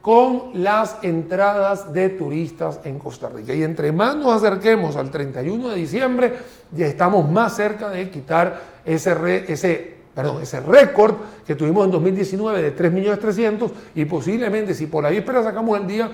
con 0.00 0.50
las 0.54 0.98
entradas 1.02 1.92
de 1.92 2.10
turistas 2.10 2.80
en 2.84 2.98
Costa 2.98 3.28
Rica. 3.28 3.52
Y 3.52 3.62
entre 3.62 3.92
más 3.92 4.16
nos 4.16 4.42
acerquemos 4.42 4.96
al 4.96 5.10
31 5.10 5.68
de 5.68 5.76
diciembre, 5.76 6.38
ya 6.72 6.86
estamos 6.86 7.30
más 7.30 7.56
cerca 7.56 7.90
de 7.90 8.08
quitar 8.08 8.60
ese, 8.84 9.44
ese, 9.52 9.97
perdón, 10.18 10.42
ese 10.42 10.58
récord 10.58 11.14
que 11.46 11.54
tuvimos 11.54 11.84
en 11.84 11.92
2019 11.92 12.60
de 12.60 12.76
3.300.000 12.76 13.70
y 13.94 14.04
posiblemente 14.04 14.74
si 14.74 14.88
por 14.88 15.04
la 15.04 15.10
víspera 15.10 15.44
sacamos 15.44 15.78
el 15.78 15.86
día, 15.86 16.10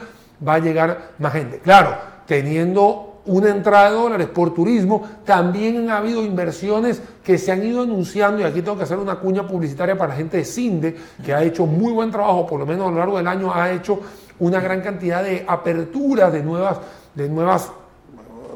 va 0.47 0.57
a 0.57 0.59
llegar 0.59 1.13
más 1.19 1.33
gente. 1.33 1.61
Claro, 1.61 1.97
teniendo 2.27 3.23
una 3.25 3.49
entrada 3.49 3.89
de 3.89 3.97
dólares 3.97 4.27
por 4.27 4.53
turismo, 4.53 5.09
también 5.25 5.89
ha 5.89 5.97
habido 5.97 6.23
inversiones 6.23 7.01
que 7.25 7.39
se 7.39 7.51
han 7.51 7.65
ido 7.65 7.81
anunciando, 7.81 8.43
y 8.43 8.45
aquí 8.45 8.61
tengo 8.61 8.77
que 8.77 8.83
hacer 8.83 8.99
una 8.99 9.15
cuña 9.15 9.49
publicitaria 9.49 9.97
para 9.97 10.11
la 10.11 10.17
gente 10.17 10.37
de 10.37 10.45
CINDE, 10.45 10.97
que 11.25 11.33
ha 11.33 11.43
hecho 11.43 11.65
muy 11.65 11.95
buen 11.95 12.11
trabajo, 12.11 12.47
por 12.47 12.61
lo 12.61 12.67
menos 12.67 12.89
a 12.89 12.91
lo 12.91 12.99
largo 12.99 13.17
del 13.17 13.27
año 13.27 13.55
ha 13.55 13.73
hecho 13.73 14.01
una 14.39 14.61
gran 14.61 14.83
cantidad 14.83 15.23
de 15.23 15.47
aperturas 15.49 16.31
de 16.31 16.43
nuevas, 16.43 16.77
de 17.15 17.27
nuevas 17.31 17.71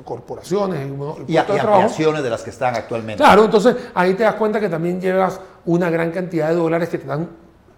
corporaciones 0.09 0.89
Y, 1.29 1.33
y 1.33 1.37
ampliaciones 1.37 2.23
de 2.23 2.31
las 2.31 2.43
que 2.43 2.49
están 2.51 2.75
actualmente. 2.75 3.23
Claro, 3.23 3.45
entonces 3.45 3.77
ahí 3.95 4.15
te 4.15 4.23
das 4.23 4.37
cuenta 4.37 4.59
que 4.59 4.71
también 4.71 4.99
llevas 5.01 5.39
una 5.67 5.91
gran 5.91 6.11
cantidad 6.11 6.49
de 6.49 6.55
dólares 6.55 6.89
que 6.89 6.97
te 6.97 7.05
están 7.05 7.29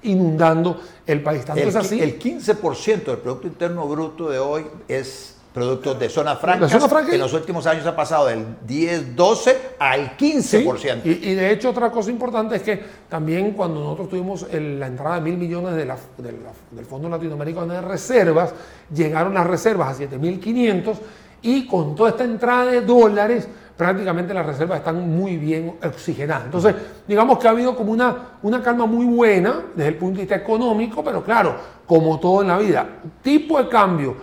inundando 0.03 0.81
el 1.07 1.23
país. 1.23 1.45
Tanto 1.45 1.61
El, 1.61 1.69
es 1.69 1.77
así. 1.77 2.01
el 2.01 2.19
15% 2.21 3.05
del 3.05 3.19
Producto 3.19 3.47
Interno 3.49 3.87
Bruto 3.89 4.31
de 4.31 4.39
hoy 4.39 4.65
es 4.87 5.37
producto 5.53 5.95
de 5.95 6.09
zona 6.09 6.37
franca. 6.37 6.69
zona 6.69 6.89
franca. 6.89 7.13
En 7.13 7.21
los 7.21 7.33
últimos 7.35 7.67
años 7.67 7.85
ha 7.85 7.97
pasado 7.97 8.27
del 8.27 8.47
10, 8.65 9.17
12 9.17 9.59
al 9.81 10.17
15%. 10.17 10.77
Sí, 11.03 11.03
y, 11.05 11.31
y 11.31 11.35
de 11.35 11.51
hecho 11.51 11.71
otra 11.71 11.91
cosa 11.91 12.09
importante 12.11 12.55
es 12.55 12.63
que 12.63 12.81
también 13.09 13.51
cuando 13.51 13.81
nosotros 13.81 14.09
tuvimos 14.11 14.47
el- 14.53 14.79
la 14.79 14.87
entrada 14.87 15.17
de 15.17 15.23
mil 15.23 15.37
millones 15.37 15.75
de 15.75 15.85
la- 15.85 15.97
de 16.19 16.31
la- 16.33 16.53
del 16.71 16.85
Fondo 16.87 17.09
Latinoamericano 17.09 17.73
de 17.75 17.81
Reservas, 17.81 18.55
llegaron 18.95 19.35
las 19.35 19.45
reservas 19.45 19.89
a 19.89 19.99
7.500 19.99 20.97
y 21.43 21.67
con 21.67 21.95
toda 21.95 22.11
esta 22.11 22.25
entrada 22.25 22.67
de 22.67 22.81
dólares 22.83 23.49
prácticamente 23.77 24.35
las 24.35 24.45
reservas 24.45 24.81
están 24.81 25.09
muy 25.09 25.39
bien 25.39 25.77
oxigenadas. 25.83 26.45
Entonces, 26.45 26.75
digamos 27.09 27.39
que 27.39 27.49
ha 27.49 27.51
habido 27.51 27.75
como 27.75 27.93
una, 27.93 28.15
una 28.43 28.63
calma 28.63 28.85
muy 28.85 29.07
buena 29.07 29.55
desde 29.75 29.89
el 29.89 29.97
punto 29.97 30.17
de 30.17 30.25
vista 30.25 30.37
económico, 30.37 31.03
pero 31.03 31.25
claro, 31.25 31.55
como 31.87 32.21
todo 32.21 32.43
en 32.43 32.49
la 32.49 32.59
vida, 32.59 32.87
tipo 33.23 33.57
de 33.57 33.69
cambio 33.71 34.17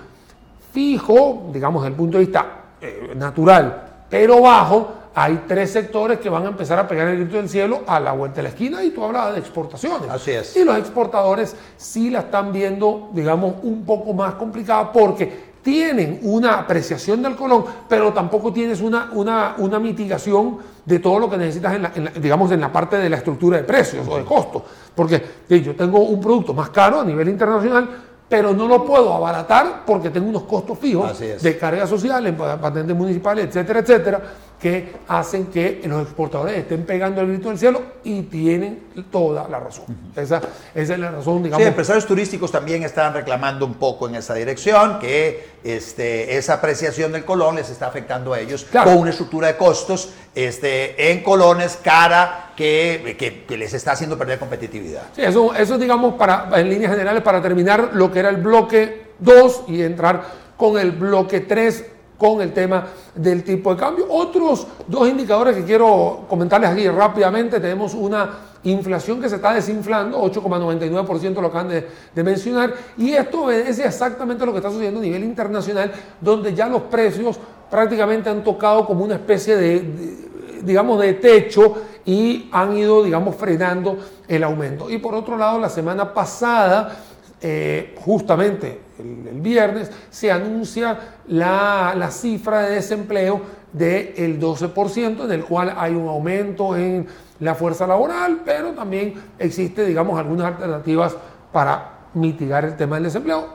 fijo, 0.72 1.50
digamos, 1.52 1.82
desde 1.82 1.92
el 1.92 1.98
punto 1.98 2.20
de 2.20 2.26
vista 2.26 2.46
eh, 2.80 3.14
natural, 3.16 4.06
pero 4.08 4.42
bajo, 4.42 4.90
hay 5.20 5.46
tres 5.48 5.72
sectores 5.72 6.20
que 6.20 6.30
van 6.30 6.46
a 6.46 6.50
empezar 6.50 6.78
a 6.78 6.88
pegar 6.88 7.08
el 7.08 7.22
grito 7.22 7.38
del 7.38 7.50
cielo 7.50 7.82
a 7.88 8.00
la 8.00 8.12
vuelta 8.12 8.36
de 8.36 8.44
la 8.44 8.50
esquina 8.50 8.84
y 8.84 8.92
tú 8.92 9.04
hablabas 9.04 9.34
de 9.34 9.40
exportaciones. 9.40 10.08
Así 10.12 10.30
es. 10.30 10.56
Y 10.56 10.64
los 10.64 10.78
exportadores 10.78 11.56
sí 11.76 12.12
la 12.12 12.20
están 12.20 12.54
viendo, 12.54 13.10
digamos, 13.14 13.56
un 13.64 13.84
poco 13.84 14.14
más 14.14 14.36
complicada 14.36 14.92
porque 14.92 15.47
tienen 15.68 16.20
una 16.24 16.60
apreciación 16.60 17.22
del 17.22 17.36
colón, 17.36 17.66
pero 17.90 18.14
tampoco 18.14 18.54
tienes 18.54 18.80
una, 18.80 19.10
una, 19.12 19.56
una 19.58 19.80
mitigación 19.80 20.60
de 20.86 21.00
todo 21.00 21.20
lo 21.20 21.30
que 21.30 21.36
necesitas, 21.36 21.74
en 21.76 21.82
la- 21.82 21.92
en 21.94 22.06
la- 22.06 22.12
digamos, 22.12 22.50
en 22.54 22.62
la 22.62 22.72
parte 22.72 22.96
de 22.96 23.10
la 23.10 23.18
estructura 23.18 23.58
de 23.58 23.64
precios 23.66 24.08
o 24.08 24.18
de 24.18 24.24
costos. 24.24 24.62
Porque 24.96 25.22
yo 25.50 25.76
tengo 25.76 26.00
un 26.00 26.22
producto 26.22 26.54
más 26.54 26.70
caro 26.70 27.02
a 27.02 27.04
nivel 27.04 27.28
internacional, 27.28 27.86
pero 28.30 28.54
no 28.54 28.66
lo 28.66 28.86
puedo 28.86 29.14
abaratar 29.14 29.84
porque 29.86 30.10
tengo 30.10 30.30
unos 30.30 30.44
costos 30.44 30.80
fijos 30.80 31.10
de 31.44 31.58
cargas 31.58 31.90
sociales, 31.90 32.34
pa- 32.38 32.56
patentes 32.56 32.96
municipales, 32.96 33.48
etcétera, 33.48 33.80
etcétera, 33.82 34.22
que 34.60 34.92
hacen 35.08 35.46
que 35.48 35.82
los 35.86 36.02
exportadores 36.02 36.58
estén 36.58 36.84
pegando 36.84 37.22
el 37.22 37.28
grito 37.28 37.50
del 37.50 37.60
cielo 37.60 37.80
y 38.04 38.24
tienen 38.24 38.88
toda 39.12 39.48
la 39.48 39.60
razón. 39.60 39.86
esa, 40.16 40.42
esa 40.74 40.94
es 40.94 41.00
la 41.00 41.12
razón, 41.12 41.44
digamos. 41.44 41.62
Sí, 41.64 41.68
empresarios 41.68 42.08
turísticos 42.08 42.52
también 42.52 42.82
están 42.82 43.14
reclamando 43.14 43.68
un 43.68 43.76
poco 43.76 44.08
en 44.10 44.16
esa 44.16 44.34
dirección, 44.34 44.98
que 44.98 45.46
este, 45.64 46.38
esa 46.38 46.56
apreciación 46.56 47.12
del 47.12 47.24
colón 47.24 47.56
les 47.56 47.70
está 47.70 47.86
afectando 47.88 48.34
a 48.34 48.40
ellos 48.40 48.66
Claro. 48.72 48.90
con 48.92 49.00
una 49.02 49.12
estructura 49.12 49.48
de 49.48 49.58
costos 49.58 50.10
este, 50.34 51.12
en 51.12 51.22
colones 51.22 51.78
cara 51.84 52.52
que, 52.56 53.16
que- 53.20 53.44
que 53.46 53.58
les 53.58 53.74
está 53.76 53.92
haciendo 53.92 54.18
perder 54.18 54.40
competitividad. 54.40 55.04
Sí, 55.16 55.22
eso, 55.22 55.54
eso 55.54 55.78
digamos, 55.78 56.16
para, 56.16 56.50
en 56.60 56.68
líneas 56.70 56.92
generales, 56.92 57.22
para 57.22 57.42
terminar 57.44 57.92
lo 57.94 58.12
que 58.12 58.20
era 58.20 58.30
el 58.30 58.38
bloque 58.38 59.12
2 59.20 59.66
y 59.68 59.84
entrar 59.84 60.24
con 60.58 60.80
el 60.80 60.92
bloque 60.94 61.42
3 61.42 61.86
con 62.18 62.42
el 62.42 62.52
tema 62.54 62.88
del 63.16 63.44
tipo 63.44 63.74
de 63.74 63.80
cambio. 63.80 64.06
Otros 64.10 64.68
dos 64.88 65.08
indicadores 65.08 65.56
que 65.56 65.64
quiero 65.64 66.26
comentarles 66.28 66.70
aquí 66.72 66.88
rápidamente. 66.90 67.60
Tenemos 67.60 67.94
una 67.94 68.30
inflación 68.64 69.22
que 69.22 69.30
se 69.30 69.36
está 69.36 69.54
desinflando, 69.54 70.20
8,99% 70.22 71.40
lo 71.42 71.48
acaban 71.48 71.70
de, 71.70 72.24
mencionar, 72.24 72.74
y 72.98 73.12
esto 73.14 73.44
obedece 73.44 73.86
exactamente 73.86 74.44
a 74.44 74.46
lo 74.46 74.52
que 74.52 74.58
está 74.58 74.70
sucediendo 74.70 75.00
a 75.00 75.04
nivel 75.04 75.24
internacional, 75.24 75.92
donde 76.20 76.54
ya 76.54 76.68
los 76.68 76.82
precios 76.84 77.40
prácticamente 77.70 78.30
han 78.30 78.44
tocado 78.44 78.86
como 78.86 79.06
una 79.06 79.16
especie 79.16 79.56
de- 79.56 79.80
de 79.82 80.28
digamos, 80.64 81.00
de 81.00 81.14
techo 81.14 81.76
y 82.04 82.50
han 82.52 82.76
ido, 82.76 83.04
digamos, 83.04 83.36
frenando 83.36 84.00
el 84.28 84.44
aumento. 84.44 84.90
Y 84.90 84.98
por 84.98 85.14
otro 85.14 85.38
lado, 85.38 85.60
la 85.60 85.70
semana 85.70 86.14
pasada, 86.14 86.98
eh, 87.42 87.96
justamente 88.00 88.82
el, 89.00 89.40
viernes, 89.42 89.92
se 90.10 90.32
anuncia 90.32 90.98
la, 91.28 91.94
la 91.96 92.10
cifra 92.10 92.62
de 92.62 92.76
desempleo 92.76 93.42
del 93.72 94.40
12%, 94.40 95.26
en 95.26 95.32
el 95.32 95.44
cual 95.46 95.74
hay 95.78 95.94
un 95.94 96.08
aumento 96.08 96.76
en 96.76 97.08
la 97.40 97.54
fuerza 97.54 97.86
laboral, 97.86 98.42
pero 98.44 98.72
también 98.72 99.14
existe, 99.38 99.86
digamos, 99.86 100.18
algunas 100.20 100.48
alternativas 100.48 101.16
para 101.52 102.10
mitigar 102.14 102.66
el 102.66 102.76
tema 102.76 102.96
del 102.96 103.04
desempleo. 103.06 103.48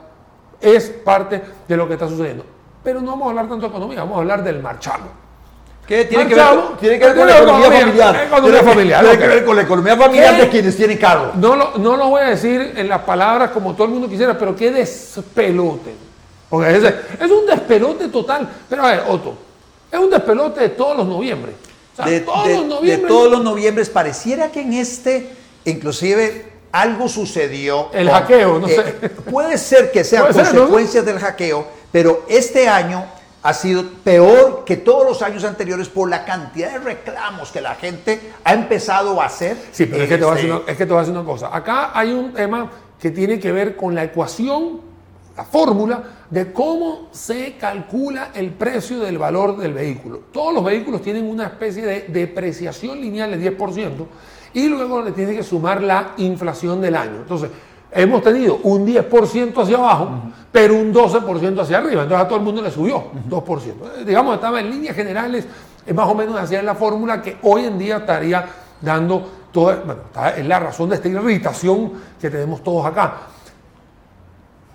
Es 0.61 0.89
parte 0.89 1.41
de 1.67 1.77
lo 1.77 1.87
que 1.87 1.93
está 1.93 2.07
sucediendo. 2.07 2.45
Pero 2.83 3.01
no 3.01 3.11
vamos 3.11 3.27
a 3.27 3.29
hablar 3.31 3.49
tanto 3.49 3.63
de 3.63 3.67
economía, 3.67 3.99
vamos 3.99 4.17
a 4.17 4.19
hablar 4.21 4.43
del 4.43 4.61
marchamo. 4.61 5.22
¿Qué 5.87 6.05
tiene 6.05 6.27
que, 6.27 6.35
ver 6.35 6.45
con, 6.45 6.77
tiene 6.77 6.97
que 6.99 7.05
ver 7.05 7.15
con 7.17 7.27
la 7.27 7.37
economía 7.37 7.71
familiar? 7.71 8.15
economía 8.15 8.41
Tiene 8.41 8.57
que- 8.59 8.69
familiar, 8.73 8.99
Tiene 9.01 9.15
ok. 9.15 9.21
que 9.21 9.27
ver 9.27 9.45
con 9.45 9.55
la 9.57 9.61
economía 9.63 9.97
familiar 9.97 10.37
de 10.37 10.49
quienes 10.49 10.77
tienen 10.77 10.97
cargo. 10.97 11.31
No 11.35 11.55
lo, 11.57 11.71
no 11.77 11.97
lo 11.97 12.07
voy 12.09 12.21
a 12.21 12.25
decir 12.29 12.73
en 12.77 12.87
las 12.87 13.01
palabras 13.01 13.51
como 13.51 13.73
todo 13.73 13.85
el 13.85 13.89
mundo 13.91 14.07
quisiera, 14.07 14.37
pero 14.37 14.55
qué 14.55 14.71
despelote. 14.71 15.93
Porque 16.49 16.71
es 17.19 17.31
un 17.31 17.45
despelote 17.45 18.07
total. 18.07 18.47
Pero 18.69 18.83
a 18.85 18.91
ver, 18.91 19.03
Otto, 19.09 19.35
es 19.91 19.99
un 19.99 20.09
despelote 20.09 20.61
de 20.61 20.69
todos 20.69 20.95
los 20.97 21.05
noviembre. 21.07 21.51
O 21.91 21.95
sea, 21.95 22.05
de, 22.05 22.21
todos 22.21 22.47
de- 22.47 22.53
los 22.53 22.63
de 22.63 22.69
noviembre. 22.69 23.07
todos 23.07 23.31
los 23.31 23.43
noviembres, 23.43 23.89
pareciera 23.89 24.51
que 24.51 24.61
en 24.61 24.73
este, 24.73 25.29
inclusive, 25.65 26.53
algo 26.71 27.07
sucedió. 27.09 27.89
El 27.93 28.09
hackeo, 28.09 28.57
no 28.59 28.67
sé. 28.67 28.81
Puede 29.29 29.57
ser 29.57 29.91
que 29.91 30.03
sean 30.03 30.23
Puede 30.23 30.33
ser, 30.33 30.43
¿no? 30.45 30.59
consecuencias 30.61 31.05
del 31.05 31.19
hackeo, 31.19 31.67
pero 31.91 32.23
este 32.29 32.67
año 32.69 33.05
ha 33.43 33.53
sido 33.53 33.83
peor 34.03 34.63
que 34.65 34.77
todos 34.77 35.05
los 35.05 35.21
años 35.21 35.43
anteriores 35.43 35.89
por 35.89 36.09
la 36.09 36.23
cantidad 36.23 36.71
de 36.71 36.79
reclamos 36.79 37.51
que 37.51 37.59
la 37.59 37.75
gente 37.75 38.31
ha 38.43 38.53
empezado 38.53 39.21
a 39.21 39.25
hacer. 39.25 39.57
Sí, 39.71 39.85
pero 39.85 40.03
es 40.03 40.09
que, 40.09 40.17
te 40.17 40.23
voy 40.23 40.31
a 40.31 40.35
decir 40.35 40.49
Este, 40.49 40.63
una, 40.63 40.71
es 40.71 40.77
que 40.77 40.85
te 40.85 40.91
voy 40.91 40.97
a 40.97 41.01
decir 41.01 41.17
una 41.17 41.25
cosa. 41.25 41.55
Acá 41.55 41.91
hay 41.93 42.13
un 42.13 42.31
tema 42.31 42.71
que 42.99 43.11
tiene 43.11 43.37
que 43.39 43.51
ver 43.51 43.75
con 43.75 43.93
la 43.93 44.05
ecuación, 44.05 44.79
la 45.35 45.43
fórmula 45.43 46.03
de 46.29 46.53
cómo 46.53 47.09
se 47.11 47.57
calcula 47.57 48.31
el 48.33 48.51
precio 48.51 48.99
del 48.99 49.17
valor 49.17 49.57
del 49.57 49.73
vehículo. 49.73 50.21
Todos 50.31 50.53
los 50.53 50.63
vehículos 50.63 51.01
tienen 51.01 51.29
una 51.29 51.47
especie 51.47 51.85
de 51.85 52.01
depreciación 52.07 53.01
lineal 53.01 53.31
del 53.31 53.57
10% 53.57 53.91
y 54.53 54.69
luego 54.69 55.01
le 55.01 55.11
tiene 55.11 55.35
que 55.35 55.43
sumar 55.43 55.83
la 55.83 56.13
inflación 56.17 56.79
del 56.79 56.95
año. 56.95 57.17
Entonces, 57.17 57.49
hemos 57.93 58.21
tenido 58.21 58.57
un 58.63 58.85
10% 58.85 59.61
hacia 59.61 59.77
abajo, 59.77 60.09
pero 60.51 60.75
un 60.75 60.93
12% 60.93 61.61
hacia 61.61 61.77
arriba. 61.77 62.03
Entonces 62.03 62.25
a 62.25 62.27
todo 62.27 62.39
el 62.39 62.45
mundo 62.45 62.61
le 62.61 62.71
subió 62.71 63.05
2%. 63.29 63.99
Eh, 63.99 64.05
Digamos, 64.05 64.35
estaba 64.35 64.59
en 64.59 64.69
líneas 64.69 64.95
generales, 64.95 65.45
eh, 65.85 65.93
más 65.93 66.07
o 66.07 66.15
menos 66.15 66.39
hacia 66.39 66.61
la 66.63 66.75
fórmula 66.75 67.21
que 67.21 67.37
hoy 67.43 67.65
en 67.65 67.77
día 67.77 67.97
estaría 67.97 68.45
dando 68.81 69.27
toda, 69.51 69.75
bueno, 69.85 70.01
es 70.35 70.45
la 70.45 70.59
razón 70.59 70.89
de 70.89 70.95
esta 70.95 71.07
irritación 71.07 71.93
que 72.19 72.29
tenemos 72.29 72.63
todos 72.63 72.85
acá. 72.85 73.17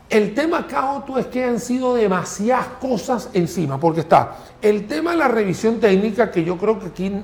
El 0.09 0.35
tema 0.35 0.61
acá, 0.61 1.05
es 1.19 1.27
que 1.27 1.45
han 1.45 1.61
sido 1.61 1.95
demasiadas 1.95 2.67
cosas 2.81 3.29
encima, 3.35 3.79
porque 3.79 4.01
está 4.01 4.37
el 4.63 4.87
tema 4.87 5.11
de 5.11 5.19
la 5.19 5.29
revisión 5.29 5.79
técnica, 5.79 6.31
que 6.31 6.45
yo 6.45 6.57
creo 6.57 6.79
que 6.79 6.87
aquí, 6.87 7.23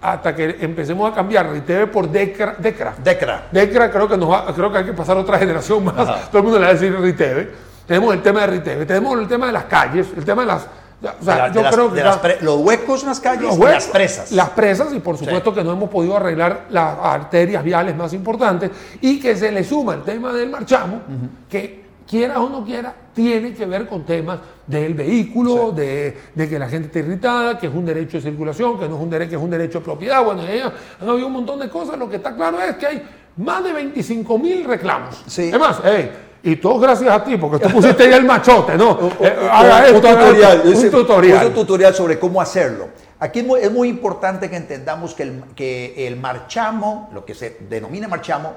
hasta 0.00 0.34
que 0.34 0.56
empecemos 0.60 1.10
a 1.10 1.14
cambiar 1.14 1.50
RITEVE 1.50 1.86
por 1.88 2.08
DECRA, 2.08 2.56
DECRA. 2.58 2.94
DECRA. 3.02 3.48
DECRA 3.50 3.90
creo 3.90 4.08
que, 4.08 4.16
nos 4.16 4.52
creo 4.52 4.70
que 4.70 4.78
hay 4.78 4.84
que 4.84 4.92
pasar 4.92 5.16
otra 5.16 5.38
generación 5.38 5.84
más. 5.84 6.30
Todo 6.30 6.38
el 6.38 6.44
mundo 6.44 6.58
le 6.58 6.66
va 6.66 6.70
a 6.70 6.74
decir 6.74 6.94
RITEVE. 6.94 7.68
Tenemos 7.86 8.14
el 8.14 8.22
tema 8.22 8.40
de 8.42 8.46
RITEVE, 8.48 8.86
tenemos 8.86 9.18
el 9.18 9.26
tema 9.26 9.46
de 9.46 9.52
las 9.52 9.64
calles, 9.64 10.06
el 10.16 10.24
tema 10.24 10.42
de 10.42 10.48
las 10.48 10.66
o 11.00 11.24
sea, 11.24 11.52
yo 11.52 11.62
creo 11.70 11.92
que 11.92 12.38
los 12.40 12.56
huecos 12.60 13.02
en 13.02 13.08
las 13.08 13.20
calles 13.20 13.56
y 13.56 13.60
las 13.60 13.86
presas. 13.86 14.32
Las 14.32 14.50
presas, 14.50 14.92
y 14.92 14.98
por 14.98 15.16
supuesto 15.16 15.54
que 15.54 15.62
no 15.62 15.72
hemos 15.72 15.88
podido 15.88 16.16
arreglar 16.16 16.66
las 16.70 16.98
arterias 17.00 17.62
viales 17.62 17.94
más 17.94 18.12
importantes, 18.12 18.70
y 19.00 19.20
que 19.20 19.36
se 19.36 19.52
le 19.52 19.62
suma 19.62 19.94
el 19.94 20.02
tema 20.02 20.32
del 20.32 20.50
marchamo, 20.50 21.02
que 21.48 21.87
quiera 22.08 22.40
o 22.40 22.48
no 22.48 22.64
quiera, 22.64 22.94
tiene 23.14 23.52
que 23.52 23.66
ver 23.66 23.86
con 23.86 24.04
temas 24.04 24.38
del 24.66 24.94
vehículo, 24.94 25.72
de, 25.72 26.16
que 26.36 26.58
la 26.58 26.68
gente 26.68 26.86
esté 26.86 27.00
irritada, 27.00 27.58
que 27.58 27.66
es 27.66 27.74
un 27.74 27.84
derecho 27.84 28.16
de 28.16 28.22
circulación, 28.22 28.78
que 28.78 28.88
no 28.88 28.96
es 28.96 29.02
un 29.02 29.10
derecho, 29.10 29.30
que 29.30 29.36
es 29.36 29.42
un 29.42 29.50
derecho 29.50 29.78
de 29.80 29.84
propiedad. 29.84 30.24
Bueno, 30.24 30.42
han 30.42 31.08
habido 31.08 31.26
un 31.26 31.32
montón 31.32 31.58
de 31.58 31.68
cosas. 31.68 31.98
Lo 31.98 32.08
que 32.08 32.16
está 32.16 32.34
claro 32.34 32.60
es 32.62 32.76
que 32.76 32.86
hay 32.86 33.02
más 33.36 33.62
de 33.62 33.72
25 33.72 34.38
mil 34.38 34.64
reclamos. 34.64 35.22
Sí. 35.26 35.50
Hey, 35.84 36.10
y 36.42 36.56
todo 36.56 36.78
gracias 36.78 37.10
a 37.10 37.22
ti, 37.22 37.36
porque 37.36 37.58
tú 37.58 37.72
pusiste 37.72 38.04
ahí 38.04 38.12
el 38.12 38.24
machote, 38.24 38.76
¿no? 38.76 38.98
Eh, 39.20 39.48
haga 39.50 39.92
un, 39.92 40.00
tutorial, 40.00 40.62
un, 40.64 40.90
tutorial. 40.90 41.46
Un 41.48 41.54
tutorial 41.54 41.94
sobre 41.94 42.18
cómo 42.18 42.40
hacerlo. 42.40 42.88
Aquí 43.20 43.44
es 43.60 43.70
muy, 43.72 43.88
importante 43.88 44.48
que 44.48 44.56
entendamos 44.56 45.12
que 45.12 45.24
el, 45.24 45.42
que 45.56 46.06
el 46.06 46.16
marchamo, 46.16 47.10
lo 47.12 47.24
que 47.24 47.34
se 47.34 47.58
denomina 47.68 48.06
marchamo, 48.06 48.52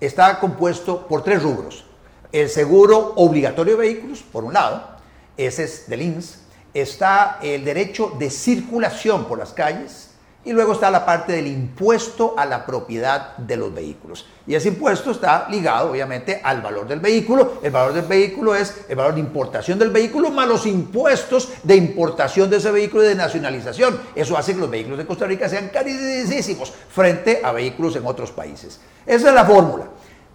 está 0.00 0.38
compuesto 0.38 1.06
por 1.08 1.22
tres 1.22 1.42
rubros. 1.42 1.84
El 2.32 2.48
seguro 2.48 3.14
obligatorio 3.16 3.76
de 3.76 3.80
vehículos, 3.80 4.22
por 4.22 4.44
un 4.44 4.54
lado, 4.54 4.96
ese 5.36 5.64
es 5.64 5.88
del 5.88 6.02
INS. 6.02 6.40
Está 6.74 7.38
el 7.42 7.64
derecho 7.64 8.12
de 8.18 8.30
circulación 8.30 9.26
por 9.26 9.38
las 9.38 9.52
calles, 9.52 10.10
y 10.46 10.52
luego 10.52 10.74
está 10.74 10.92
la 10.92 11.04
parte 11.04 11.32
del 11.32 11.48
impuesto 11.48 12.34
a 12.38 12.46
la 12.46 12.64
propiedad 12.64 13.36
de 13.36 13.56
los 13.56 13.74
vehículos. 13.74 14.26
Y 14.46 14.54
ese 14.54 14.68
impuesto 14.68 15.10
está 15.10 15.48
ligado, 15.50 15.90
obviamente, 15.90 16.40
al 16.42 16.62
valor 16.62 16.86
del 16.86 17.00
vehículo. 17.00 17.54
El 17.64 17.72
valor 17.72 17.92
del 17.92 18.04
vehículo 18.04 18.54
es 18.54 18.84
el 18.88 18.94
valor 18.94 19.14
de 19.14 19.20
importación 19.20 19.76
del 19.76 19.90
vehículo 19.90 20.30
más 20.30 20.46
los 20.46 20.64
impuestos 20.66 21.48
de 21.64 21.74
importación 21.74 22.48
de 22.48 22.58
ese 22.58 22.70
vehículo 22.70 23.02
y 23.02 23.08
de 23.08 23.16
nacionalización. 23.16 23.98
Eso 24.14 24.38
hace 24.38 24.54
que 24.54 24.60
los 24.60 24.70
vehículos 24.70 24.98
de 24.98 25.06
Costa 25.06 25.26
Rica 25.26 25.48
sean 25.48 25.68
carísimos 25.68 26.72
frente 26.90 27.40
a 27.42 27.50
vehículos 27.50 27.96
en 27.96 28.06
otros 28.06 28.30
países. 28.30 28.80
Esa 29.04 29.28
es 29.28 29.34
la 29.34 29.44
fórmula. 29.44 29.86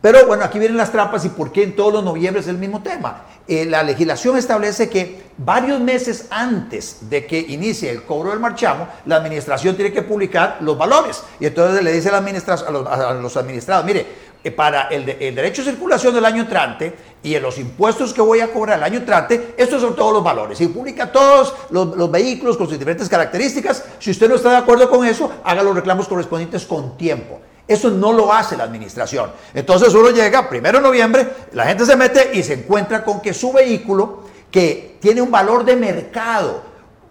Pero 0.01 0.25
bueno, 0.25 0.43
aquí 0.43 0.57
vienen 0.57 0.77
las 0.77 0.91
trampas 0.91 1.23
y 1.25 1.29
por 1.29 1.51
qué 1.51 1.63
en 1.63 1.75
todos 1.75 1.93
los 1.93 2.03
noviembre 2.03 2.41
es 2.41 2.47
el 2.47 2.57
mismo 2.57 2.81
tema. 2.81 3.23
Eh, 3.47 3.65
la 3.65 3.83
legislación 3.83 4.35
establece 4.35 4.89
que 4.89 5.21
varios 5.37 5.79
meses 5.79 6.25
antes 6.31 7.09
de 7.09 7.27
que 7.27 7.39
inicie 7.39 7.91
el 7.91 8.03
cobro 8.03 8.31
del 8.31 8.39
marchamo, 8.39 8.87
la 9.05 9.17
administración 9.17 9.75
tiene 9.75 9.93
que 9.93 10.01
publicar 10.01 10.57
los 10.61 10.75
valores. 10.75 11.23
Y 11.39 11.45
entonces 11.45 11.83
le 11.83 11.91
dice 11.91 12.09
a, 12.09 12.19
los, 12.19 13.37
administrados, 13.37 13.85
mire, 13.85 14.07
eh, 14.43 14.49
para 14.49 14.87
el, 14.87 15.05
derecho 15.05 15.63
de 15.63 15.71
circulación 15.71 16.15
del 16.15 16.25
año 16.25 16.41
entrante 16.41 16.95
y 17.21 17.35
en 17.35 17.43
los 17.43 17.59
impuestos 17.59 18.11
que 18.11 18.21
voy 18.21 18.39
a 18.39 18.51
cobrar 18.51 18.79
el 18.79 18.83
año 18.83 18.97
entrante, 18.97 19.53
estos 19.55 19.81
son 19.81 19.95
todos 19.95 20.13
los 20.13 20.23
valores. 20.23 20.59
Y 20.61 20.67
publica 20.67 21.11
todos 21.11 21.53
los, 21.69 21.95
los, 21.95 22.09
vehículos 22.09 22.57
con 22.57 22.67
sus 22.67 22.79
diferentes 22.79 23.07
características. 23.07 23.83
Si 23.99 24.09
usted 24.09 24.27
no 24.27 24.35
está 24.35 24.49
de 24.49 24.57
acuerdo 24.57 24.89
con 24.89 25.05
eso, 25.05 25.31
haga 25.43 25.61
los 25.61 25.75
reclamos 25.75 26.07
correspondientes 26.07 26.65
con 26.65 26.97
tiempo. 26.97 27.39
Eso 27.71 27.89
no 27.89 28.11
lo 28.11 28.33
hace 28.33 28.57
la 28.57 28.65
administración. 28.65 29.31
Entonces 29.53 29.93
uno 29.93 30.09
llega, 30.09 30.49
primero 30.49 30.79
de 30.79 30.83
noviembre, 30.83 31.25
la 31.53 31.65
gente 31.65 31.85
se 31.85 31.95
mete 31.95 32.31
y 32.33 32.43
se 32.43 32.55
encuentra 32.55 33.01
con 33.01 33.21
que 33.21 33.33
su 33.33 33.53
vehículo, 33.53 34.23
que 34.51 34.97
tiene 34.99 35.21
un 35.21 35.31
valor 35.31 35.63
de 35.63 35.77
mercado 35.77 36.63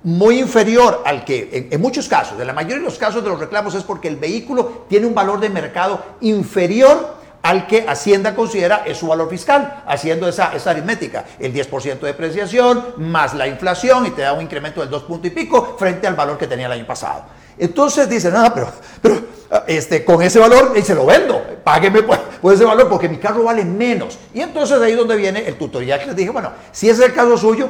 muy 0.02 0.38
inferior 0.38 1.02
al 1.06 1.24
que, 1.24 1.68
en, 1.70 1.80
muchos 1.80 2.08
casos, 2.08 2.38
en 2.38 2.46
la 2.46 2.52
mayoría 2.52 2.76
de 2.76 2.84
los 2.84 2.98
casos 2.98 3.24
de 3.24 3.30
los 3.30 3.40
reclamos 3.40 3.74
es 3.74 3.84
porque 3.84 4.08
el 4.08 4.16
vehículo 4.16 4.84
tiene 4.86 5.06
un 5.06 5.14
valor 5.14 5.40
de 5.40 5.48
mercado 5.48 6.02
inferior 6.20 7.16
al 7.40 7.66
que 7.66 7.86
Hacienda 7.88 8.34
considera 8.34 8.82
es 8.84 8.98
su 8.98 9.06
valor 9.06 9.30
fiscal, 9.30 9.82
haciendo 9.86 10.28
esa, 10.28 10.54
esa 10.54 10.72
aritmética, 10.72 11.24
el 11.38 11.54
10% 11.54 12.00
de 12.00 12.06
depreciación 12.08 12.84
más 12.98 13.32
la 13.32 13.46
inflación 13.46 14.04
y 14.04 14.10
te 14.10 14.20
da 14.20 14.34
un 14.34 14.42
incremento 14.42 14.82
del 14.82 14.90
2 14.90 15.04
punto 15.04 15.26
y 15.26 15.30
pico 15.30 15.76
frente 15.78 16.06
al 16.06 16.14
valor 16.14 16.36
que 16.36 16.46
tenía 16.46 16.66
el 16.66 16.72
año 16.72 16.86
pasado. 16.86 17.24
Entonces 17.60 18.08
dicen, 18.08 18.32
no, 18.32 18.52
pero, 18.54 18.68
pero 19.00 19.20
este, 19.66 20.04
con 20.04 20.22
ese 20.22 20.38
valor 20.38 20.72
y 20.76 20.82
se 20.82 20.94
lo 20.94 21.04
vendo, 21.04 21.42
págueme 21.64 22.02
por, 22.02 22.18
ese 22.52 22.64
valor 22.64 22.88
porque 22.88 23.08
mi 23.08 23.18
carro 23.18 23.42
vale 23.42 23.64
menos. 23.64 24.18
Y 24.32 24.40
entonces 24.40 24.80
ahí 24.80 24.92
es 24.92 24.98
donde 24.98 25.16
viene 25.16 25.46
el 25.46 25.56
tutorial 25.56 25.98
que 26.00 26.06
les 26.06 26.16
dije, 26.16 26.30
bueno, 26.30 26.52
si 26.70 26.88
es 26.88 27.00
el 27.00 27.12
caso 27.12 27.36
suyo, 27.36 27.68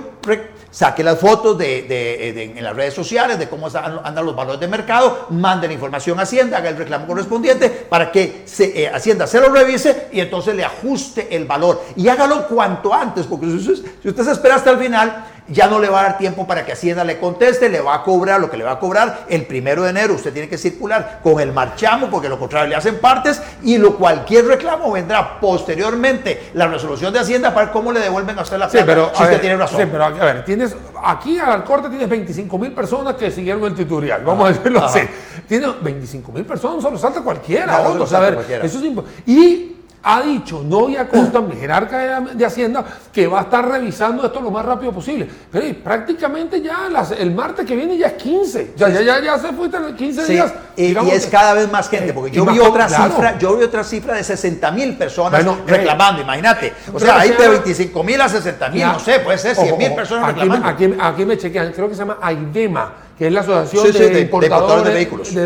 saque 0.70 1.02
las 1.02 1.18
fotos 1.18 1.56
de, 1.56 2.52
en 2.56 2.62
las 2.62 2.76
redes 2.76 2.94
sociales 2.94 3.38
de 3.38 3.48
cómo 3.48 3.66
andan 3.66 4.24
los 4.24 4.36
valores 4.36 4.60
de 4.60 4.68
mercado, 4.68 5.26
mande 5.30 5.66
la 5.66 5.72
información 5.72 6.20
a 6.20 6.22
Hacienda, 6.22 6.58
haga 6.58 6.68
el 6.68 6.76
reclamo 6.76 7.06
correspondiente 7.06 7.68
para 7.70 8.12
que 8.12 8.44
eh, 8.58 8.90
Hacienda 8.92 9.26
se 9.26 9.40
lo 9.40 9.48
revise 9.48 10.08
y 10.12 10.20
entonces 10.20 10.54
le 10.54 10.64
ajuste 10.64 11.34
el 11.34 11.46
valor. 11.46 11.82
Y 11.96 12.08
hágalo 12.08 12.46
cuanto 12.46 12.92
antes, 12.92 13.26
porque 13.26 13.46
si 13.46 14.08
usted 14.08 14.22
se 14.22 14.32
espera 14.32 14.56
hasta 14.56 14.70
el 14.70 14.78
final, 14.78 15.24
ya 15.50 15.66
no 15.66 15.78
le 15.78 15.88
va 15.88 16.00
a 16.00 16.02
dar 16.04 16.18
tiempo 16.18 16.46
para 16.46 16.64
que 16.64 16.72
Hacienda 16.72 17.04
le 17.04 17.18
conteste, 17.18 17.68
le 17.68 17.80
va 17.80 17.96
a 17.96 18.02
cobrar 18.02 18.40
lo 18.40 18.50
que 18.50 18.56
le 18.56 18.64
va 18.64 18.72
a 18.72 18.78
cobrar 18.78 19.26
el 19.28 19.44
primero 19.46 19.82
de 19.82 19.90
enero. 19.90 20.14
Usted 20.14 20.32
tiene 20.32 20.48
que 20.48 20.56
circular 20.58 21.20
con 21.22 21.40
el 21.40 21.52
marchamo 21.52 22.08
porque 22.08 22.28
lo 22.28 22.38
contrario 22.38 22.68
le 22.68 22.76
hacen 22.76 22.98
partes 22.98 23.42
y 23.62 23.78
lo 23.78 23.96
cualquier 23.96 24.46
reclamo 24.46 24.90
vendrá 24.92 25.40
posteriormente 25.40 26.50
la 26.54 26.68
resolución 26.68 27.12
de 27.12 27.20
Hacienda 27.20 27.52
para 27.52 27.66
ver 27.66 27.72
cómo 27.72 27.92
le 27.92 28.00
devuelven 28.00 28.38
a 28.38 28.42
usted 28.42 28.58
la 28.58 28.68
plata. 28.68 28.86
pero, 28.86 29.10
si 29.14 29.22
usted 29.22 29.40
tiene 29.40 29.56
razón. 29.56 29.80
Sí, 29.80 29.88
pero 29.90 30.04
a 30.04 30.10
ver, 30.10 30.44
tienes, 30.44 30.76
aquí 31.04 31.38
al 31.38 31.64
corte 31.64 31.88
tienes 31.88 32.08
25 32.08 32.58
mil 32.58 32.72
personas 32.72 33.14
que 33.14 33.30
siguieron 33.30 33.64
el 33.64 33.74
tutorial, 33.74 34.22
vamos 34.24 34.48
a 34.48 34.52
decirlo 34.52 34.84
así. 34.84 35.00
Tienes 35.48 35.82
25 35.82 36.32
mil 36.32 36.44
personas, 36.44 36.82
solo 36.82 36.96
salta 36.96 37.22
cualquiera. 37.22 37.82
No, 37.82 38.06
cualquiera. 38.06 38.64
Eso 38.64 38.78
es 38.78 38.84
y 39.26 39.69
ha 40.02 40.22
dicho 40.22 40.62
Novia 40.62 41.06
Costa, 41.08 41.40
mi 41.40 41.56
jerarca 41.56 42.20
de, 42.20 42.44
Hacienda, 42.44 42.84
que 43.12 43.26
va 43.26 43.40
a 43.40 43.42
estar 43.42 43.68
revisando 43.68 44.24
esto 44.24 44.40
lo 44.40 44.50
más 44.50 44.64
rápido 44.64 44.92
posible. 44.92 45.28
Pero 45.50 45.78
prácticamente 45.82 46.60
ya 46.60 46.88
el 47.18 47.34
martes 47.34 47.66
que 47.66 47.76
viene 47.76 47.96
ya 47.96 48.08
es 48.08 48.12
15. 48.14 48.74
Ya, 48.76 48.88
ya, 48.88 49.02
ya, 49.02 49.20
ya 49.20 49.38
se 49.38 49.52
fue 49.52 49.68
15 49.70 50.26
días. 50.26 50.54
y 50.76 50.94
es 51.10 51.26
cada 51.26 51.54
vez 51.54 51.70
más 51.70 51.88
gente, 51.88 52.12
porque 52.12 52.30
yo 52.30 52.46
vi 52.46 52.58
otra 52.58 52.88
cifra, 52.88 53.38
yo 53.38 53.56
vi 53.56 53.64
otra 53.64 53.84
cifra 53.84 54.14
de 54.14 54.24
60 54.24 54.70
mil 54.72 54.96
personas 54.96 55.44
eh, 55.44 55.56
reclamando, 55.66 56.22
imagínate. 56.22 56.72
O 56.92 56.98
sea, 56.98 57.20
hay 57.20 57.30
de 57.30 57.48
25 57.48 58.02
mil 58.02 58.20
a 58.20 58.28
60 58.28 58.68
mil, 58.70 58.82
no 58.82 58.98
sé, 58.98 59.20
puede 59.20 59.38
ser 59.38 59.54
100 59.56 59.78
mil 59.78 59.94
personas 59.94 60.28
reclamando. 60.28 60.66
Aquí, 60.66 60.94
aquí 60.98 61.24
me 61.24 61.36
chequean, 61.36 61.72
creo 61.72 61.88
que 61.88 61.94
se 61.94 62.00
llama 62.00 62.18
AIDEMA 62.20 62.92
que 63.20 63.26
es 63.26 63.32
la 63.34 63.40
Asociación 63.40 64.14
de, 64.14 64.20
importadores 64.22 64.82
de, 64.82 64.94
vehículos. 64.94 65.36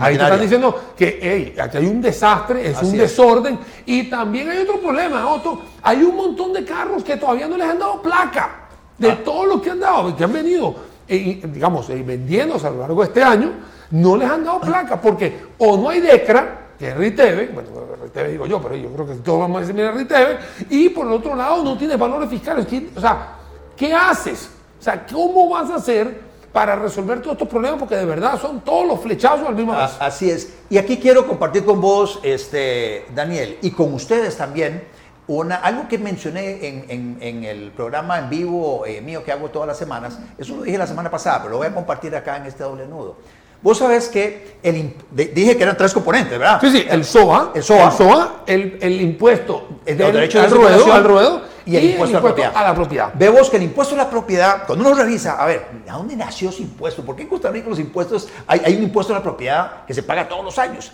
Ahí 0.00 0.16
te 0.16 0.22
están 0.22 0.40
diciendo 0.40 0.92
que 0.96 1.18
hey, 1.20 1.54
aquí 1.60 1.76
hay 1.76 1.84
un 1.84 2.00
desastre, 2.00 2.70
es 2.70 2.82
un 2.82 2.96
desorden. 2.96 3.58
Y 3.84 4.04
también 4.04 4.48
hay 4.48 4.60
otro 4.60 4.80
problema, 4.80 5.30
Otto. 5.30 5.60
Hay 5.82 6.02
un 6.02 6.16
montón 6.16 6.54
de 6.54 6.64
carros 6.64 7.04
que 7.04 7.18
todavía 7.18 7.46
no 7.48 7.58
les 7.58 7.68
han 7.68 7.78
dado 7.78 8.00
placa. 8.00 8.60
De 8.96 9.10
ah. 9.10 9.20
todos 9.22 9.46
los 9.46 9.60
que 9.60 9.68
han 9.68 9.80
dado, 9.80 10.16
que 10.16 10.24
han 10.24 10.32
venido, 10.32 10.74
eh, 11.06 11.42
digamos, 11.52 11.90
eh, 11.90 12.02
vendiéndose 12.02 12.66
a 12.66 12.70
lo 12.70 12.78
largo 12.78 13.02
de 13.02 13.08
este 13.08 13.22
año, 13.22 13.52
no 13.90 14.16
les 14.16 14.30
han 14.30 14.42
dado 14.42 14.60
placa 14.62 14.98
porque 14.98 15.38
o 15.58 15.76
no 15.76 15.90
hay 15.90 16.00
DECRA, 16.00 16.60
que 16.78 16.88
es 16.88 16.96
RITEVE, 16.96 17.48
bueno, 17.48 17.68
RITEVE 18.04 18.28
digo 18.30 18.46
yo, 18.46 18.58
pero 18.62 18.74
yo 18.74 18.88
creo 18.88 19.06
que 19.06 19.14
todos 19.16 19.38
vamos 19.38 19.58
a 19.58 19.60
decir, 19.60 19.74
mira, 19.74 19.92
RITEVE, 19.92 20.38
y 20.70 20.88
por 20.88 21.06
el 21.06 21.12
otro 21.12 21.34
lado 21.34 21.62
no 21.62 21.76
tiene 21.76 21.94
valores 21.96 22.30
fiscales. 22.30 22.66
O 22.96 23.00
sea, 23.02 23.36
¿qué 23.76 23.92
haces? 23.92 24.48
O 24.80 24.82
sea, 24.82 25.06
¿cómo 25.06 25.50
vas 25.50 25.68
a 25.68 25.74
hacer 25.74 26.31
para 26.52 26.76
resolver 26.76 27.20
todos 27.20 27.32
estos 27.32 27.48
problemas, 27.48 27.78
porque 27.78 27.96
de 27.96 28.04
verdad 28.04 28.38
son 28.40 28.60
todos 28.60 28.86
los 28.86 29.00
flechazos 29.00 29.46
al 29.48 29.54
mismo 29.54 29.74
tiempo. 29.74 29.94
Así 29.98 30.30
es. 30.30 30.52
Y 30.68 30.76
aquí 30.78 30.98
quiero 30.98 31.26
compartir 31.26 31.64
con 31.64 31.80
vos, 31.80 32.20
este, 32.22 33.06
Daniel, 33.14 33.58
y 33.62 33.70
con 33.70 33.92
ustedes 33.94 34.36
también, 34.36 34.84
una, 35.28 35.56
algo 35.56 35.88
que 35.88 35.98
mencioné 35.98 36.66
en, 36.66 37.16
en, 37.20 37.44
el 37.44 37.70
programa 37.70 38.18
en 38.18 38.28
vivo 38.28 38.84
eh, 38.84 39.00
mío 39.00 39.24
que 39.24 39.32
hago 39.32 39.48
todas 39.50 39.68
las 39.68 39.78
semanas. 39.78 40.18
Eso 40.36 40.56
lo 40.56 40.62
dije 40.62 40.76
la 40.76 40.86
semana 40.86 41.10
pasada, 41.10 41.38
pero 41.38 41.52
lo 41.52 41.58
voy 41.58 41.68
a 41.68 41.74
compartir 41.74 42.14
acá 42.14 42.36
en 42.36 42.46
este 42.46 42.64
doble 42.64 42.86
nudo. 42.86 43.16
Vos 43.62 43.78
sabés 43.78 44.08
que 44.08 44.56
el, 44.62 44.94
dije 45.12 45.56
que 45.56 45.62
eran 45.62 45.76
tres 45.76 45.92
componentes, 45.92 46.38
¿verdad? 46.38 46.60
Sí, 46.60 46.70
sí, 46.70 46.84
el 46.88 47.04
SOA, 47.04 47.52
el 47.54 47.62
SOA, 47.62 47.84
el, 47.84 47.92
SOA, 47.92 48.42
el, 48.46 48.78
el 48.80 49.00
impuesto 49.00 49.68
el 49.86 49.98
derecho 49.98 50.40
al, 50.40 50.50
ruedo, 50.50 50.92
al 50.92 51.04
ruedo 51.04 51.42
y 51.64 51.76
el, 51.76 51.84
impuesto, 51.90 52.18
a, 52.18 52.62
la 52.62 52.74
propiedad. 52.74 53.12
Vemos 53.14 53.48
que 53.48 53.56
el 53.56 53.62
impuesto 53.62 53.94
a 53.94 53.98
la 53.98 54.10
propiedad, 54.10 54.64
cuando 54.66 54.84
uno 54.84 54.94
revisa, 54.96 55.40
a 55.40 55.46
ver, 55.46 55.66
¿a 55.88 55.92
dónde 55.92 56.16
nació 56.16 56.50
ese 56.50 56.62
impuesto? 56.62 57.04
¿Por 57.04 57.14
qué 57.14 57.22
en 57.22 57.28
Costa 57.28 57.50
Rica 57.50 57.68
los 57.68 57.78
impuestos, 57.78 58.28
hay, 58.46 58.62
hay 58.64 58.76
un 58.76 58.84
impuesto 58.84 59.12
a 59.12 59.18
la 59.18 59.22
propiedad 59.22 59.84
que 59.86 59.94
se 59.94 60.02
paga 60.02 60.28
todos 60.28 60.44
los 60.44 60.58
años? 60.58 60.92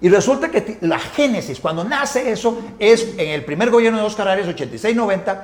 Y 0.00 0.08
resulta 0.08 0.50
que 0.50 0.78
la 0.82 0.98
génesis, 0.98 1.58
cuando 1.60 1.84
nace 1.84 2.30
eso, 2.30 2.58
es 2.78 3.14
en 3.16 3.28
el 3.28 3.44
primer 3.44 3.70
gobierno 3.70 3.98
de 3.98 4.04
Oscar 4.04 4.28
Arias, 4.28 4.48
86-90, 4.48 5.42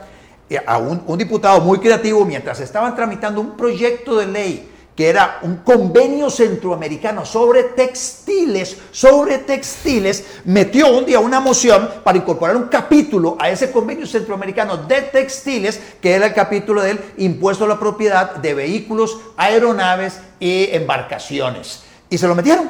eh, 0.50 0.60
a 0.66 0.78
un, 0.78 1.02
un 1.06 1.18
diputado 1.18 1.60
muy 1.60 1.78
creativo, 1.78 2.24
mientras 2.24 2.60
estaban 2.60 2.94
tramitando 2.94 3.40
un 3.40 3.56
proyecto 3.56 4.16
de 4.16 4.26
ley 4.26 4.71
que 4.96 5.08
era 5.08 5.38
un 5.42 5.56
convenio 5.58 6.28
centroamericano 6.28 7.24
sobre 7.24 7.64
textiles, 7.64 8.76
sobre 8.90 9.38
textiles, 9.38 10.24
metió 10.44 10.96
un 10.96 11.06
día 11.06 11.18
una 11.18 11.40
moción 11.40 11.88
para 12.04 12.18
incorporar 12.18 12.56
un 12.56 12.64
capítulo 12.64 13.36
a 13.40 13.48
ese 13.48 13.70
convenio 13.70 14.06
centroamericano 14.06 14.76
de 14.76 15.02
textiles, 15.02 15.80
que 16.00 16.12
era 16.12 16.26
el 16.26 16.34
capítulo 16.34 16.82
del 16.82 17.00
impuesto 17.16 17.64
a 17.64 17.68
la 17.68 17.80
propiedad 17.80 18.36
de 18.36 18.54
vehículos, 18.54 19.18
aeronaves 19.36 20.20
y 20.38 20.68
embarcaciones. 20.72 21.82
Y 22.10 22.18
se 22.18 22.28
lo 22.28 22.34
metieron. 22.34 22.68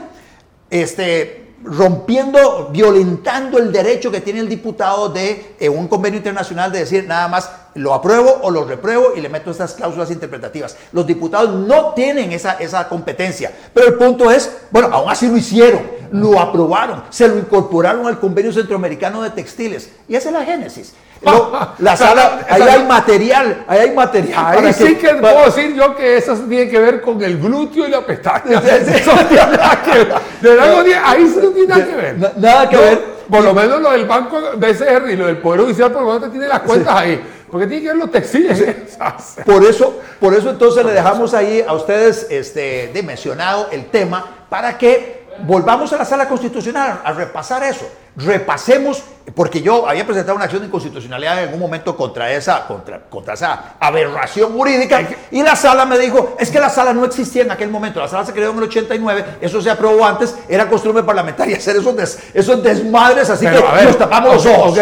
Este, 0.71 1.43
rompiendo, 1.65 2.69
violentando 2.73 3.59
el 3.59 3.73
derecho 3.73 4.11
que 4.11 4.21
tiene 4.21 4.41
el 4.41 4.49
diputado 4.49 5.09
de 5.09 5.55
eh, 5.59 5.69
un 5.69 5.89
convenio 5.89 6.19
internacional 6.19 6.73
de 6.73 6.81
decir 6.81 7.07
nada 7.07 7.29
más 7.29 7.51
lo 7.75 7.95
apruebo 7.95 8.41
o 8.43 8.51
lo 8.51 8.65
repruebo 8.65 9.13
y 9.17 9.21
le 9.21 9.29
meto 9.29 9.51
estas 9.51 9.75
cláusulas 9.75 10.11
interpretativas. 10.11 10.77
Los 10.93 11.07
diputados 11.07 11.55
no 11.55 11.93
tienen 11.95 12.33
esa, 12.33 12.55
esa 12.55 12.89
competencia, 12.89 13.53
pero 13.73 13.89
el 13.89 13.95
punto 13.95 14.31
es, 14.31 14.51
bueno, 14.71 14.89
aún 14.93 15.11
así 15.11 15.29
lo 15.29 15.37
hicieron, 15.37 15.83
lo 16.11 16.39
aprobaron, 16.39 17.05
se 17.11 17.29
lo 17.29 17.39
incorporaron 17.39 18.07
al 18.07 18.19
convenio 18.19 18.53
centroamericano 18.53 19.23
de 19.23 19.31
textiles 19.31 19.91
y 20.09 20.15
esa 20.17 20.29
es 20.29 20.35
la 20.35 20.45
génesis. 20.45 20.95
la 21.79 21.97
sala, 21.97 22.45
ahí 22.49 22.63
hay 22.63 22.85
material, 22.85 23.65
ahí 23.69 23.79
hay 23.81 23.91
material. 23.93 24.45
Ahí 24.45 24.73
sí 24.73 24.97
que, 24.97 25.15
puedo 25.15 25.45
decir 25.45 25.75
yo 25.75 25.95
que 25.95 26.17
eso 26.17 26.35
tiene 26.35 26.69
que 26.69 26.79
ver 26.79 27.01
con 27.01 27.23
el 27.23 27.39
glúteo 27.39 27.87
y 27.87 27.91
la 27.91 28.05
pestaña. 28.05 28.59
Eso 28.63 29.13
tiene 29.29 29.57
nada 29.57 29.83
que 29.83 29.91
ver. 29.93 30.99
ahí 31.05 31.29
sí 31.29 31.39
no 31.41 31.51
tiene 31.51 31.69
nada 31.69 31.87
que 31.87 31.95
ver. 31.95 32.19
Nada 32.37 32.69
que 32.69 32.77
ver. 32.77 33.12
Por 33.31 33.45
lo 33.45 33.55
menos 33.55 33.81
lo 33.81 33.91
del 33.91 34.07
Banco 34.07 34.41
BCR 34.57 35.11
y 35.11 35.17
lo 35.17 35.27
del 35.27 35.39
Poder 35.39 35.63
Judicial, 35.63 35.93
por 35.93 36.03
lo 36.03 36.15
menos 36.15 36.31
tiene 36.31 36.49
las 36.49 36.61
cuentas 36.61 36.95
ahí. 36.95 37.23
Porque 37.51 37.67
tiene 37.67 37.83
que 37.83 37.89
ver 37.89 37.97
los 37.99 38.11
textiles. 38.11 38.65
Por 39.45 39.63
eso, 39.65 40.01
por 40.21 40.33
eso 40.33 40.51
entonces 40.51 40.85
le 40.87 40.93
dejamos 40.93 41.35
ahí 41.35 41.63
a 41.67 41.75
ustedes 41.75 42.27
este, 42.31 42.91
de 42.95 43.03
mencionado 43.03 43.69
el 43.73 43.87
tema 43.87 44.47
para 44.49 44.79
que 44.79 45.27
volvamos 45.41 45.93
a 45.93 45.99
la 45.99 46.05
sala 46.05 46.29
constitucional 46.29 47.01
a 47.05 47.13
repasar 47.13 47.63
eso. 47.65 47.87
Repasemos, 48.15 49.03
porque 49.35 49.63
yo 49.63 49.89
había 49.89 50.05
presentado 50.05 50.37
una 50.37 50.45
acción 50.45 50.61
de 50.61 50.67
inconstitucionalidad 50.67 51.39
en 51.39 51.45
algún 51.45 51.61
momento 51.61 51.97
contra 51.97 52.31
esa, 52.31 52.67
contra, 52.67 53.01
contra 53.01 53.35
esa 53.35 53.75
aberración 53.81 54.53
jurídica 54.53 55.09
y 55.31 55.43
la 55.43 55.57
sala 55.57 55.87
me 55.87 55.99
dijo, 55.99 56.37
es 56.39 56.51
que 56.51 56.61
la 56.61 56.69
sala 56.69 56.93
no 56.93 57.05
existía 57.07 57.43
en 57.43 57.51
aquel 57.51 57.71
momento, 57.71 58.01
la 58.01 58.09
sala 58.09 58.27
se 58.27 58.33
creó 58.33 58.51
en 58.51 58.59
el 58.59 58.65
89, 58.65 59.25
eso 59.41 59.63
se 59.63 59.71
aprobó 59.71 60.05
antes, 60.05 60.37
era 60.47 60.69
costumbre 60.69 61.03
parlamentaria 61.03 61.57
hacer 61.57 61.77
esos, 61.77 62.19
esos 62.35 62.63
desmadres, 62.63 63.31
así 63.31 63.47
que 63.47 63.85
nos 63.85 63.97
tapamos 63.97 64.35
los 64.35 64.47
ojos. 64.47 64.79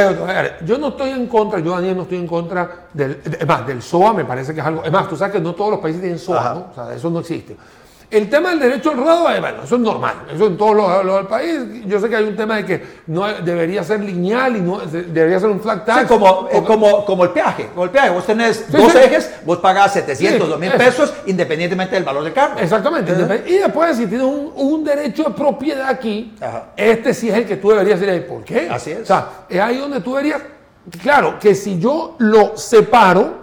yo 0.64 0.78
no 0.78 0.88
estoy 0.88 1.10
en 1.10 1.26
contra, 1.28 1.60
yo 1.60 1.72
Daniel 1.72 1.96
no 1.96 2.02
estoy 2.02 2.18
en 2.18 2.26
contra 2.26 2.86
del, 2.92 3.20
es 3.24 3.46
más, 3.46 3.66
del 3.66 3.80
SOA 3.80 4.12
me 4.12 4.24
parece 4.24 4.54
que 4.54 4.60
es 4.60 4.66
algo, 4.66 4.82
es 4.84 4.90
más, 4.90 5.08
tú 5.08 5.16
sabes 5.16 5.34
que 5.34 5.40
no 5.40 5.54
todos 5.54 5.70
los 5.70 5.80
países 5.80 6.00
tienen 6.00 6.18
SOA, 6.18 6.54
¿no? 6.54 6.66
o 6.72 6.74
sea, 6.74 6.94
eso 6.94 7.10
no 7.10 7.20
existe. 7.20 7.56
El 8.10 8.28
tema 8.28 8.50
del 8.50 8.58
derecho 8.58 8.90
al 8.90 8.96
rodado, 8.96 9.30
eh, 9.30 9.38
bueno, 9.38 9.62
eso 9.62 9.76
es 9.76 9.80
normal, 9.80 10.14
eso 10.34 10.48
en 10.48 10.56
todos 10.56 10.74
los, 11.04 11.16
del 11.16 11.26
país. 11.26 11.60
Yo 11.86 12.00
sé 12.00 12.08
que 12.08 12.16
hay 12.16 12.24
un 12.24 12.34
tema 12.34 12.56
de 12.56 12.66
que 12.66 12.82
no 13.06 13.24
debería 13.28 13.84
ser 13.84 14.00
lineal 14.00 14.56
y 14.56 14.60
no 14.60 14.80
debería 14.80 15.38
ser 15.38 15.48
un 15.48 15.60
flat 15.60 15.86
tax. 15.86 16.08
como, 16.08 16.48
eh, 16.50 16.60
como, 16.66 17.04
como, 17.04 17.22
el 17.22 17.30
peaje, 17.30 17.68
como 17.68 17.84
el 17.84 17.90
peaje. 17.90 18.10
Vos 18.10 18.26
tenés 18.26 18.70
dos 18.70 18.92
ejes, 18.96 19.30
vos 19.44 19.58
pagás 19.58 19.92
700, 19.92 20.48
2000 20.48 20.70
mil 20.70 20.76
pesos 20.76 21.14
independientemente 21.26 21.94
del 21.94 22.02
valor 22.02 22.24
del 22.24 22.32
carro. 22.32 22.58
Exactamente. 22.58 23.12
Y 23.46 23.58
después, 23.58 23.96
si 23.96 24.06
tienes 24.06 24.26
un, 24.26 24.84
derecho 24.84 25.24
de 25.24 25.30
propiedad 25.30 25.88
aquí, 25.88 26.34
este 26.76 27.14
sí 27.14 27.28
es 27.28 27.36
el 27.36 27.46
que 27.46 27.58
tú 27.58 27.70
deberías 27.70 28.02
ir 28.02 28.10
ahí. 28.10 28.20
¿Por 28.20 28.42
qué? 28.42 28.68
Así 28.68 28.90
es. 28.90 29.02
O 29.02 29.06
sea, 29.06 29.28
es 29.48 29.60
ahí 29.60 29.78
donde 29.78 30.00
tú 30.00 30.16
deberías. 30.16 30.42
Claro, 31.00 31.38
que 31.38 31.54
si 31.54 31.78
yo 31.78 32.16
lo 32.18 32.56
separo 32.56 33.34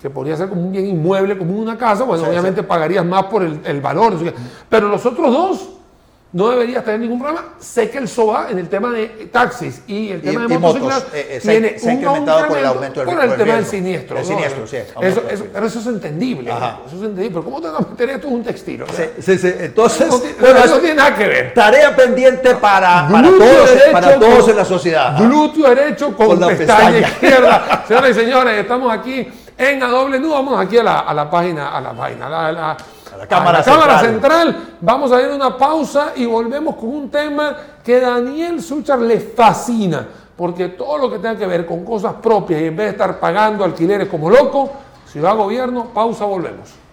que 0.00 0.10
podría 0.10 0.36
ser 0.36 0.48
como 0.48 0.62
un 0.62 0.72
bien 0.72 0.86
inmueble, 0.86 1.38
como 1.38 1.58
una 1.58 1.76
casa, 1.76 2.04
bueno, 2.04 2.28
obviamente 2.28 2.62
pagarías 2.62 3.04
más 3.04 3.24
por 3.24 3.42
el, 3.42 3.80
valor. 3.80 4.14
Pero 4.68 4.88
los 4.88 5.04
otros 5.06 5.32
dos 5.32 5.68
no 6.32 6.50
deberías 6.50 6.84
tener 6.84 7.00
ningún 7.00 7.18
problema. 7.18 7.54
Sé 7.58 7.88
que 7.88 7.96
el 7.96 8.08
SOA 8.08 8.48
en 8.50 8.58
el 8.58 8.68
tema 8.68 8.92
de 8.92 9.06
taxis 9.32 9.82
y 9.86 10.10
el 10.10 10.20
tema 10.20 10.46
de 10.46 10.58
motocicletas 10.58 11.06
eh, 11.14 11.26
eh, 11.30 11.40
tiene 11.40 11.78
se, 11.78 11.88
ha 11.88 11.94
incrementado 11.94 12.48
por 12.48 12.58
el 12.58 12.66
aumento 12.66 13.00
del 13.00 13.08
Por 13.08 13.24
el 13.24 13.36
tema 13.36 13.54
del 13.54 13.64
siniestro. 13.64 14.18
El 14.18 14.24
siniestro, 14.26 14.66
sí. 14.66 14.76
Eso, 15.00 15.22
pero 15.50 15.66
eso 15.66 15.78
es 15.78 15.86
entendible. 15.86 16.50
Eso 16.50 16.84
es 16.88 16.92
entendible. 16.92 17.30
Pero 17.30 17.44
¿cómo 17.44 17.60
te 17.62 17.68
vas 17.68 17.80
a 17.80 17.88
meter 17.88 18.10
esto 18.10 18.28
en 18.28 18.34
un 18.34 18.44
textil? 18.44 18.84
Sí, 19.18 19.38
sí, 19.38 19.54
Entonces, 19.60 20.08
bueno, 20.38 20.58
eso 20.58 20.78
tiene 20.78 20.96
nada 20.96 21.14
que 21.14 21.26
ver. 21.26 21.54
Tarea 21.54 21.96
pendiente 21.96 22.54
para, 22.56 23.08
para, 23.10 23.28
todos, 23.28 23.70
para 23.92 24.18
todos 24.18 24.48
en 24.48 24.56
la 24.56 24.64
sociedad. 24.66 25.18
Glúteo 25.18 25.74
derecho 25.74 26.14
con, 26.14 26.38
con 26.38 26.48
pestaña, 26.48 26.98
izquierda. 26.98 27.84
Señoras 27.88 28.10
y 28.10 28.14
señores, 28.14 28.60
estamos 28.60 28.92
aquí 28.92 29.26
en 29.58 29.82
A 29.82 29.88
Doble 29.88 30.18
Nudo. 30.18 30.34
Vamos 30.34 30.60
aquí 30.60 30.78
a 30.78 30.82
la, 30.82 30.98
a 31.00 31.14
la 31.14 31.30
página, 31.30 31.76
a 31.76 31.80
la 31.80 31.92
página, 31.92 32.26
a 32.26 32.52
la, 32.52 32.70
a 32.70 33.16
la 33.16 33.26
cámara, 33.26 33.62
cámara 33.62 34.00
central. 34.00 34.76
Vamos 34.80 35.12
a 35.12 35.20
ir 35.20 35.30
a 35.30 35.34
una 35.34 35.56
pausa 35.56 36.12
y 36.16 36.26
volvemos 36.26 36.76
con 36.76 36.88
un 36.90 37.10
tema 37.10 37.56
que 37.82 38.00
Daniel 38.00 38.62
Suchar 38.62 39.00
le 39.00 39.20
fascina. 39.20 40.06
Porque 40.36 40.68
todo 40.68 40.98
lo 40.98 41.10
que 41.10 41.18
tenga 41.18 41.36
que 41.36 41.46
ver 41.46 41.64
con 41.64 41.82
cosas 41.84 42.14
propias 42.14 42.60
y 42.60 42.66
en 42.66 42.76
vez 42.76 42.86
de 42.86 42.92
estar 42.92 43.18
pagando 43.18 43.64
alquileres 43.64 44.08
como 44.08 44.28
loco, 44.28 44.70
ciudad 45.10 45.34
gobierno, 45.34 45.86
pausa, 45.94 46.26
volvemos. 46.26 46.85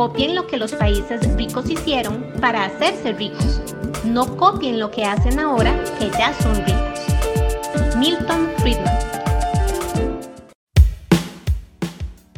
Copien 0.00 0.34
lo 0.34 0.46
que 0.46 0.56
los 0.56 0.72
países 0.72 1.20
ricos 1.36 1.68
hicieron 1.68 2.24
para 2.40 2.64
hacerse 2.64 3.12
ricos. 3.12 3.60
No 4.02 4.34
copien 4.38 4.80
lo 4.80 4.90
que 4.90 5.04
hacen 5.04 5.38
ahora 5.38 5.74
que 5.98 6.08
ya 6.08 6.32
son 6.40 6.56
ricos. 6.56 7.96
Milton 7.98 8.48
Friedman. 8.60 8.98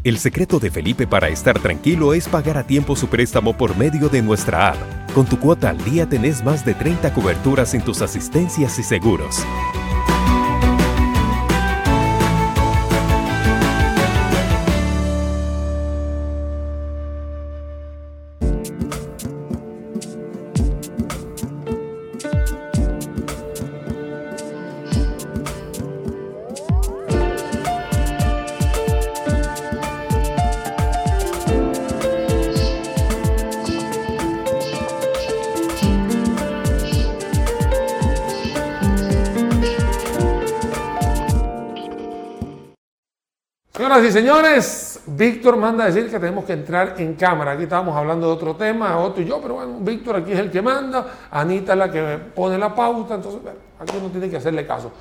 El 0.03 0.19
secreto 0.19 0.59
de 0.59 0.73
Felipe 0.73 1.07
para 1.07 1.29
estar 1.29 1.57
tranquilo 1.61 2.15
es 2.15 2.29
pagar 2.29 2.59
a 2.59 2.67
tiempo 2.67 2.97
su 2.97 3.07
préstamo 3.07 3.57
por 3.57 3.77
medio 3.77 4.09
de 4.09 4.23
nuestra 4.23 4.71
app. 4.71 5.13
Con 5.15 5.27
tu 5.27 5.39
cuota 5.39 5.71
al 5.71 5.79
día 5.85 6.09
tenés 6.09 6.43
más 6.43 6.65
de 6.65 6.75
30 6.75 7.15
coberturas 7.15 7.75
en 7.75 7.83
tus 7.83 8.03
asistencias 8.03 8.77
y 8.81 8.83
seguros. 8.83 9.45
Señores, 44.13 45.01
Víctor 45.07 45.57
manda 45.57 45.85
a 45.85 45.87
decir 45.89 46.11
que 46.11 46.19
tenemos 46.19 46.45
que 46.45 46.53
entrar 46.53 46.95
en 46.99 47.15
cámara. 47.15 47.53
Aquí 47.53 47.65
estábamos 47.65 47.97
hablando 47.97 48.27
de 48.29 48.33
otro 48.33 48.55
tema, 48.55 48.99
otro 48.99 49.23
y 49.23 49.27
yo, 49.27 49.41
pero 49.41 49.55
bueno, 49.55 49.79
Víctor 49.81 50.17
aquí 50.17 50.33
es 50.33 50.39
el 50.39 50.51
que 50.51 50.63
manda, 50.63 51.07
Anita 51.31 51.73
es 51.73 51.79
la 51.79 51.91
que 51.91 52.19
pone 52.35 52.59
la 52.59 52.75
pauta, 52.75 53.15
entonces 53.15 53.41
aquí 53.79 53.97
uno 53.99 54.09
tiene 54.11 54.29
que 54.31 54.37
hacerle 54.37 54.67
caso. 54.67 54.93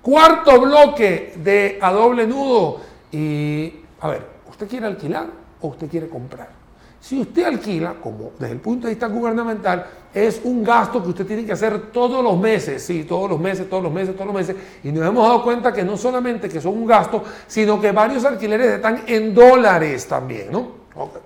Cuarto 0.00 0.60
bloque 0.60 1.34
de 1.36 1.78
a 1.80 1.92
doble 1.92 2.26
nudo. 2.26 2.80
Y 3.12 3.74
a 4.00 4.08
ver, 4.08 4.26
¿usted 4.48 4.68
quiere 4.68 4.86
alquilar 4.86 5.26
o 5.60 5.68
usted 5.68 5.88
quiere 5.88 6.08
comprar? 6.08 6.59
Si 7.00 7.18
usted 7.18 7.44
alquila, 7.44 7.94
como 8.02 8.32
desde 8.38 8.52
el 8.52 8.60
punto 8.60 8.86
de 8.86 8.92
vista 8.92 9.06
gubernamental, 9.06 9.86
es 10.12 10.40
un 10.44 10.62
gasto 10.62 11.02
que 11.02 11.08
usted 11.08 11.26
tiene 11.26 11.46
que 11.46 11.52
hacer 11.52 11.90
todos 11.90 12.22
los 12.22 12.38
meses, 12.38 12.82
sí, 12.82 13.04
todos 13.04 13.30
los 13.30 13.40
meses, 13.40 13.70
todos 13.70 13.82
los 13.82 13.92
meses, 13.92 14.14
todos 14.14 14.26
los 14.26 14.34
meses. 14.34 14.56
Y 14.84 14.92
nos 14.92 15.06
hemos 15.06 15.26
dado 15.26 15.42
cuenta 15.42 15.72
que 15.72 15.82
no 15.82 15.96
solamente 15.96 16.48
que 16.48 16.60
son 16.60 16.74
un 16.74 16.86
gasto, 16.86 17.24
sino 17.46 17.80
que 17.80 17.92
varios 17.92 18.24
alquileres 18.24 18.72
están 18.72 19.02
en 19.06 19.34
dólares 19.34 20.06
también, 20.06 20.52
¿no? 20.52 20.80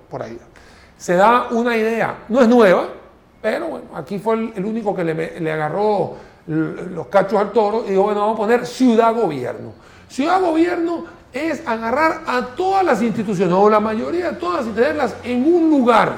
por 0.08 0.22
ahí. 0.22 0.38
Se 0.96 1.14
da 1.14 1.48
una 1.50 1.76
idea, 1.76 2.24
no 2.28 2.40
es 2.40 2.48
nueva, 2.48 2.88
pero 3.42 3.66
bueno, 3.66 3.86
aquí 3.94 4.18
fue 4.18 4.34
el, 4.54 4.64
único 4.64 4.94
que 4.94 5.04
le, 5.04 5.52
agarró 5.52 6.14
los 6.46 7.06
cachos 7.08 7.40
al 7.40 7.50
toro 7.50 7.84
y 7.86 7.90
dijo, 7.90 8.04
bueno, 8.04 8.20
vamos 8.20 8.36
a 8.36 8.38
poner 8.38 8.64
ciudad-gobierno. 8.64 9.72
Ciudad-gobierno 10.08 11.04
es 11.34 11.66
agarrar 11.66 12.22
a 12.26 12.46
todas 12.56 12.84
las 12.84 13.02
instituciones, 13.02 13.52
o 13.52 13.68
la 13.68 13.80
mayoría 13.80 14.30
de 14.30 14.36
todas, 14.36 14.66
y 14.66 14.70
tenerlas 14.70 15.16
en 15.24 15.44
un 15.52 15.68
lugar. 15.68 16.14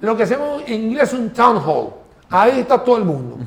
Lo 0.00 0.14
que 0.16 0.26
se 0.26 0.36
llama 0.36 0.62
en 0.66 0.82
inglés 0.82 1.12
un 1.14 1.30
town 1.30 1.56
hall. 1.56 1.88
Ahí 2.28 2.60
está 2.60 2.82
todo 2.84 2.98
el 2.98 3.04
mundo. 3.04 3.38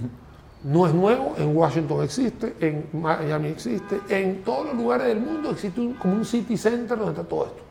No 0.64 0.88
es 0.88 0.94
nuevo, 0.94 1.36
en 1.38 1.56
Washington 1.56 2.04
existe, 2.04 2.56
en 2.60 2.90
Miami 2.92 3.50
existe, 3.50 4.02
en 4.10 4.44
todos 4.44 4.66
los 4.66 4.76
lugares 4.76 5.08
del 5.08 5.20
mundo 5.20 5.52
existe 5.52 5.80
un, 5.80 5.94
como 5.94 6.16
un 6.16 6.26
city 6.26 6.58
center 6.58 6.98
donde 6.98 7.12
está 7.12 7.24
todo 7.24 7.46
esto. 7.46 7.62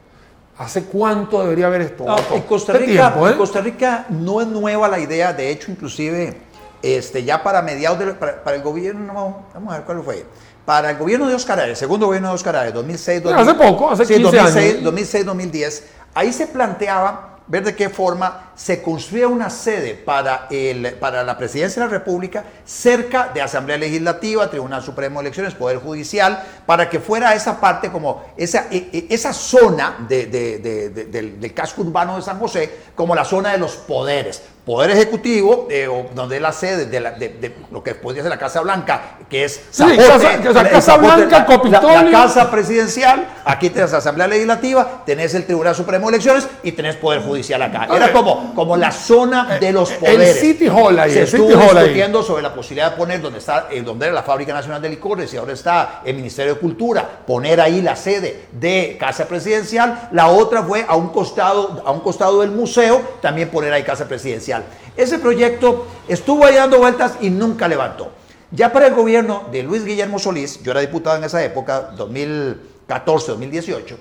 ¿Hace 0.58 0.84
cuánto 0.84 1.42
debería 1.42 1.66
haber 1.66 1.82
esto? 1.82 2.06
en, 2.32 2.42
Costa 2.42 2.72
Rica, 2.72 3.14
¿eh? 3.28 3.34
Costa 3.36 3.60
Rica 3.60 4.06
no 4.08 4.40
es 4.40 4.46
nueva 4.46 4.88
la 4.88 4.98
idea, 4.98 5.32
de 5.32 5.50
hecho, 5.50 5.70
inclusive 5.70 6.36
este, 6.82 7.24
ya 7.24 7.42
para 7.42 7.62
mediados, 7.62 7.98
de, 7.98 8.06
para, 8.14 8.56
el 8.56 8.62
gobierno, 8.62 9.44
vamos 9.54 9.72
a 9.72 9.78
ver 9.78 9.86
cuál 9.86 10.02
fue, 10.02 10.26
para 10.64 10.90
el 10.90 10.96
gobierno 10.96 11.28
de 11.28 11.34
Oscar 11.34 11.58
Arias, 11.58 11.70
el 11.70 11.76
segundo 11.76 12.06
gobierno 12.06 12.28
de 12.28 12.34
Oscar 12.34 12.56
Arias, 12.56 12.74
2006, 12.74 13.22
2010, 13.22 13.48
hace 13.48 13.70
poco, 13.70 13.90
hace 13.90 14.06
15 14.06 14.40
años. 14.40 14.82
2006, 14.82 15.24
2010, 15.24 15.84
ahí 16.14 16.32
se 16.32 16.46
planteaba 16.46 17.38
ver 17.46 17.64
de 17.64 17.74
qué 17.74 17.88
forma 17.88 18.45
se 18.56 18.82
construía 18.82 19.28
una 19.28 19.50
sede 19.50 19.94
para, 19.94 20.48
el, 20.50 20.94
para 20.94 21.22
la 21.22 21.36
presidencia 21.36 21.82
de 21.82 21.88
la 21.88 21.92
República 21.98 22.44
cerca 22.64 23.30
de 23.32 23.42
Asamblea 23.42 23.76
Legislativa, 23.76 24.50
Tribunal 24.50 24.82
Supremo 24.82 25.20
de 25.20 25.26
Elecciones, 25.26 25.54
Poder 25.54 25.78
Judicial, 25.78 26.42
para 26.64 26.88
que 26.88 26.98
fuera 26.98 27.34
esa 27.34 27.60
parte 27.60 27.92
como 27.92 28.24
esa, 28.36 28.66
e, 28.70 28.88
e, 28.92 29.06
esa 29.14 29.34
zona 29.34 30.06
de, 30.08 30.26
del, 30.26 31.38
del 31.38 31.54
casco 31.54 31.82
urbano 31.82 32.16
de 32.16 32.22
San 32.22 32.38
José 32.38 32.86
como 32.94 33.14
la 33.14 33.24
zona 33.24 33.52
de 33.52 33.58
los 33.58 33.76
poderes. 33.76 34.42
Poder 34.66 34.90
Ejecutivo, 34.90 35.68
eh, 35.70 35.88
donde 36.12 36.36
es 36.36 36.42
la 36.42 36.50
sede 36.50 36.86
de, 36.86 37.54
lo 37.70 37.84
que 37.84 37.94
podría 37.94 38.24
ser 38.24 38.30
la 38.30 38.38
Casa 38.38 38.60
Blanca, 38.62 39.18
que 39.30 39.44
es 39.44 39.60
sí, 39.70 39.84
casa, 39.96 40.42
casa 40.68 40.96
Blanca, 40.96 41.46
la, 41.70 42.02
la, 42.02 42.10
Casa 42.10 42.50
Presidencial, 42.50 43.28
aquí 43.44 43.70
tenés 43.70 43.92
la 43.92 43.98
Asamblea 43.98 44.26
Legislativa, 44.26 45.04
tenés 45.06 45.34
el 45.34 45.46
Tribunal 45.46 45.76
Supremo 45.76 46.06
de 46.06 46.16
Elecciones 46.16 46.48
y 46.64 46.72
tenés 46.72 46.96
Poder 46.96 47.22
Judicial 47.22 47.62
acá. 47.62 47.86
Era 47.94 48.12
como, 48.12 48.45
como 48.54 48.76
la 48.76 48.90
zona 48.90 49.56
eh, 49.56 49.60
de 49.60 49.72
los 49.72 49.90
poderes. 49.92 50.30
El 50.30 50.36
City 50.36 50.68
Hall 50.68 50.98
ahí. 50.98 51.12
Se 51.12 51.22
estuvo 51.22 51.48
discutiendo 51.48 52.22
sobre 52.22 52.42
la 52.42 52.54
posibilidad 52.54 52.92
de 52.92 52.96
poner 52.96 53.20
donde 53.20 53.38
está, 53.38 53.68
eh, 53.70 53.82
donde 53.82 54.06
era 54.06 54.14
la 54.14 54.22
Fábrica 54.22 54.52
Nacional 54.52 54.80
de 54.80 54.88
Licores 54.88 55.32
y 55.34 55.36
ahora 55.36 55.52
está 55.52 56.02
el 56.04 56.16
Ministerio 56.16 56.54
de 56.54 56.60
Cultura, 56.60 57.08
poner 57.26 57.60
ahí 57.60 57.82
la 57.82 57.96
sede 57.96 58.46
de 58.52 58.96
Casa 58.98 59.26
Presidencial. 59.26 60.08
La 60.12 60.28
otra 60.28 60.62
fue 60.62 60.84
a 60.86 60.96
un 60.96 61.08
costado, 61.08 61.82
a 61.84 61.90
un 61.90 62.00
costado 62.00 62.40
del 62.40 62.50
museo, 62.50 63.00
también 63.20 63.48
poner 63.48 63.72
ahí 63.72 63.82
Casa 63.82 64.06
Presidencial. 64.06 64.64
Ese 64.96 65.18
proyecto 65.18 65.86
estuvo 66.08 66.44
ahí 66.44 66.54
dando 66.54 66.78
vueltas 66.78 67.14
y 67.20 67.30
nunca 67.30 67.68
levantó. 67.68 68.10
Ya 68.50 68.72
para 68.72 68.86
el 68.86 68.94
gobierno 68.94 69.44
de 69.50 69.62
Luis 69.62 69.84
Guillermo 69.84 70.18
Solís, 70.18 70.62
yo 70.62 70.70
era 70.70 70.80
diputado 70.80 71.16
en 71.16 71.24
esa 71.24 71.44
época, 71.44 71.90
2014-2018, 71.96 73.96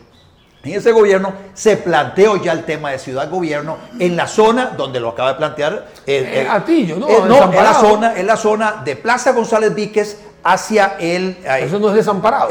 en 0.65 0.79
ese 0.79 0.91
gobierno 0.91 1.33
se 1.53 1.77
planteó 1.77 2.37
ya 2.37 2.51
el 2.51 2.63
tema 2.63 2.91
de 2.91 2.99
ciudad-gobierno 2.99 3.77
en 3.99 4.15
la 4.15 4.27
zona 4.27 4.73
donde 4.75 4.99
lo 4.99 5.09
acaba 5.09 5.33
de 5.33 5.35
plantear. 5.35 5.87
Eh, 6.05 6.43
eh, 6.43 6.47
Atillo, 6.49 6.97
¿no? 6.97 7.07
Eh, 7.07 7.21
no, 7.27 7.53
en 7.53 7.63
la, 7.63 7.73
zona, 7.73 8.19
en 8.19 8.27
la 8.27 8.35
zona 8.35 8.81
de 8.83 8.95
Plaza 8.95 9.31
González 9.31 9.73
Víquez 9.75 10.17
hacia 10.43 10.95
el... 10.99 11.37
Eso 11.59 11.79
no 11.79 11.89
es 11.89 11.95
desamparado. 11.95 12.49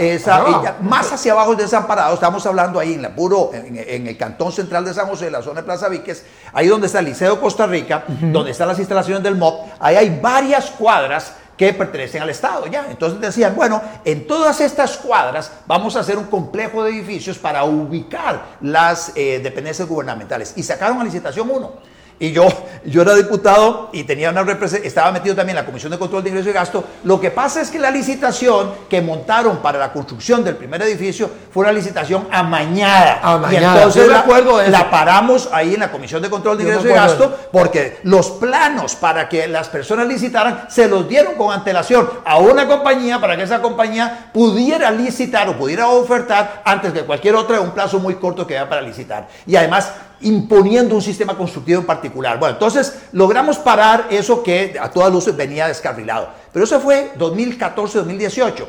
más 0.82 1.12
hacia 1.12 1.32
abajo 1.32 1.52
es 1.52 1.58
desamparado. 1.58 2.14
Estamos 2.14 2.44
hablando 2.46 2.78
ahí 2.78 2.94
en, 2.94 3.02
la 3.02 3.14
puro, 3.14 3.50
en, 3.52 4.06
el 4.06 4.16
cantón 4.16 4.52
central 4.52 4.84
de 4.84 4.94
San 4.94 5.06
José, 5.06 5.30
la 5.30 5.42
zona 5.42 5.60
de 5.60 5.64
Plaza 5.64 5.88
Víquez, 5.88 6.24
ahí 6.52 6.68
donde 6.68 6.86
está 6.86 7.00
el 7.00 7.06
Liceo 7.06 7.40
Costa 7.40 7.66
Rica, 7.66 8.04
donde 8.08 8.52
están 8.52 8.68
las 8.68 8.78
instalaciones 8.78 9.22
del 9.22 9.36
MOP. 9.36 9.66
Ahí 9.80 9.96
hay 9.96 10.18
varias 10.20 10.70
cuadras 10.70 11.34
que 11.56 11.72
pertenecen 11.72 12.22
al 12.22 12.30
Estado 12.30 12.66
ya. 12.66 12.86
Entonces 12.90 13.20
decían, 13.20 13.54
bueno, 13.54 13.80
en 14.04 14.26
todas 14.26 14.60
estas 14.60 14.96
cuadras 14.96 15.52
vamos 15.66 15.96
a 15.96 16.00
hacer 16.00 16.18
un 16.18 16.24
complejo 16.24 16.84
de 16.84 16.90
edificios 16.90 17.38
para 17.38 17.64
ubicar 17.64 18.56
las 18.60 19.12
eh, 19.14 19.40
dependencias 19.42 19.88
gubernamentales. 19.88 20.52
Y 20.56 20.62
sacaron 20.62 21.00
a 21.00 21.04
licitación 21.04 21.50
uno. 21.50 21.93
Y 22.18 22.30
yo, 22.30 22.46
yo 22.84 23.02
era 23.02 23.14
diputado 23.14 23.90
y 23.92 24.04
tenía 24.04 24.30
una 24.30 24.44
estaba 24.82 25.10
metido 25.10 25.34
también 25.34 25.58
en 25.58 25.64
la 25.64 25.66
Comisión 25.66 25.90
de 25.90 25.98
Control 25.98 26.22
de 26.22 26.30
Ingresos 26.30 26.50
y 26.50 26.54
Gasto. 26.54 26.84
Lo 27.02 27.20
que 27.20 27.30
pasa 27.30 27.60
es 27.60 27.70
que 27.70 27.78
la 27.78 27.90
licitación 27.90 28.72
que 28.88 29.02
montaron 29.02 29.58
para 29.58 29.78
la 29.78 29.92
construcción 29.92 30.44
del 30.44 30.56
primer 30.56 30.80
edificio 30.82 31.28
fue 31.52 31.64
una 31.64 31.72
licitación 31.72 32.28
amañada. 32.30 33.20
Y 33.50 33.56
entonces 33.56 34.08
la, 34.08 34.24
la, 34.68 34.90
paramos 34.90 35.48
ahí 35.52 35.74
en 35.74 35.80
la 35.80 35.90
Comisión 35.90 36.22
de 36.22 36.30
Control 36.30 36.56
de 36.56 36.64
Ingresos 36.64 36.86
y 36.86 36.88
Gasto 36.88 37.36
porque 37.50 37.98
los 38.04 38.30
planos 38.30 38.94
para 38.94 39.28
que 39.28 39.48
las 39.48 39.68
personas 39.68 40.06
licitaran 40.06 40.66
se 40.68 40.88
los 40.88 41.08
dieron 41.08 41.34
con 41.34 41.52
antelación 41.52 42.08
a 42.24 42.38
una 42.38 42.68
compañía 42.68 43.20
para 43.20 43.36
que 43.36 43.42
esa 43.42 43.60
compañía 43.60 44.30
pudiera 44.32 44.90
licitar 44.90 45.48
o 45.48 45.56
pudiera 45.56 45.88
ofertar 45.88 46.62
antes 46.64 46.92
que 46.92 47.02
cualquier 47.02 47.34
otra 47.34 47.60
un 47.60 47.72
plazo 47.72 47.98
muy 47.98 48.14
corto 48.14 48.46
que 48.46 48.56
haya 48.56 48.68
para 48.68 48.80
licitar. 48.80 49.28
Y 49.46 49.56
además 49.56 49.90
imponiendo 50.24 50.94
un 50.94 51.02
sistema 51.02 51.36
constructivo 51.36 51.80
en 51.80 51.86
particular. 51.86 52.38
Bueno, 52.38 52.54
entonces 52.54 52.94
logramos 53.12 53.58
parar 53.58 54.08
eso 54.10 54.42
que 54.42 54.76
a 54.80 54.90
todas 54.90 55.12
luces 55.12 55.36
venía 55.36 55.68
descarrilado. 55.68 56.28
Pero 56.52 56.64
eso 56.64 56.80
fue 56.80 57.12
2014-2018. 57.18 58.64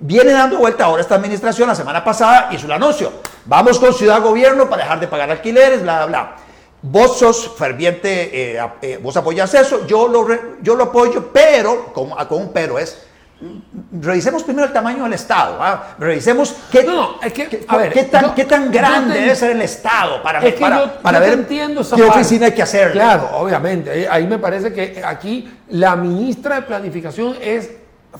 Viene 0.00 0.32
dando 0.32 0.58
vuelta 0.58 0.84
ahora 0.84 1.02
esta 1.02 1.16
administración, 1.16 1.68
la 1.68 1.74
semana 1.74 2.04
pasada 2.04 2.50
hizo 2.52 2.66
el 2.66 2.72
anuncio. 2.72 3.10
Vamos 3.46 3.78
con 3.78 3.92
Ciudad 3.92 4.22
Gobierno 4.22 4.68
para 4.68 4.84
dejar 4.84 5.00
de 5.00 5.08
pagar 5.08 5.30
alquileres, 5.30 5.82
bla, 5.82 5.96
bla, 5.98 6.06
bla. 6.06 6.36
Vos 6.80 7.18
sos 7.18 7.50
ferviente, 7.56 8.56
eh, 8.56 8.70
eh, 8.82 9.00
vos 9.02 9.16
apoyas 9.16 9.52
eso, 9.54 9.84
yo 9.86 10.06
lo, 10.06 10.28
yo 10.62 10.76
lo 10.76 10.84
apoyo, 10.84 11.30
pero, 11.32 11.92
con, 11.92 12.10
con 12.10 12.42
un 12.42 12.52
pero 12.52 12.78
es, 12.78 13.07
revisemos 13.92 14.42
primero 14.42 14.66
el 14.66 14.72
tamaño 14.72 15.04
del 15.04 15.12
Estado. 15.12 15.58
¿ah? 15.60 15.94
Revisemos 15.98 16.54
qué, 16.70 16.84
tan, 18.10 18.34
qué 18.34 18.44
tan 18.44 18.70
grande 18.70 19.20
debe 19.20 19.36
ser 19.36 19.52
el 19.52 19.62
Estado 19.62 20.22
para, 20.22 20.40
para, 21.02 21.18
ver 21.20 21.34
entiendo 21.34 21.82
qué 21.94 22.02
oficina 22.02 22.46
hay 22.46 22.52
que 22.52 22.62
hacer. 22.62 22.92
Claro, 22.92 23.30
obviamente. 23.34 24.02
Eh, 24.02 24.08
ahí 24.10 24.26
me 24.26 24.38
parece 24.38 24.72
que 24.72 25.02
aquí 25.04 25.48
la 25.70 25.94
ministra 25.96 26.56
de 26.56 26.62
Planificación 26.62 27.36
es 27.40 27.70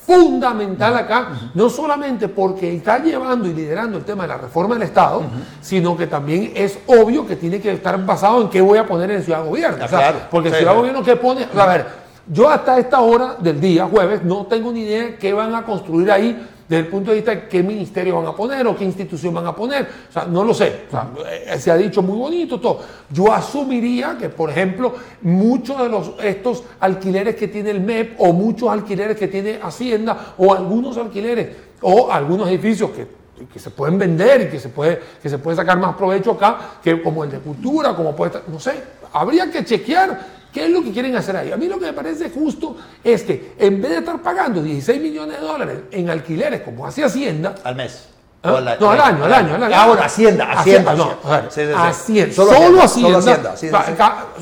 fundamental 0.06 0.96
acá, 0.96 1.28
no 1.54 1.70
solamente 1.70 2.28
porque 2.28 2.76
está 2.76 2.98
llevando 2.98 3.48
y 3.48 3.54
liderando 3.54 3.98
el 3.98 4.04
tema 4.04 4.24
de 4.24 4.28
la 4.28 4.36
reforma 4.36 4.74
del 4.74 4.84
Estado, 4.84 5.22
sino 5.60 5.96
que 5.96 6.06
también 6.06 6.52
es 6.54 6.78
obvio 6.86 7.26
que 7.26 7.36
tiene 7.36 7.60
que 7.60 7.72
estar 7.72 8.04
basado 8.04 8.42
en 8.42 8.50
qué 8.50 8.60
voy 8.60 8.78
a 8.78 8.86
poner 8.86 9.10
en 9.10 9.22
Ciudad 9.22 9.44
Gobierno. 9.44 9.86
porque 10.30 10.50
Ciudad 10.52 10.74
Gobierno, 10.74 11.02
¿qué 11.02 11.16
pone? 11.16 11.48
a 11.56 11.66
ver, 11.66 11.86
yo 12.30 12.48
hasta 12.48 12.78
esta 12.78 13.00
hora 13.00 13.36
del 13.38 13.60
día, 13.60 13.86
jueves, 13.86 14.22
no 14.22 14.46
tengo 14.46 14.72
ni 14.72 14.82
idea 14.82 15.16
qué 15.18 15.32
van 15.32 15.54
a 15.54 15.64
construir 15.64 16.10
ahí 16.10 16.46
desde 16.68 16.84
el 16.84 16.88
punto 16.88 17.10
de 17.10 17.16
vista 17.16 17.30
de 17.30 17.48
qué 17.48 17.62
ministerio 17.62 18.16
van 18.16 18.26
a 18.26 18.36
poner 18.36 18.66
o 18.66 18.76
qué 18.76 18.84
institución 18.84 19.32
van 19.32 19.46
a 19.46 19.56
poner. 19.56 19.88
O 20.10 20.12
sea, 20.12 20.26
no 20.26 20.44
lo 20.44 20.52
sé. 20.52 20.82
Eh, 21.26 21.58
se 21.58 21.70
ha 21.70 21.76
dicho 21.76 22.02
muy 22.02 22.18
bonito 22.18 22.60
todo. 22.60 22.80
Yo 23.10 23.32
asumiría 23.32 24.18
que, 24.18 24.28
por 24.28 24.50
ejemplo, 24.50 24.94
muchos 25.22 25.78
de 25.78 25.88
los, 25.88 26.12
estos 26.22 26.64
alquileres 26.80 27.36
que 27.36 27.48
tiene 27.48 27.70
el 27.70 27.80
MEP 27.80 28.16
o 28.18 28.34
muchos 28.34 28.68
alquileres 28.68 29.16
que 29.16 29.28
tiene 29.28 29.58
Hacienda 29.62 30.34
o 30.36 30.52
algunos 30.52 30.98
alquileres 30.98 31.56
o 31.80 32.12
algunos 32.12 32.48
edificios 32.48 32.90
que 32.90 33.18
que 33.52 33.60
se 33.60 33.70
pueden 33.70 33.98
vender 33.98 34.42
y 34.42 34.48
que 34.48 34.58
se 34.58 34.68
puede, 34.68 35.00
que 35.22 35.28
se 35.28 35.38
puede 35.38 35.56
sacar 35.56 35.78
más 35.78 35.94
provecho 35.94 36.32
acá, 36.32 36.58
que 36.82 37.00
como 37.00 37.22
el 37.22 37.30
de 37.30 37.38
cultura, 37.38 37.94
como 37.94 38.16
puede 38.16 38.32
estar, 38.32 38.48
no 38.48 38.58
sé, 38.58 38.82
habría 39.12 39.48
que 39.50 39.64
chequear 39.64 40.38
¿Qué 40.59 40.64
es 40.64 40.70
lo 40.72 40.82
que 40.82 40.90
quieren 40.90 41.14
hacer 41.14 41.36
ahí? 41.36 41.52
A 41.52 41.56
mí 41.56 41.68
lo 41.68 41.78
que 41.78 41.86
me 41.86 41.92
parece 41.92 42.30
justo 42.30 42.74
es 43.04 43.22
que 43.22 43.52
en 43.61 43.80
vez 43.80 43.92
de 43.92 43.98
estar 43.98 44.20
pagando 44.20 44.61
16 44.61 45.00
millones 45.00 45.40
de 45.40 45.46
dólares 45.46 45.78
en 45.92 46.11
alquileres 46.11 46.62
como 46.62 46.84
hace 46.84 47.04
Hacienda. 47.04 47.54
Al 47.62 47.76
mes. 47.76 48.09
¿Ah? 48.42 48.76
no, 48.80 48.90
al 48.90 49.00
año, 49.00 49.24
al 49.24 49.32
año, 49.32 49.54
al 49.54 49.62
año. 49.62 49.76
Ahora, 49.76 50.06
Hacienda, 50.06 50.50
Hacienda. 50.50 50.94
no, 50.96 51.12
Hacienda. 51.22 52.34
Solo, 52.34 52.82
Hacienda. 52.82 53.54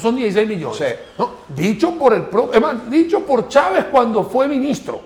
son 0.01 0.17
16 0.17 0.49
millones. 0.49 0.97
Dicho 1.49 1.93
por 1.99 2.15
el 2.15 2.25
dicho 2.89 3.21
por 3.21 3.49
Chávez 3.49 3.85
cuando 3.91 4.25
fue 4.25 4.49
ministro. 4.49 5.03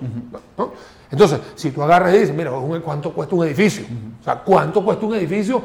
Entonces, 1.10 1.40
si 1.56 1.72
tú 1.72 1.82
agarras 1.82 2.14
y 2.14 2.18
dices, 2.18 2.36
mira, 2.36 2.52
¿cuánto 2.84 3.12
cuesta 3.12 3.34
un 3.34 3.44
edificio? 3.48 3.84
O 4.20 4.22
sea, 4.22 4.36
¿cuánto 4.36 4.84
cuesta 4.84 5.06
un 5.06 5.16
edificio? 5.16 5.60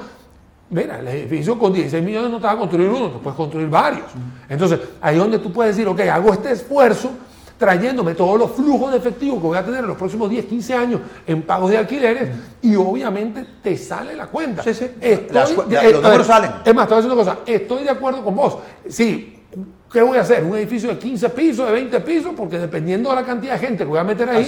Mira, 0.69 0.99
el 0.99 1.07
edificio 1.07 1.59
con 1.59 1.73
16 1.73 2.03
millones 2.03 2.31
no 2.31 2.37
te 2.37 2.47
va 2.47 2.53
a 2.53 2.57
construir 2.57 2.89
uno, 2.89 3.11
te 3.11 3.19
puedes 3.19 3.37
construir 3.37 3.69
varios. 3.69 4.07
Entonces, 4.49 4.79
ahí 4.99 5.15
es 5.15 5.21
donde 5.21 5.39
tú 5.39 5.51
puedes 5.51 5.75
decir, 5.75 5.87
ok, 5.87 5.99
hago 6.01 6.33
este 6.33 6.51
esfuerzo 6.51 7.11
trayéndome 7.57 8.15
todos 8.15 8.37
los 8.37 8.51
flujos 8.51 8.91
de 8.91 8.97
efectivo 8.97 9.35
que 9.35 9.47
voy 9.47 9.57
a 9.57 9.63
tener 9.63 9.81
en 9.81 9.87
los 9.87 9.97
próximos 9.97 10.29
10, 10.29 10.45
15 10.45 10.73
años 10.73 11.01
en 11.25 11.43
pagos 11.43 11.71
de 11.71 11.77
alquileres 11.77 12.29
y 12.61 12.75
obviamente 12.75 13.45
te 13.61 13.77
sale 13.77 14.15
la 14.15 14.27
cuenta. 14.27 14.63
Sí, 14.63 14.73
sí. 14.73 14.87
los 15.31 15.55
números 16.01 16.27
salen. 16.27 16.51
Es 16.65 16.75
más, 16.75 16.87
te 16.87 16.93
voy 16.95 17.03
a 17.03 17.07
decir 17.07 17.11
una 17.11 17.15
cosa, 17.15 17.39
estoy 17.45 17.83
de 17.83 17.89
acuerdo 17.91 18.23
con 18.23 18.35
vos. 18.35 18.57
Sí, 18.89 19.34
¿Qué 19.95 20.01
voy 20.01 20.17
a 20.17 20.21
hacer? 20.23 20.43
¿Un 20.43 20.57
edificio 20.57 20.89
de 20.89 20.99
15 20.99 21.29
pisos, 21.29 21.65
de 21.67 21.71
20 21.71 22.01
pisos? 22.01 22.33
Porque 22.35 22.59
dependiendo 22.59 23.11
de 23.11 23.15
la 23.15 23.25
cantidad 23.25 23.53
de 23.53 23.59
gente 23.59 23.85
que 23.85 23.89
voy 23.89 23.97
a 23.97 24.03
meter 24.03 24.29
ahí, 24.29 24.45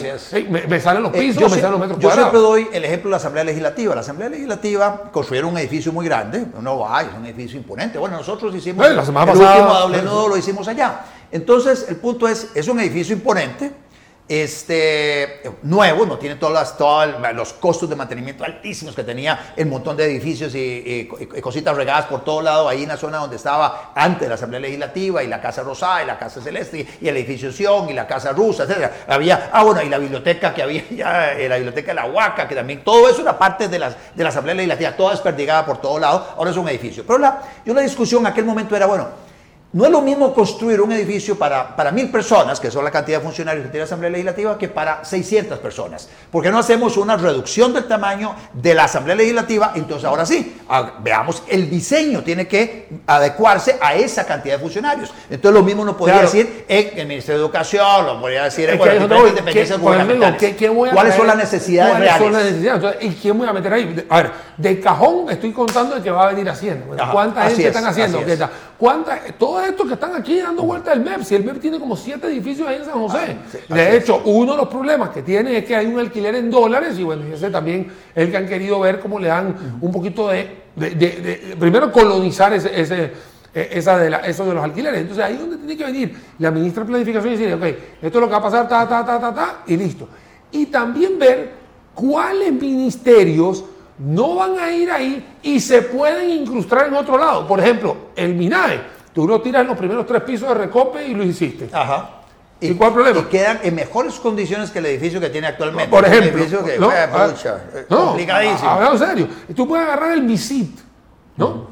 me, 0.49 0.77
salen 0.81 1.01
los 1.01 1.15
eh, 1.15 1.19
pisos, 1.19 1.43
me 1.43 1.61
salen 1.61 1.71
los 1.71 1.79
metros 1.79 1.99
yo 1.99 2.11
siempre 2.11 2.37
doy 2.37 2.67
el 2.73 2.83
ejemplo 2.83 3.07
de 3.07 3.11
la 3.11 3.15
Asamblea 3.15 3.45
Legislativa. 3.45 3.95
La 3.95 4.01
Asamblea 4.01 4.27
Legislativa 4.27 5.03
construyeron 5.09 5.51
un 5.51 5.57
edificio 5.57 5.93
muy 5.93 6.05
grande. 6.05 6.47
No 6.61 6.79
va, 6.79 7.01
es 7.01 7.07
un 7.17 7.25
edificio 7.25 7.57
imponente. 7.57 7.97
Bueno, 7.97 8.17
nosotros 8.17 8.53
hicimos 8.53 8.91
la 8.91 9.05
semana 9.05 9.31
el 9.31 9.37
último 9.37 9.73
doble 9.73 10.01
nodo, 10.01 10.27
lo 10.27 10.35
hicimos 10.35 10.67
allá. 10.67 11.05
Entonces, 11.31 11.85
el 11.87 11.95
punto 11.95 12.27
es, 12.27 12.49
es 12.53 12.67
un 12.67 12.81
edificio 12.81 13.15
imponente 13.15 13.71
este, 14.29 15.41
nuevo, 15.63 16.05
no 16.05 16.17
tiene 16.17 16.35
todas 16.35 16.53
las, 16.53 16.77
todos 16.77 17.07
los 17.33 17.53
costos 17.53 17.89
de 17.89 17.95
mantenimiento 17.95 18.43
altísimos 18.43 18.93
que 18.93 19.03
tenía 19.03 19.53
el 19.55 19.67
montón 19.67 19.95
de 19.95 20.05
edificios 20.05 20.53
y, 20.55 21.09
cositas 21.41 21.75
regadas 21.75 22.05
por 22.05 22.23
todo 22.23 22.41
lado, 22.41 22.67
ahí 22.67 22.83
en 22.83 22.89
la 22.89 22.97
zona 22.97 23.17
donde 23.19 23.37
estaba 23.37 23.91
antes 23.95 24.27
la 24.27 24.35
Asamblea 24.35 24.59
Legislativa 24.59 25.23
y 25.23 25.27
la 25.27 25.41
Casa 25.41 25.63
Rosada 25.63 26.03
y 26.03 26.05
la 26.05 26.17
Casa 26.17 26.41
Celeste 26.41 26.85
y 26.99 27.07
el 27.07 27.15
edificio 27.15 27.51
Sion 27.51 27.89
y 27.89 27.93
la 27.93 28.05
Casa 28.05 28.33
Rusa, 28.33 28.63
etc. 28.63 28.91
Había, 29.07 29.49
ah, 29.53 29.63
bueno, 29.63 29.81
y 29.81 29.89
la 29.89 29.97
biblioteca 29.97 30.53
que 30.53 30.61
había 30.61 30.83
ya, 30.89 31.33
eh, 31.33 31.47
la 31.47 31.55
biblioteca 31.55 31.91
de 31.91 31.95
la 31.95 32.05
Huaca, 32.05 32.47
que 32.47 32.55
también, 32.55 32.83
todo 32.83 33.09
eso 33.09 33.21
era 33.21 33.37
parte 33.37 33.67
de, 33.67 33.79
las, 33.79 33.95
de 34.13 34.23
la 34.23 34.29
Asamblea 34.29 34.55
Legislativa, 34.55 34.91
toda 34.91 35.11
desperdigada 35.11 35.65
por 35.65 35.79
todo 35.79 35.99
lado, 35.99 36.33
ahora 36.37 36.51
es 36.51 36.57
un 36.57 36.67
edificio. 36.67 37.03
Pero 37.05 37.19
la, 37.19 37.41
yo 37.65 37.73
la 37.73 37.81
discusión 37.81 38.21
en 38.21 38.27
aquel 38.27 38.45
momento 38.45 38.75
era, 38.75 38.85
bueno, 38.85 39.26
no 39.77 39.85
es 39.85 39.91
lo 39.91 40.01
mismo 40.01 40.33
construir 40.33 40.81
un 40.81 40.91
edificio 40.91 41.37
para, 41.37 41.75
para 41.75 41.91
mil 41.91 42.09
personas, 42.09 42.59
que 42.59 42.71
son 42.71 42.83
la 42.83 42.89
cantidad 42.89 43.19
de 43.19 43.23
funcionarios 43.23 43.63
que 43.63 43.69
tiene 43.69 43.81
la 43.81 43.85
Asamblea 43.85 44.09
Legislativa, 44.09 44.57
que 44.57 44.69
para 44.69 45.05
600 45.05 45.59
personas. 45.59 46.09
¿Por 46.31 46.41
qué 46.41 46.49
no 46.49 46.57
hacemos 46.57 46.97
una 46.97 47.15
reducción 47.15 47.75
del 47.75 47.87
tamaño 47.87 48.33
de 48.53 48.73
la 48.73 48.85
Asamblea 48.85 49.15
Legislativa? 49.15 49.73
Entonces, 49.75 50.05
ahora 50.05 50.25
sí, 50.25 50.57
ah, 50.67 50.93
veamos, 51.03 51.43
el 51.47 51.69
diseño 51.69 52.23
tiene 52.23 52.47
que 52.47 52.89
adecuarse 53.05 53.77
a 53.79 53.93
esa 53.93 54.25
cantidad 54.25 54.55
de 54.55 54.61
funcionarios. 54.61 55.13
Entonces, 55.29 55.53
lo 55.53 55.63
mismo 55.63 55.85
no 55.85 55.95
podría 55.95 56.21
decir 56.21 56.65
en 56.67 56.97
el 56.97 57.07
Ministerio 57.07 57.37
de 57.37 57.45
Educación, 57.45 58.03
lo 58.03 58.19
podría 58.19 58.45
decir 58.45 58.71
en 58.71 58.79
bueno, 58.79 58.93
diferentes 58.93 59.35
dependencias 59.35 59.79
gubernamentales. 59.79 60.55
¿Cuáles 60.91 61.13
son 61.13 61.27
las 61.27 61.37
necesidades 61.37 61.99
reales? 61.99 62.23
Son 62.23 62.33
las 62.33 62.45
necesidades? 62.45 62.95
¿Y 63.01 63.09
quién 63.11 63.37
voy 63.37 63.47
a 63.47 63.53
meter 63.53 63.71
ahí? 63.71 64.05
A 64.09 64.23
ver, 64.23 64.31
de 64.57 64.79
cajón 64.79 65.29
estoy 65.29 65.51
contando 65.51 65.93
de 65.93 66.01
que 66.01 66.09
va 66.09 66.23
a 66.23 66.27
venir 66.31 66.49
haciendo. 66.49 66.97
¿Cuánta 67.11 67.43
gente 67.47 67.67
están 67.67 67.85
haciendo? 67.85 68.23
¿Cuánta? 68.77 69.19
Todos 69.39 69.67
estos 69.67 69.87
que 69.87 69.93
están 69.95 70.15
aquí 70.15 70.39
dando 70.39 70.63
vuelta 70.63 70.91
al 70.91 71.03
MEP, 71.03 71.23
si 71.23 71.35
el 71.35 71.43
MEP 71.43 71.59
tiene 71.59 71.79
como 71.79 71.95
siete 71.95 72.27
edificios 72.27 72.67
ahí 72.67 72.75
en 72.75 72.85
San 72.85 72.93
José. 72.93 73.37
Ah, 73.69 73.75
de 73.75 73.97
hecho, 73.97 74.21
uno 74.25 74.51
de 74.51 74.57
los 74.57 74.67
problemas 74.67 75.09
que 75.09 75.23
tiene 75.23 75.57
es 75.57 75.65
que 75.65 75.75
hay 75.75 75.87
un 75.87 75.99
alquiler 75.99 76.35
en 76.35 76.51
dólares 76.51 76.97
y 76.99 77.03
bueno, 77.03 77.23
ese 77.33 77.49
también 77.49 77.91
es 78.13 78.25
el 78.25 78.31
que 78.31 78.37
han 78.37 78.47
querido 78.47 78.79
ver 78.79 78.99
cómo 78.99 79.19
le 79.19 79.29
dan 79.29 79.77
un 79.81 79.91
poquito 79.91 80.27
de, 80.29 80.67
primero 81.59 81.91
colonizar 81.91 82.53
ese, 82.53 82.79
ese 82.79 83.11
e, 83.57 83.69
esa 83.71 83.97
de 83.97 84.15
eso 84.29 84.45
de 84.45 84.53
los 84.53 84.63
alquileres. 84.63 85.01
Entonces 85.01 85.25
ahí 85.25 85.33
es 85.33 85.39
donde 85.39 85.57
tiene 85.57 85.75
que 85.75 85.83
venir 85.83 86.15
la 86.37 86.51
ministra 86.51 86.83
de 86.83 86.89
Planificación 86.89 87.33
y 87.33 87.37
decir, 87.37 87.53
ok, 87.55 87.63
esto 87.63 88.17
es 88.19 88.21
lo 88.21 88.27
que 88.27 88.31
va 88.31 88.37
a 88.37 88.43
pasar, 88.43 88.67
ta, 88.67 88.87
ta, 88.87 89.03
ta, 89.03 89.19
ta, 89.19 89.33
ta, 89.33 89.63
y 89.65 89.75
listo. 89.75 90.07
Y 90.51 90.67
también 90.67 91.17
ver 91.17 91.51
cuáles 91.95 92.53
ministerios 92.53 93.63
no 93.99 94.35
van 94.35 94.59
a 94.59 94.71
ir 94.71 94.91
ahí 94.91 95.37
y 95.41 95.59
se 95.59 95.81
pueden 95.81 96.29
incrustar 96.29 96.87
en 96.87 96.93
otro 96.93 97.17
lado. 97.17 97.47
Por 97.47 97.59
ejemplo, 97.59 97.97
el 98.15 98.35
MINAE. 98.35 98.97
Tú 99.13 99.27
lo 99.27 99.41
tiras 99.41 99.61
en 99.61 99.67
los 99.67 99.77
primeros 99.77 100.05
tres 100.05 100.21
pisos 100.21 100.47
de 100.47 100.53
Recope 100.53 101.07
y 101.07 101.15
lo 101.15 101.23
hiciste. 101.23 101.69
Ajá. 101.73 102.17
¿Y, 102.59 102.73
cuál 102.73 102.93
problema? 102.93 103.19
Y 103.19 103.23
quedan 103.23 103.59
en 103.63 103.75
mejores 103.75 104.15
condiciones 104.15 104.71
que 104.71 104.79
el 104.79 104.87
edificio 104.87 105.19
que 105.19 105.29
tiene 105.29 105.47
actualmente. 105.47 105.89
Por 105.89 106.05
ejemplo. 106.05 106.39
edificio 106.39 106.63
que, 106.63 106.77
no, 106.77 106.91
eh, 106.91 107.07
pucha, 107.07 107.63
eh, 107.73 107.85
no, 107.89 108.07
complicadísimo. 108.07 108.91
en 108.91 108.99
serio. 108.99 109.27
Tú 109.55 109.67
puedes 109.67 109.85
agarrar 109.85 110.13
el 110.13 110.23
MISIT, 110.23 110.79
¿no? 111.37 111.67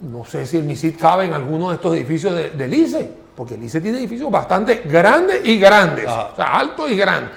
No 0.00 0.24
sé 0.24 0.46
si 0.46 0.56
el 0.56 0.64
MISIT 0.64 0.98
cabe 0.98 1.26
en 1.26 1.34
alguno 1.34 1.68
de 1.68 1.74
estos 1.74 1.94
edificios 1.94 2.34
del 2.34 2.56
de 2.56 2.76
ICE, 2.76 3.12
porque 3.36 3.54
el 3.54 3.62
ICE 3.64 3.80
tiene 3.82 3.98
edificios 3.98 4.30
bastante 4.30 4.82
grandes 4.86 5.42
y 5.44 5.58
grandes. 5.58 6.06
O 6.06 6.36
sea, 6.36 6.58
altos 6.58 6.90
y 6.90 6.96
grandes. 6.96 7.30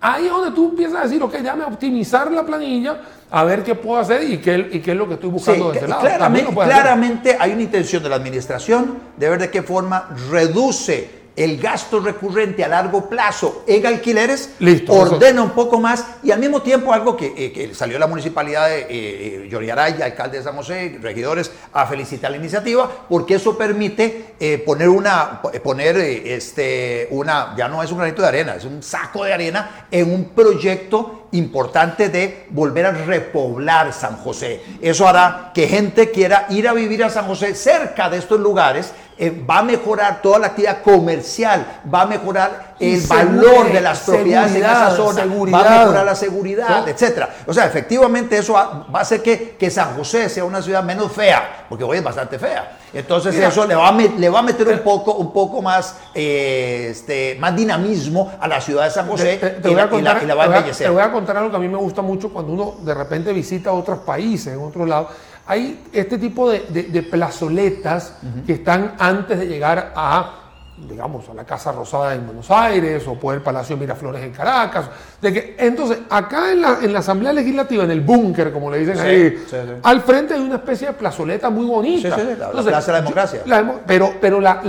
Ahí 0.00 0.26
es 0.26 0.30
donde 0.30 0.50
tú 0.50 0.68
empiezas 0.70 1.00
a 1.00 1.02
decir, 1.04 1.22
ok, 1.22 1.32
déjame 1.32 1.64
optimizar 1.64 2.30
la 2.30 2.44
planilla, 2.44 3.00
a 3.30 3.44
ver 3.44 3.62
qué 3.62 3.74
puedo 3.74 3.98
hacer 3.98 4.30
y 4.30 4.38
qué, 4.38 4.68
y 4.72 4.80
qué 4.80 4.92
es 4.92 4.96
lo 4.96 5.08
que 5.08 5.14
estoy 5.14 5.30
buscando 5.30 5.70
de 5.70 5.76
este 5.76 5.88
lado. 5.88 6.02
Claramente, 6.02 6.54
claramente 6.54 7.36
hay 7.38 7.52
una 7.52 7.62
intención 7.62 8.02
de 8.02 8.08
la 8.08 8.16
administración 8.16 8.98
de 9.16 9.28
ver 9.28 9.40
de 9.40 9.50
qué 9.50 9.62
forma 9.62 10.10
reduce 10.30 11.25
el 11.36 11.58
gasto 11.58 12.00
recurrente 12.00 12.64
a 12.64 12.68
largo 12.68 13.08
plazo 13.08 13.62
en 13.66 13.86
alquileres, 13.86 14.54
Listo, 14.58 14.92
ordena 14.92 15.42
un 15.42 15.50
poco 15.50 15.78
más 15.78 16.04
y 16.22 16.30
al 16.30 16.40
mismo 16.40 16.62
tiempo 16.62 16.92
algo 16.92 17.16
que, 17.16 17.34
eh, 17.36 17.70
salió 17.74 17.98
la 17.98 18.06
municipalidad 18.06 18.68
de 18.68 18.86
eh, 18.88 19.48
eh 19.50 20.02
alcalde 20.02 20.38
de 20.38 20.44
San 20.44 20.56
José, 20.56 20.98
regidores, 21.00 21.50
a 21.72 21.86
felicitar 21.86 22.30
la 22.30 22.38
iniciativa, 22.38 22.90
porque 23.08 23.34
eso 23.34 23.56
permite 23.56 24.34
eh, 24.40 24.58
poner 24.58 24.88
una, 24.88 25.42
poner 25.42 25.96
este, 25.98 27.08
una, 27.10 27.54
ya 27.56 27.68
no 27.68 27.82
es 27.82 27.90
un 27.92 27.98
granito 27.98 28.22
de 28.22 28.28
arena, 28.28 28.54
es 28.56 28.64
un 28.64 28.82
saco 28.82 29.24
de 29.24 29.34
arena 29.34 29.86
en 29.90 30.12
un 30.12 30.30
proyecto 30.30 31.25
importante 31.32 32.08
de 32.08 32.46
volver 32.50 32.86
a 32.86 32.92
repoblar 32.92 33.92
San 33.92 34.16
José. 34.16 34.62
Eso 34.80 35.06
hará 35.06 35.50
que 35.54 35.68
gente 35.68 36.10
quiera 36.10 36.46
ir 36.50 36.68
a 36.68 36.72
vivir 36.72 37.04
a 37.04 37.10
San 37.10 37.26
José 37.26 37.54
cerca 37.54 38.08
de 38.08 38.18
estos 38.18 38.40
lugares 38.40 38.92
eh, 39.18 39.30
va 39.30 39.60
a 39.60 39.62
mejorar 39.62 40.20
toda 40.20 40.38
la 40.38 40.48
actividad 40.48 40.82
comercial, 40.82 41.80
va 41.92 42.02
a 42.02 42.06
mejorar 42.06 42.75
el 42.78 43.00
valor 43.06 43.72
de 43.72 43.80
las 43.80 44.00
propiedades 44.00 44.54
en 44.54 44.64
esa 44.64 44.90
zona, 44.90 45.24
va 45.24 45.60
a 45.60 45.78
mejorar 45.80 46.04
la 46.04 46.14
seguridad, 46.14 46.88
etcétera. 46.88 47.30
O 47.46 47.54
sea, 47.54 47.66
efectivamente 47.66 48.36
eso 48.38 48.54
va, 48.54 48.86
a 48.92 49.00
hacer 49.00 49.22
que, 49.22 49.56
que, 49.58 49.70
San 49.70 49.96
José 49.96 50.28
sea 50.28 50.44
una 50.44 50.60
ciudad 50.62 50.82
menos 50.82 51.12
fea, 51.12 51.66
porque 51.68 51.84
hoy 51.84 51.98
es 51.98 52.04
bastante 52.04 52.38
fea. 52.38 52.78
Entonces 52.92 53.34
eso 53.34 53.66
le 53.66 53.74
va, 53.74 53.88
a, 53.88 53.92
le 53.92 54.28
va 54.28 54.38
a 54.38 54.42
meter 54.42 54.68
un 54.68 54.78
poco, 54.80 55.14
un 55.14 55.32
poco 55.32 55.60
más, 55.60 55.96
eh, 56.14 56.88
este, 56.90 57.36
más 57.38 57.54
dinamismo 57.54 58.32
a 58.40 58.48
la 58.48 58.60
ciudad 58.60 58.84
de 58.84 58.90
San 58.90 59.06
José 59.06 59.36
te, 59.36 59.60
contar, 59.88 60.22
y, 60.22 60.26
la, 60.26 60.34
va 60.34 60.44
a 60.44 60.46
embellecer. 60.46 60.86
Te 60.86 60.92
voy 60.92 61.02
a 61.02 61.12
contar 61.12 61.36
algo 61.36 61.50
que 61.50 61.56
a 61.56 61.60
mí 61.60 61.68
me 61.68 61.78
gusta 61.78 62.02
mucho 62.02 62.30
cuando 62.30 62.52
uno 62.52 62.76
de 62.82 62.94
repente 62.94 63.32
visita 63.32 63.72
otros 63.72 63.98
países, 63.98 64.54
en 64.54 64.60
otros 64.60 64.88
lados 64.88 65.08
hay 65.46 65.84
este 65.92 66.18
tipo 66.18 66.50
de, 66.50 67.06
plazoletas 67.08 68.14
que 68.46 68.54
están 68.54 68.96
antes 68.98 69.38
de 69.38 69.46
llegar 69.46 69.92
a, 69.94 70.45
digamos, 70.76 71.28
a 71.28 71.34
la 71.34 71.44
Casa 71.44 71.72
Rosada 71.72 72.14
en 72.14 72.26
Buenos 72.26 72.50
Aires 72.50 73.06
o 73.08 73.14
por 73.14 73.34
el 73.34 73.40
Palacio 73.40 73.76
Miraflores 73.76 74.22
en 74.22 74.32
Caracas. 74.32 74.86
De 75.20 75.32
que, 75.32 75.56
entonces, 75.58 75.98
acá 76.10 76.52
en 76.52 76.60
la, 76.60 76.78
en 76.82 76.92
la 76.92 76.98
Asamblea 76.98 77.32
Legislativa, 77.32 77.84
en 77.84 77.90
el 77.90 78.02
búnker, 78.02 78.52
como 78.52 78.70
le 78.70 78.78
dicen 78.78 78.98
ahí, 78.98 79.44
al 79.82 80.02
frente 80.02 80.34
hay 80.34 80.40
una 80.40 80.56
especie 80.56 80.88
de 80.88 80.92
plazoleta 80.92 81.48
muy 81.48 81.66
bonita. 81.66 82.10
La, 82.10 82.62
Plaza 82.62 82.86
de 82.86 82.92
la 82.92 83.00
Democracia. 83.00 83.42
pero 83.86 84.14
pero 84.20 84.40
la, 84.40 84.60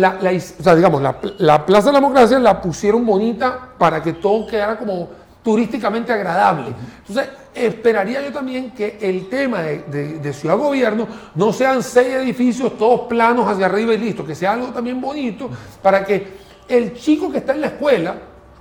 o 0.60 0.64
sea, 0.64 0.76
digamos, 0.76 1.02
la 1.02 1.66
Plaza 1.66 1.88
de 1.88 1.94
la 1.94 2.00
Democracia 2.00 2.40
la 2.40 2.62
pusieron 2.62 3.06
bonita 3.06 3.70
para 3.78 4.02
que 4.02 4.14
todo 4.14 4.48
quedara 4.48 4.78
como 4.78 5.27
turísticamente 5.44 6.12
agradable. 6.12 6.74
Entonces, 7.08 7.30
esperaría 7.54 8.22
yo 8.22 8.32
también 8.32 8.72
que 8.72 8.98
el 9.02 9.30
tema 9.30 9.62
de, 9.62 10.34
ciudad 10.34 10.58
gobierno 10.58 11.08
no 11.36 11.52
sean 11.54 11.82
seis 11.82 12.14
edificios 12.16 12.78
todos 12.78 13.02
planos 13.02 13.48
hacia 13.48 13.66
arriba 13.66 13.94
y 13.94 13.98
listo, 13.98 14.26
que 14.26 14.36
sea 14.36 14.54
algo 14.54 14.68
también 14.68 15.02
bonito 15.02 15.50
para 15.82 16.04
que 16.04 16.38
el 16.68 16.94
chico 16.96 17.32
que 17.32 17.40
está 17.40 17.54
en 17.54 17.62
la 17.62 17.68
escuela, 17.68 18.16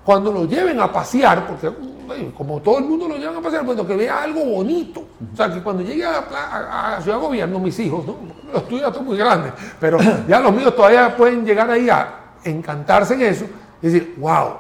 cuando 0.05 0.31
lo 0.31 0.45
lleven 0.45 0.81
a 0.81 0.93
pasear, 0.93 1.47
porque 1.47 1.69
como 2.37 2.61
todo 2.61 2.79
el 2.79 2.85
mundo 2.85 3.09
lo 3.09 3.17
llevan 3.17 3.37
a 3.37 3.41
pasear, 3.41 3.65
bueno, 3.65 3.85
que 3.85 3.97
vea 3.97 4.23
algo 4.23 4.45
bonito. 4.45 5.01
O 5.33 5.37
sea, 5.37 5.53
que 5.53 5.61
cuando 5.61 5.83
llegue 5.83 6.05
a, 6.05 7.01
Ciudad 7.03 7.19
Gobierno, 7.19 7.59
mis 7.59 7.79
hijos, 7.81 8.07
¿no? 8.07 8.17
los 8.53 8.69
tuyos 8.69 8.89
ya 8.89 8.95
son 8.95 9.05
muy 9.05 9.17
grandes, 9.17 9.53
pero 9.81 9.99
ya 10.29 10.41
los 10.41 10.55
míos 10.55 10.75
todavía 10.75 11.17
pueden 11.17 11.45
llegar 11.45 11.69
ahí 11.69 11.91
a 11.91 12.35
encantarse 12.45 13.15
en 13.15 13.23
eso 13.23 13.47
y 13.83 13.87
decir, 13.87 14.15
wow, 14.19 14.51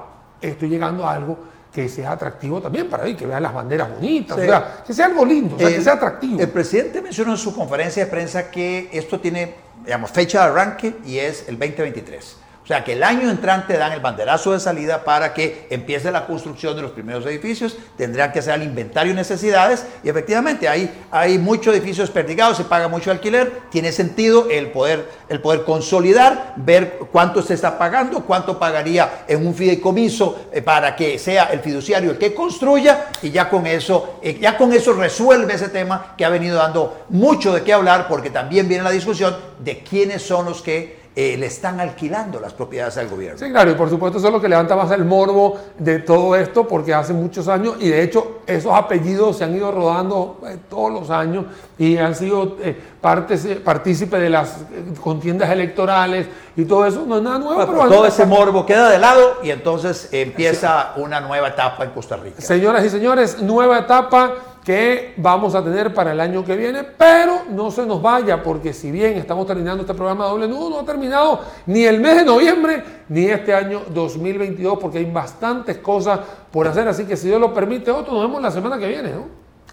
estoy 0.40 0.68
llegando 0.68 1.06
a 1.06 1.14
algo 1.14 1.38
que 1.77 1.91
sea 1.91 2.12
atractivo 2.12 2.59
también 2.62 2.89
para 2.89 3.05
ellos, 3.05 3.18
que 3.18 3.27
vean 3.27 3.43
las 3.43 3.53
banderas 3.53 3.91
bonitas, 3.91 4.39
o 4.39 4.41
sea, 4.41 4.83
que 4.87 4.95
sea 4.95 5.05
algo 5.05 5.27
lindo, 5.27 5.59
que 5.59 5.83
sea 5.83 5.93
atractivo. 5.93 6.41
El 6.41 6.49
presidente 6.49 7.03
mencionó 7.03 7.33
en 7.33 7.37
su 7.37 7.55
conferencia 7.55 8.03
de 8.03 8.11
prensa 8.11 8.51
que 8.51 8.89
esto 8.91 9.20
tiene, 9.20 9.57
digamos, 9.85 10.11
fecha 10.11 10.39
de 10.39 10.53
arranque 10.53 10.95
y 11.05 11.18
es 11.18 11.47
el 11.49 11.59
2023. 11.59 12.37
O 12.66 12.68
sea 12.68 12.82
que 12.82 12.94
el 12.94 13.04
año 13.04 13.30
entrante 13.30 13.78
dan 13.78 13.92
el 13.92 14.00
banderazo 14.00 14.50
de 14.50 14.58
salida 14.58 15.04
para 15.04 15.32
que 15.32 15.68
empiece 15.70 16.10
la 16.10 16.26
construcción 16.26 16.74
de 16.74 16.82
los 16.82 16.90
primeros 16.90 17.24
edificios, 17.24 17.76
tendrán 17.96 18.32
que 18.32 18.40
hacer 18.40 18.54
el 18.56 18.64
inventario 18.64 19.12
de 19.12 19.20
necesidades 19.20 19.86
y 20.02 20.08
efectivamente 20.08 20.68
hay, 20.68 20.92
hay 21.12 21.38
muchos 21.38 21.72
edificios 21.72 22.08
desperdigados, 22.08 22.56
se 22.56 22.64
paga 22.64 22.88
mucho 22.88 23.12
alquiler, 23.12 23.62
tiene 23.70 23.92
sentido 23.92 24.48
el 24.50 24.72
poder, 24.72 25.08
el 25.28 25.40
poder 25.40 25.62
consolidar, 25.62 26.54
ver 26.56 26.98
cuánto 27.12 27.40
se 27.40 27.54
está 27.54 27.78
pagando, 27.78 28.24
cuánto 28.24 28.58
pagaría 28.58 29.24
en 29.28 29.46
un 29.46 29.54
fideicomiso 29.54 30.48
eh, 30.52 30.60
para 30.60 30.96
que 30.96 31.20
sea 31.20 31.44
el 31.52 31.60
fiduciario 31.60 32.10
el 32.10 32.18
que 32.18 32.34
construya 32.34 33.10
y 33.22 33.30
ya 33.30 33.48
con 33.48 33.64
eso, 33.68 34.18
eh, 34.20 34.38
ya 34.40 34.58
con 34.58 34.72
eso 34.72 34.92
resuelve 34.92 35.54
ese 35.54 35.68
tema 35.68 36.16
que 36.18 36.24
ha 36.24 36.30
venido 36.30 36.56
dando 36.56 37.04
mucho 37.10 37.54
de 37.54 37.62
qué 37.62 37.72
hablar 37.72 38.08
porque 38.08 38.30
también 38.30 38.66
viene 38.66 38.82
la 38.82 38.90
discusión 38.90 39.36
de 39.60 39.84
quiénes 39.84 40.22
son 40.22 40.46
los 40.46 40.62
que 40.62 41.05
eh, 41.18 41.34
le 41.38 41.46
están 41.46 41.80
alquilando 41.80 42.38
las 42.38 42.52
propiedades 42.52 42.98
al 42.98 43.08
gobierno. 43.08 43.38
Sí, 43.38 43.50
claro, 43.50 43.70
y 43.70 43.74
por 43.74 43.88
supuesto 43.88 44.18
eso 44.18 44.26
es 44.26 44.32
lo 44.34 44.38
que 44.38 44.50
levanta 44.50 44.76
más 44.76 44.90
el 44.90 45.06
morbo 45.06 45.58
de 45.78 46.00
todo 46.00 46.36
esto, 46.36 46.68
porque 46.68 46.92
hace 46.92 47.14
muchos 47.14 47.48
años, 47.48 47.76
y 47.80 47.88
de 47.88 48.02
hecho 48.02 48.40
esos 48.46 48.70
apellidos 48.74 49.38
se 49.38 49.44
han 49.44 49.56
ido 49.56 49.72
rodando 49.72 50.42
eh, 50.46 50.58
todos 50.68 50.92
los 50.92 51.08
años 51.08 51.46
y 51.78 51.96
han 51.96 52.14
sido 52.14 52.58
eh, 52.62 52.78
partícipes 53.00 54.20
de 54.20 54.28
las 54.28 54.58
contiendas 55.00 55.48
electorales 55.48 56.26
y 56.54 56.66
todo 56.66 56.84
eso, 56.84 57.06
no 57.06 57.16
es 57.16 57.22
nada 57.22 57.38
nuevo. 57.38 57.66
pero 57.66 57.88
todo 57.88 58.06
ese 58.06 58.26
morbo 58.26 58.66
queda 58.66 58.90
de 58.90 58.98
lado 58.98 59.38
y 59.42 59.48
entonces 59.48 60.10
empieza 60.12 60.92
una 60.96 61.22
nueva 61.22 61.48
etapa 61.48 61.84
en 61.84 61.92
Costa 61.92 62.16
Rica. 62.16 62.42
Señoras 62.42 62.84
y 62.84 62.90
señores, 62.90 63.40
nueva 63.40 63.78
etapa 63.78 64.34
que 64.66 65.14
vamos 65.16 65.54
a 65.54 65.62
tener 65.62 65.94
para 65.94 66.10
el 66.10 66.18
año 66.18 66.44
que 66.44 66.56
viene, 66.56 66.82
pero 66.82 67.42
no 67.50 67.70
se 67.70 67.86
nos 67.86 68.02
vaya 68.02 68.42
porque 68.42 68.72
si 68.72 68.90
bien 68.90 69.16
estamos 69.16 69.46
terminando 69.46 69.82
este 69.82 69.94
programa 69.94 70.26
doble 70.26 70.48
nudo, 70.48 70.70
no 70.70 70.80
ha 70.80 70.84
terminado 70.84 71.40
ni 71.66 71.84
el 71.84 72.00
mes 72.00 72.16
de 72.16 72.24
noviembre 72.24 72.82
ni 73.08 73.26
este 73.26 73.54
año 73.54 73.82
2022 73.90 74.76
porque 74.80 74.98
hay 74.98 75.04
bastantes 75.04 75.78
cosas 75.78 76.18
por 76.50 76.66
hacer, 76.66 76.88
así 76.88 77.04
que 77.04 77.16
si 77.16 77.28
Dios 77.28 77.40
lo 77.40 77.54
permite, 77.54 77.92
otro, 77.92 78.12
nos 78.12 78.22
vemos 78.22 78.42
la 78.42 78.50
semana 78.50 78.76
que 78.76 78.88
viene. 78.88 79.12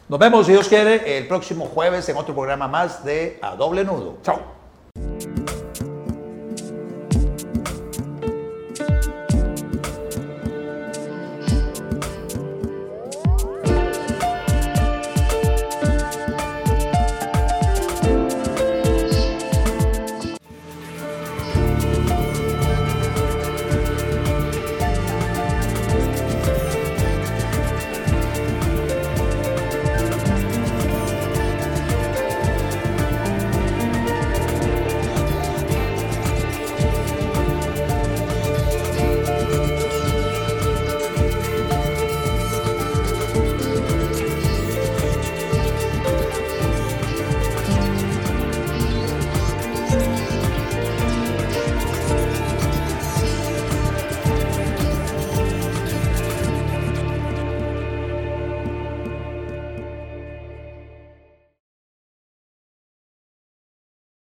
Nos 0.08 0.20
vemos, 0.20 0.46
si 0.46 0.52
Dios 0.52 0.68
quiere, 0.68 1.18
el 1.18 1.28
próximo 1.28 1.66
jueves 1.66 2.08
en 2.10 2.18
otro 2.18 2.36
programa 2.36 2.68
más 2.68 3.04
de 3.04 3.40
A 3.42 3.56
Doble 3.56 3.84
Nudo. 3.84 4.18
Chao. 4.22 4.53